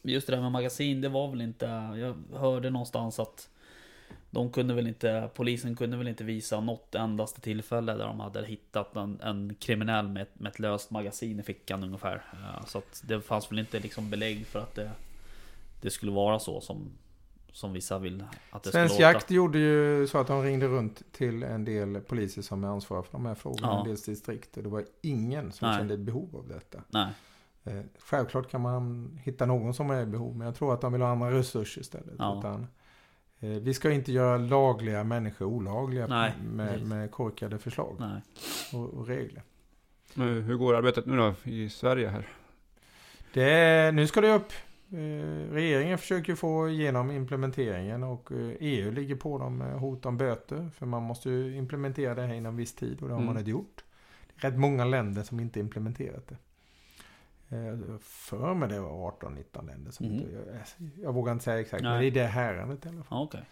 [0.02, 1.66] Just det där med magasin, det var väl inte...
[1.96, 3.48] Jag hörde någonstans att...
[4.30, 5.30] De kunde väl inte...
[5.34, 10.08] Polisen kunde väl inte visa något endaste tillfälle där de hade hittat en, en kriminell
[10.08, 12.24] med, ett- med ett löst magasin i fickan ungefär.
[12.32, 14.90] Eh, Så att det fanns väl inte liksom belägg för att det...
[15.82, 16.90] Det skulle vara så som...
[17.52, 19.00] Som vissa vill att det Svensk.
[19.00, 23.02] Jakt gjorde ju så att de ringde runt till en del poliser som är ansvariga
[23.02, 23.66] för de här frågorna.
[23.68, 23.78] Ja.
[23.80, 24.56] En del distrikt.
[24.56, 25.78] Och det var ingen som Nej.
[25.78, 26.82] kände ett behov av detta.
[26.88, 27.08] Nej.
[27.64, 30.36] Eh, självklart kan man hitta någon som är i behov.
[30.36, 32.14] Men jag tror att de vill ha andra resurser istället.
[32.18, 32.38] Ja.
[32.38, 32.66] Utan,
[33.40, 38.20] vi ska inte göra lagliga människor olagliga Nej, med, med korkade förslag Nej.
[38.72, 39.42] och, och regler.
[40.14, 42.28] Men hur går arbetet nu då i Sverige här?
[43.34, 44.52] Det nu ska det upp.
[44.92, 50.16] Eh, regeringen försöker få igenom implementeringen och eh, EU ligger på dem med hot om
[50.16, 50.70] böter.
[50.74, 53.26] För man måste ju implementera det här inom viss tid och det har Mm.
[53.26, 53.84] man inte gjort.
[54.40, 56.36] Det är rätt många länder som inte implementerat det.
[57.52, 61.82] Eh, För mig det var 18-19 länder som inte, jag, jag vågar inte säga exakt,
[61.82, 61.92] Nej.
[61.92, 63.18] men det är det härandet i alla fall.
[63.18, 63.42] Ja, okej.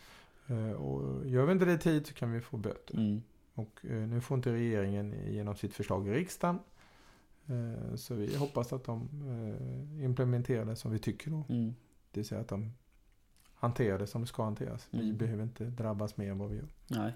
[0.47, 2.95] Eh, Och gör vi inte det i tid så kan vi få böter.
[2.95, 3.23] Mm.
[3.55, 6.59] Och eh, nu får inte regeringen igenom sitt förslag i riksdagen.
[7.97, 9.09] Så vi hoppas att de
[10.03, 11.45] implementerar det som vi tycker då.
[11.49, 11.75] Mm.
[12.11, 12.73] Det vill säga att de
[13.55, 14.87] hanterar det som det ska hanteras.
[14.91, 15.17] Vi Mm.
[15.17, 16.69] behöver inte drabbas mer än vad vi gör.
[16.87, 17.13] Nej.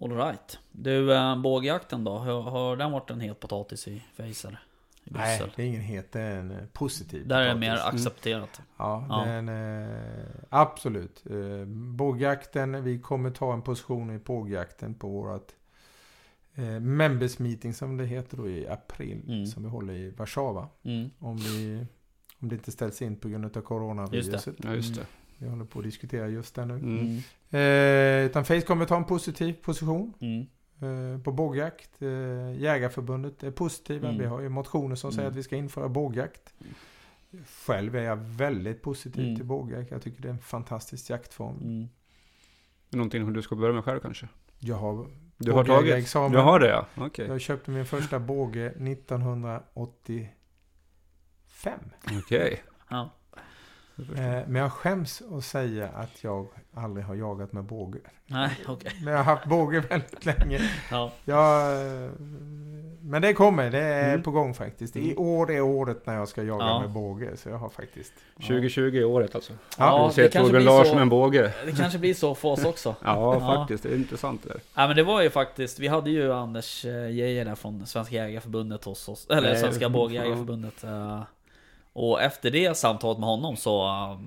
[0.00, 0.58] Alright.
[0.72, 2.18] Du, äh, bågjakten då?
[2.18, 4.58] Har, har den varit en het potatis i Facer?
[5.12, 7.86] Nej, det är ingen het, det är en eh, positiv Där är det mer Mm.
[7.94, 8.60] accepterat.
[8.76, 9.24] Ja, Ja.
[9.24, 11.24] Den, eh, absolut.
[11.30, 15.52] Eh, bågjakten, vi kommer ta en position i bågjakten på vårt
[16.54, 19.22] eh, members meeting som det heter då i april.
[19.28, 19.46] Mm.
[19.46, 20.68] Som vi håller i Warszawa.
[20.82, 21.10] Mm.
[21.18, 21.86] Om, vi,
[22.38, 24.54] om det inte ställs in på grund av coronaviruset.
[24.64, 25.06] Ja, just det.
[25.38, 26.74] Vi håller på att diskutera just det nu.
[26.74, 26.98] Mm.
[26.98, 27.16] Mm.
[27.50, 30.46] Eh, utan Face kommer ta en positiv position Mm.
[30.82, 32.02] Eh, på bågjakt.
[32.02, 32.08] Eh,
[32.60, 34.08] Jägarförbundet är positiva.
[34.08, 34.20] Mm.
[34.20, 35.30] Vi har ju motioner som säger Mm.
[35.32, 36.54] att vi ska införa bågjakt.
[37.66, 39.36] Själv är jag väldigt positiv Mm.
[39.36, 39.90] till bågjakt.
[39.90, 41.56] Jag tycker det är en fantastisk jaktform.
[41.62, 41.88] Mm.
[42.90, 44.28] Någonting du ska börja med själv kanske?
[44.58, 45.06] Jag har,
[45.36, 45.80] Du har tagit?
[45.80, 46.32] Bågjägarexamen.
[46.32, 47.26] Du har det ja, okej.
[47.26, 50.30] jag köpte min första båge 1985.
[52.18, 52.62] Okej.
[52.88, 53.10] Ja.
[54.16, 57.98] Eh, men jag skäms att säga att jag aldrig har jagat med båge.
[58.26, 58.92] Nej, okej.
[59.04, 60.60] Men jag har haft båge väldigt länge.
[60.90, 61.12] Ja.
[61.24, 62.10] Ja, eh,
[63.02, 64.22] men det kommer, det är Mm.
[64.22, 64.96] på gång faktiskt.
[64.96, 66.80] I år är året när jag ska jaga Ja.
[66.80, 67.36] med båge.
[67.36, 68.12] Så jag har faktiskt...
[68.36, 69.52] 2020 är året alltså.
[69.78, 70.94] Ja, du ser Torbjörn Larsson så.
[70.94, 71.52] med en båge.
[71.66, 72.94] Det kanske blir så för oss också.
[73.04, 73.56] Ja, Ja.
[73.56, 73.82] faktiskt.
[73.82, 74.60] Det är intressant det där.
[74.74, 78.14] Nej men det var ju faktiskt, vi hade ju Anders eh, Geijer där från Svenska
[78.14, 79.88] Jägareförbundet hos oss, eller Nej, Svenska ja.
[79.88, 80.84] Bågjägareförbundet.
[81.92, 84.18] Och efter det samtalet med honom så, eh,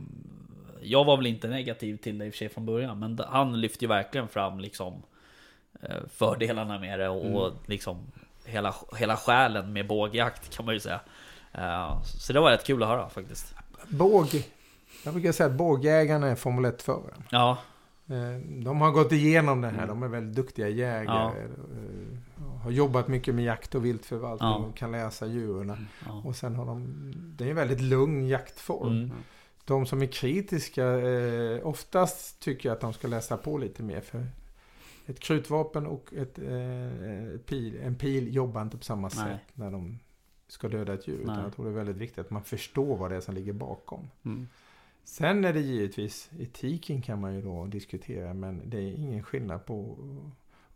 [0.82, 3.62] Jag var väl inte negativ till det i och för sig från början, men han
[3.62, 5.04] lyfte ju verkligen fram liksom
[5.82, 7.98] eh, fördelarna med det och, och liksom
[8.46, 11.00] hela, hela själen med bågjakt kan man ju säga.
[11.54, 13.56] Eh, Så det var rätt kul att höra faktiskt.
[13.88, 14.28] Båg.
[15.06, 17.24] Jag brukar säga att bågjägarna är Formel 1-föraren.
[17.32, 17.58] Ja,
[18.08, 19.88] Eh, De har gått igenom det här.
[19.88, 21.42] De är väldigt duktiga jägare.
[21.44, 22.18] eh,
[22.64, 24.56] Har jobbat mycket med jakt och viltförvaltning Ja.
[24.56, 25.88] och kan läsa djuren.
[26.06, 26.22] ja.
[26.26, 26.88] Och sen har de...
[27.38, 28.98] Det är en väldigt lugn jaktform.
[28.98, 29.12] Mm.
[29.66, 34.02] De som är kritiska eh, oftast tycker att de ska läsa på lite mer.
[34.02, 34.28] För
[35.06, 39.26] ett krutvapen och ett, eh, pil, en pil jobbar inte på samma Nej.
[39.26, 40.00] sätt när de
[40.48, 41.20] ska döda ett djur.
[41.22, 43.54] Utan jag tror det är väldigt viktigt att man förstår vad det är som ligger
[43.54, 44.10] bakom.
[44.26, 44.48] Mm.
[45.04, 49.66] Sen är det givetvis, etiken kan man ju då diskutera men det är ingen skillnad
[49.66, 49.98] på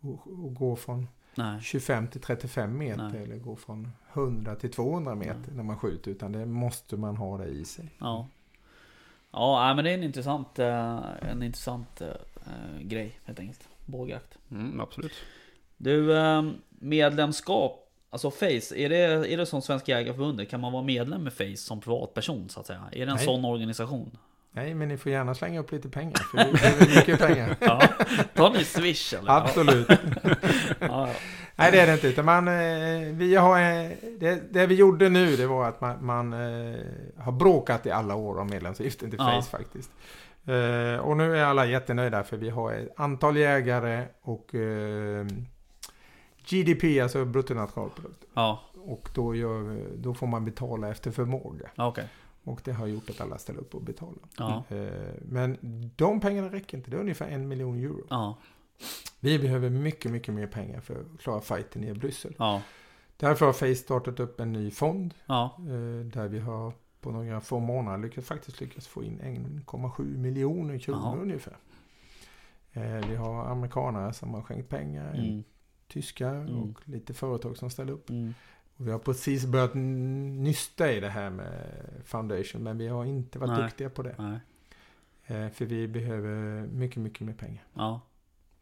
[0.01, 1.07] att gå från
[1.37, 1.61] Nej.
[1.61, 3.23] 25 till 35 meter Nej.
[3.23, 5.55] eller gå från 100 till 200 meter Nej.
[5.55, 6.11] när man skjuter.
[6.11, 7.89] Utan det måste man ha det i sig.
[7.97, 8.27] Ja.
[9.31, 13.67] Ja, men det är en intressant, eh, en intressant eh, grej helt enkelt.
[13.85, 14.37] Bågjakt.
[14.51, 15.13] Mm, absolut.
[15.77, 18.97] Du, eh, medlemskap, alltså Face, är det,
[19.33, 20.49] är det som Svenska Jägareförbundet?
[20.49, 22.83] Kan man vara medlem med Face som privatperson så att säga?
[22.91, 23.25] Är det en Nej.
[23.25, 24.17] sån organisation?
[24.57, 26.15] Nej, men ni får gärna slänga upp lite pengar.
[26.31, 27.55] För det är mycket pengar.
[27.59, 27.81] Ja.
[28.33, 29.31] Tar ni Swish eller?
[29.37, 29.87] Absolut.
[30.79, 31.09] Ja.
[31.55, 32.07] Nej, det är det inte.
[32.07, 32.53] Utan man, eh,
[33.11, 33.89] vi har, eh,
[34.19, 36.79] det, det vi gjorde nu det var att man, man eh,
[37.17, 39.41] har bråkat i alla år om medlemsavgiften till Ja.
[39.41, 39.91] Face faktiskt.
[41.01, 44.55] Och nu är alla jättenöjda för vi har ett antal jägare och
[46.49, 48.23] GDP, alltså bruttonationalprodukt.
[48.33, 48.59] ja.
[48.85, 51.69] Och då, gör, då får man betala efter förmåga.
[51.75, 52.07] okej.
[52.47, 54.23] Och det har gjort att alla ställer upp och betalar.
[54.37, 54.63] Ja.
[54.69, 55.57] Eh, men
[55.95, 56.91] de pengarna räcker inte.
[56.91, 58.05] Det är ungefär en miljon euro.
[58.09, 58.37] Ja.
[59.19, 62.33] Vi behöver mycket, mycket mer pengar för att klara fighten i Bryssel.
[62.37, 62.61] Ja.
[63.17, 65.13] Därför har Face startat upp en ny fond.
[65.59, 70.77] Eh, Där vi har på några få månader lyckats, faktiskt lyckats få in 1,7 miljoner
[70.79, 71.57] kronor ungefär.
[72.73, 75.13] Eh, Vi har amerikanare som har skänkt pengar.
[75.13, 75.43] Mm.
[75.87, 76.55] Tyskar Mm.
[76.63, 78.09] och lite företag som ställer upp.
[78.09, 78.33] Mm.
[78.77, 81.53] Och vi har precis börjat nysta i det här med
[82.05, 82.63] Foundation.
[82.63, 83.61] Men vi har inte varit Nej.
[83.63, 84.15] duktiga på det.
[84.17, 84.39] Nej.
[85.25, 87.63] Eh, För vi behöver mycket, mycket mer pengar.
[87.73, 88.01] Ja.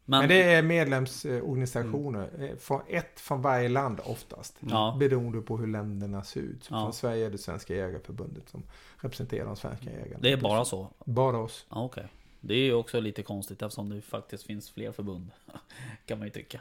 [0.08, 2.30] Men, Men, det är medlemsorganisationer.
[2.50, 4.56] eh, Från ett från varje land oftast.
[4.70, 4.96] Ja.
[5.00, 6.68] Beroende på hur länderna ser ut.
[6.70, 6.82] Ja.
[6.82, 8.62] Från Sverige är det Svenska Jägareförbundet som
[8.96, 10.18] representerar de svenska jägarna.
[10.22, 10.88] det är bara så?
[11.04, 11.66] Bara oss.
[11.70, 12.06] Ja, okej.
[12.40, 15.30] Det är ju också lite konstigt eftersom det faktiskt finns fler förbund.
[16.06, 16.60] kan man ju tycka.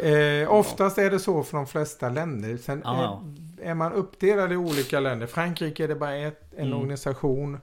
[0.00, 2.56] Eh, oftast är det så för de flesta länder.
[2.56, 3.18] Sen är,
[3.62, 5.26] är man uppdelad i olika länder.
[5.26, 6.78] Frankrike är det bara ett, en Mm.
[6.78, 7.60] organisation.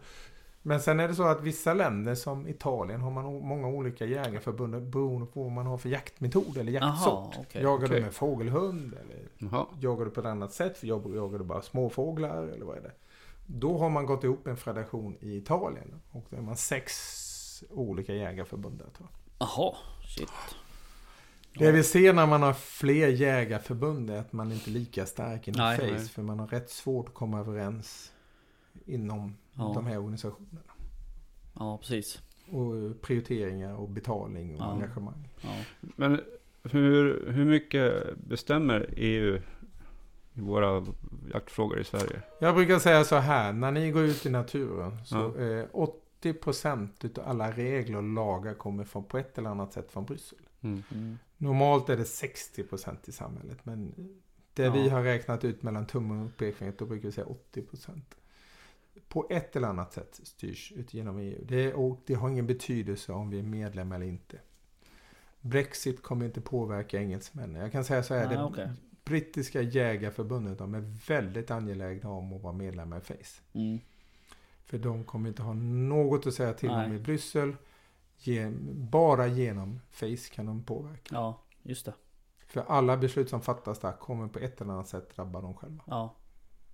[0.61, 4.83] Men sen är det så att vissa länder som Italien har man många olika jägarförbund
[4.89, 7.33] beroende på vad man har för jaktmetod eller jaktsort.
[7.35, 7.61] Jaha, okej.
[7.63, 7.97] Jagar Okej.
[7.97, 9.49] du med fågelhund eller
[9.79, 10.83] jagar du på ett annat sätt?
[10.83, 12.91] Jagar, jagar du bara småfåglar eller vad är det?
[13.45, 16.93] Då har man gått ihop en federation i Italien och då är man sex
[17.69, 19.47] olika jägarförbund där tror jag.
[19.47, 19.75] Jaha,
[20.07, 20.29] shit.
[21.53, 25.47] Det vi ser när man har fler jägarförbund är att man inte är lika stark
[25.47, 25.77] inom Nej.
[25.77, 25.87] Face.
[25.91, 25.99] Nej.
[26.07, 28.11] För man har rätt svårt att komma överens
[28.85, 29.71] inom Ja.
[29.75, 30.61] de här organisationerna.
[31.59, 32.21] Ja, precis.
[32.51, 34.71] Och prioriteringar och betalning och Ja.
[34.71, 35.29] engagemang.
[35.41, 35.49] Ja.
[35.81, 36.21] Men
[36.63, 39.35] hur, hur mycket bestämmer EU
[40.33, 40.85] i våra
[41.33, 42.21] jaktfrågor i Sverige?
[42.39, 45.43] Jag brukar säga så här, när ni går ut i naturen så Ja.
[45.43, 45.65] eh,
[46.21, 50.39] 80% utav alla regler och lagar kommer från på ett eller annat sätt från Bryssel.
[50.61, 50.83] Mm.
[50.91, 51.17] Mm.
[51.37, 53.93] Normalt är det 60% i samhället men
[54.53, 54.71] det Ja.
[54.71, 58.01] vi har räknat ut mellan tummen och pekfingret då brukar vi säga 80%.
[59.07, 61.45] På ett eller annat sätt styrs ut genom EU.
[61.45, 64.37] Det, och det har ingen betydelse om vi är medlem eller inte.
[65.41, 67.61] Brexit kommer inte påverka engelsmännen.
[67.61, 68.27] Jag kan säga så här.
[68.27, 68.69] Nej, det okej.
[69.03, 73.41] brittiska jägarförbundet de är väldigt angelägna om att vara medlemmar i FACE.
[73.53, 73.79] Mm.
[74.69, 76.95] För de kommer inte ha något att säga till om Nej.
[76.95, 77.55] i Bryssel.
[78.73, 81.15] Bara genom FACE kan de påverka.
[81.15, 81.93] Ja, just det.
[82.47, 85.83] För alla beslut som fattas där kommer på ett eller annat sätt drabba dem själva.
[85.87, 86.15] Ja.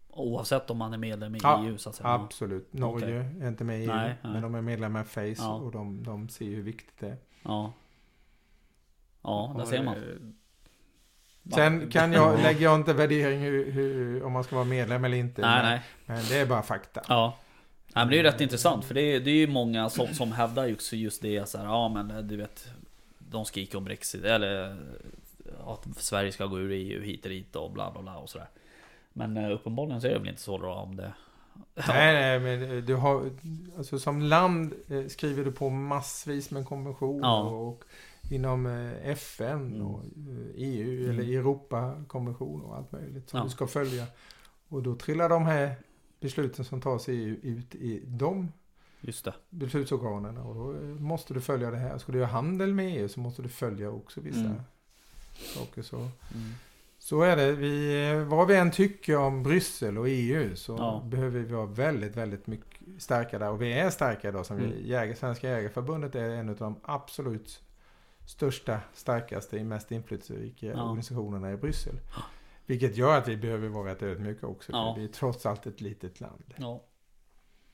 [0.09, 2.09] Oavsett om man är medlem i Ja, EU så att säga.
[2.09, 2.73] Absolut.
[2.73, 3.87] Norge är inte med i EU.
[3.87, 4.33] Nej, nej.
[4.33, 5.53] Men de är medlemmar i FACE Ja.
[5.53, 7.17] och de, de ser hur viktigt det är.
[7.43, 7.73] Ja.
[9.21, 9.95] Ja, där ser man.
[11.53, 12.43] Sen kan jag, Ja.
[12.43, 15.41] lägger jag inte värdering hur, hur, om man ska vara medlem eller inte.
[15.41, 15.81] Nej, men, nej.
[16.05, 17.01] men det är bara fakta.
[17.07, 17.37] Ja.
[17.95, 20.07] Nej, men det är ju rätt intressant för det är, det är ju många som,
[20.07, 22.67] som hävdar just, just det så här, ja men eh, du vet
[23.19, 27.55] De skriker om Brexit eller eh, Att Sverige ska gå ur EU hit och dit
[27.55, 28.47] och bla bla bla och sådär
[29.13, 31.13] Men eh, uppenbarligen så är det väl inte så då om det
[31.87, 33.29] Nej, nej, men du har,
[33.77, 34.73] alltså som land
[35.07, 37.41] skriver du på massvis med konventioner Ja.
[37.41, 37.83] och
[38.31, 38.65] inom
[39.03, 39.81] FN Mm.
[39.87, 40.01] och
[40.55, 41.09] EU Mm.
[41.19, 43.43] eller Europakonventioner och allt möjligt som Ja.
[43.43, 44.05] du ska följa.
[44.69, 45.75] Och då trillar de här
[46.25, 48.51] besluten som tas i EU ut i de
[49.01, 49.33] Just det.
[49.49, 50.37] beslutsorganen.
[50.37, 51.97] Och då eh, måste du följa det här.
[51.97, 54.61] Ska du göra handel med EU så måste du följa också vissa Mm.
[55.55, 55.81] saker.
[55.81, 55.95] Så.
[55.97, 56.11] Mm.
[56.99, 57.51] så är det.
[57.51, 61.01] Vi, eh, vad vi än tycker om Bryssel och EU så Ja.
[61.05, 63.49] behöver vi vara väldigt, väldigt mycket starka där.
[63.49, 64.45] Och vi är starka idag.
[64.45, 64.69] Som Mm.
[64.71, 67.61] vi, jägar, Svenska Jägareförbundet är en av de absolut
[68.25, 70.83] största, starkaste, mest inflytelserika Ja.
[70.83, 71.95] organisationerna i Bryssel.
[72.65, 74.71] Vilket gör att vi behöver vara rätt ödmjuka också.
[74.71, 74.93] Ja.
[74.93, 76.53] För vi är trots allt ett litet land.
[76.57, 76.81] Ja.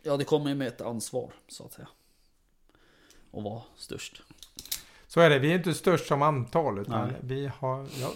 [0.03, 1.87] Ja, det kommer ju med ett ansvar, så att säga.
[3.31, 4.23] Och vara störst.
[5.07, 5.39] Så är det.
[5.39, 6.79] Vi är inte störst som antal.
[6.79, 7.17] Utan Nej.
[7.23, 8.11] vi, har, ja,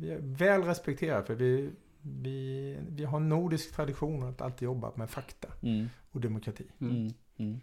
[0.00, 1.24] vi är väl respekterade.
[1.26, 1.70] För vi,
[2.02, 5.90] vi, vi har nordisk tradition att alltid jobba med fakta Mm.
[6.12, 6.64] och demokrati.
[6.80, 7.14] Mm.
[7.36, 7.60] Mm.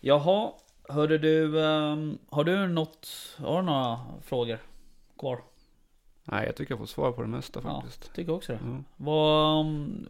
[0.00, 0.52] Jaha,
[0.88, 3.08] hörde du, ehm, har du något,
[3.38, 4.58] har du några frågor
[5.18, 5.40] kvar?
[6.28, 7.80] Nej, jag tycker jag får svar på det mesta Ja.
[7.80, 8.14] faktiskt.
[8.14, 8.58] Tycker också det.
[8.64, 8.78] Ja.
[8.96, 10.06] Vad, um,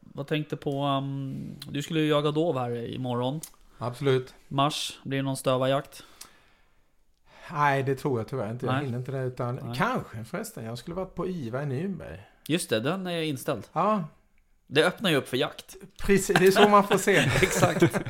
[0.00, 3.40] vad tänkte på, um, du skulle ju jaga dov här imorgon.
[3.78, 4.34] Absolut.
[4.48, 6.02] Mars, blir det någon stövarjakt?
[7.52, 8.66] Nej, det tror jag tyvärr inte.
[8.66, 8.84] Jag Nej.
[8.84, 9.22] hinner inte det.
[9.22, 9.74] Utan Nej.
[9.76, 10.64] kanske förresten.
[10.64, 12.18] Jag skulle varit på IVA i Nürnberg.
[12.48, 13.64] Just det, den är inställd.
[13.72, 14.04] Ja,
[14.66, 15.76] Det öppnar ju upp för jakt.
[16.02, 16.36] precis.
[16.38, 17.16] Det är så man får se.
[17.42, 17.82] Exakt.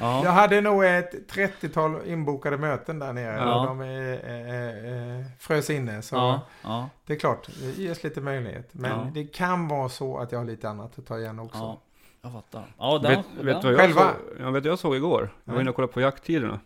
[0.00, 3.36] Jag Ja, hade nog ett 30-tal inbokade möten där nere.
[3.36, 3.60] Ja.
[3.60, 3.84] Och de är,
[4.24, 6.02] är, är, frös inne.
[6.02, 8.68] Så ja, ja, det är klart, det ges lite möjlighet.
[8.72, 9.10] Men Ja.
[9.14, 11.58] det kan vara så att jag har lite annat att ta igen också.
[11.58, 11.80] ja.
[12.22, 12.74] Jag fattar.
[12.78, 13.46] Ja, den, Vet, den.
[13.46, 14.00] vet vad jag Själva?
[14.00, 14.40] såg?
[14.46, 15.20] Jag vet vad jag såg igår?
[15.44, 15.60] Jag var Nej.
[15.62, 16.60] inne och kollade på jakttiderna.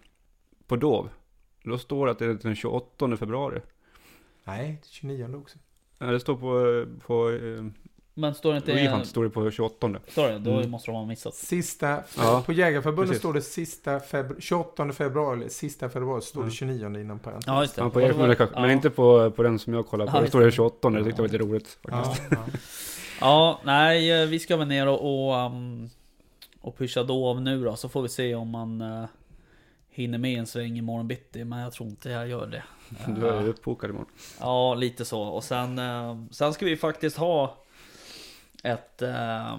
[0.66, 1.08] På Dov.
[1.62, 3.60] Då står det att det är den 28 februari.
[4.44, 5.58] Nej, 29 också.
[5.98, 7.64] Ja, det står på, på eh,
[8.18, 8.72] Men står det inte...
[8.74, 9.90] Wehunt står det på 28.
[10.08, 10.38] Står det?
[10.38, 10.70] Då Mm.
[10.70, 11.34] måste de ha missat.
[11.34, 13.18] Sista, Ja, på Jägarförbundet precis.
[13.18, 16.50] står det sista febru- 28 februari, sista februari, står det Ja.
[16.52, 17.46] 29 inom parentes.
[17.46, 17.82] Ja, just det.
[17.82, 18.72] Ja, på Och var- men, det- men ja.
[18.72, 20.16] inte på, på den som jag kollade på.
[20.16, 20.52] Ja, det står det det.
[20.52, 20.90] 28.
[20.90, 22.22] Det tyckte jag var lite roligt faktiskt.
[22.30, 22.58] Ja, ja.
[23.20, 25.90] Ja, nej, eh, vi ska väl ner och, och, um,
[26.60, 29.04] och pusha dov nu då, så får vi se om man uh,
[29.90, 32.62] hinner med en sväng imorgon bitti, men jag tror inte jag gör det.
[33.06, 34.08] Du är Eh, ju uppbokad imorgon.
[34.40, 35.20] Ja, lite så.
[35.22, 37.56] Och sen, eh, sen ska vi faktiskt ha
[38.64, 39.02] ett...
[39.02, 39.58] eh,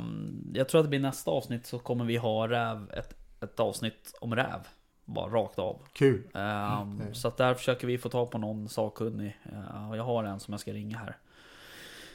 [0.54, 4.18] jag tror att det blir nästa avsnitt så kommer vi ha räv, ett, ett avsnitt
[4.22, 4.68] om räv.
[5.06, 5.82] Bara rakt av.
[5.94, 6.24] Kul.
[6.36, 7.14] Eh, Mm.
[7.14, 9.40] Så att där försöker vi få tag på någon sakkunnig.
[9.44, 11.18] Eh, jag har en som jag ska ringa här.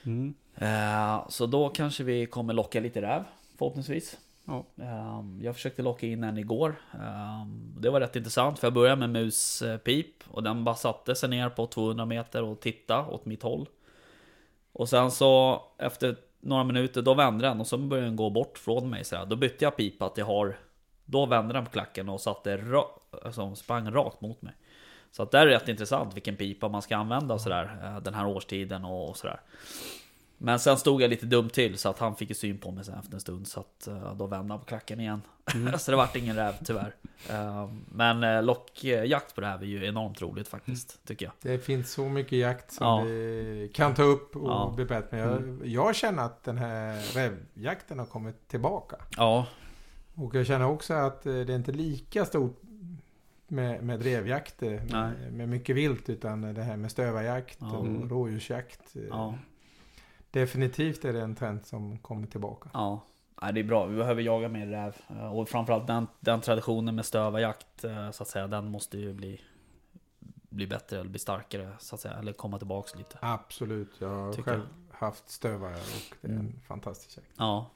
[0.05, 0.35] Mm.
[0.55, 3.25] Eh, Så då kanske vi kommer locka lite räv,
[3.59, 4.19] förhoppningsvis.
[4.45, 4.65] Ja.
[4.81, 6.75] Eh, Jag försökte locka in en igår.
[6.95, 7.47] Eh,
[7.79, 11.49] Det var rätt intressant för jag började med muspip och den bara satte sig ner
[11.49, 13.69] på 200 meter och tittade åt mitt håll.
[14.73, 18.59] Och sen så efter några minuter då vände den och så började den gå bort
[18.59, 19.05] från mig.
[19.05, 19.27] Så här.
[19.27, 20.57] Då bytte jag pipa till har.
[21.05, 24.55] Då vände den på klacken och satte ra- alltså, sprang rakt mot mig.
[25.11, 28.27] Så att det är rätt intressant vilken pipa man ska använda sådär eh, den här
[28.27, 29.41] årstiden och, och sådär.
[30.45, 32.85] Men sen stod jag lite dumt till så att han fick ju syn på mig
[32.85, 35.23] sen efter en stund så att eh, då vände han på klacken igen.
[35.79, 36.95] så det vart ingen räv tyvärr.
[37.31, 41.33] Eh, Men eh, lockjakt på det här är ju enormt roligt faktiskt, tycker jag.
[41.43, 43.01] Det finns så mycket jakt som Ja.
[43.03, 44.73] vi kan ta upp och Ja.
[44.77, 45.27] bli bättre med.
[45.61, 48.97] Jag, jag känner att den här rävjakten har kommit tillbaka.
[49.17, 49.47] Ja,
[50.15, 52.61] Och jag känner också att det är inte lika stort
[53.49, 57.77] med, med drevjakt, med, med mycket vilt, utan det här med stövarjakt Ja.
[57.77, 58.97] och rådjursjakt.
[58.97, 59.35] eh, ja,
[60.35, 62.71] Definitivt är det en trend som kommer tillbaka.
[62.73, 63.01] ja.
[63.43, 64.97] Nej, det är bra, vi behöver jaga mer räv.
[65.09, 69.13] Eh, Och framförallt den, den traditionen med stövarjakt, eh, så att säga, den måste ju
[69.13, 69.41] bli,
[70.49, 72.15] bli bättre eller bli starkare, så att säga.
[72.15, 73.19] Eller komma tillbaks lite.
[73.21, 76.61] Absolut, jag har Tycker själv haft stövare och det är en Mm.
[76.69, 77.29] fantastisk jakt.
[77.37, 77.67] Ja.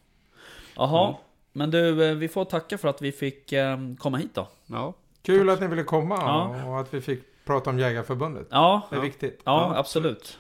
[0.77, 1.21] Jaha, Mm.
[1.53, 3.53] men du, eh, vi får tacka för att vi fick
[3.99, 4.49] komma hit då.
[4.67, 6.65] Ja, Kul att ni ville komma Ja.
[6.65, 8.47] och att vi fick prata om Jägarförbundet.
[8.51, 9.03] Ja, Det är Ja.
[9.05, 9.41] viktigt.
[9.45, 9.79] ja, Ja.
[9.79, 10.39] absolut.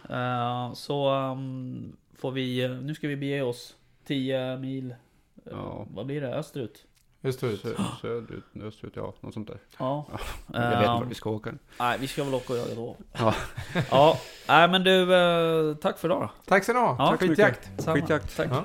[0.74, 3.76] Så ehm, får vi, eh, nu ska vi bege oss
[4.06, 4.96] 10 mil, eh,
[5.50, 5.86] Ja.
[5.90, 6.84] vad blir det, österut?
[7.22, 7.60] Österut.
[7.60, 9.58] sö, söderut, österut, ja, något sånt där.
[9.78, 10.06] Ja.
[10.52, 11.54] Jag vet inte Ehm, vart vi ska åka.
[11.78, 12.96] Nej, vi ska väl åka och jaga då.
[13.12, 13.34] Ja.
[13.90, 14.18] ja,
[14.48, 16.30] nej men du, eh, tack för idag då.
[16.46, 16.96] Tack så ni ha.
[16.98, 17.70] Ja, Tack skitjakt.
[17.86, 18.36] Skitjakt.
[18.36, 18.48] Tack.
[18.50, 18.64] Ja.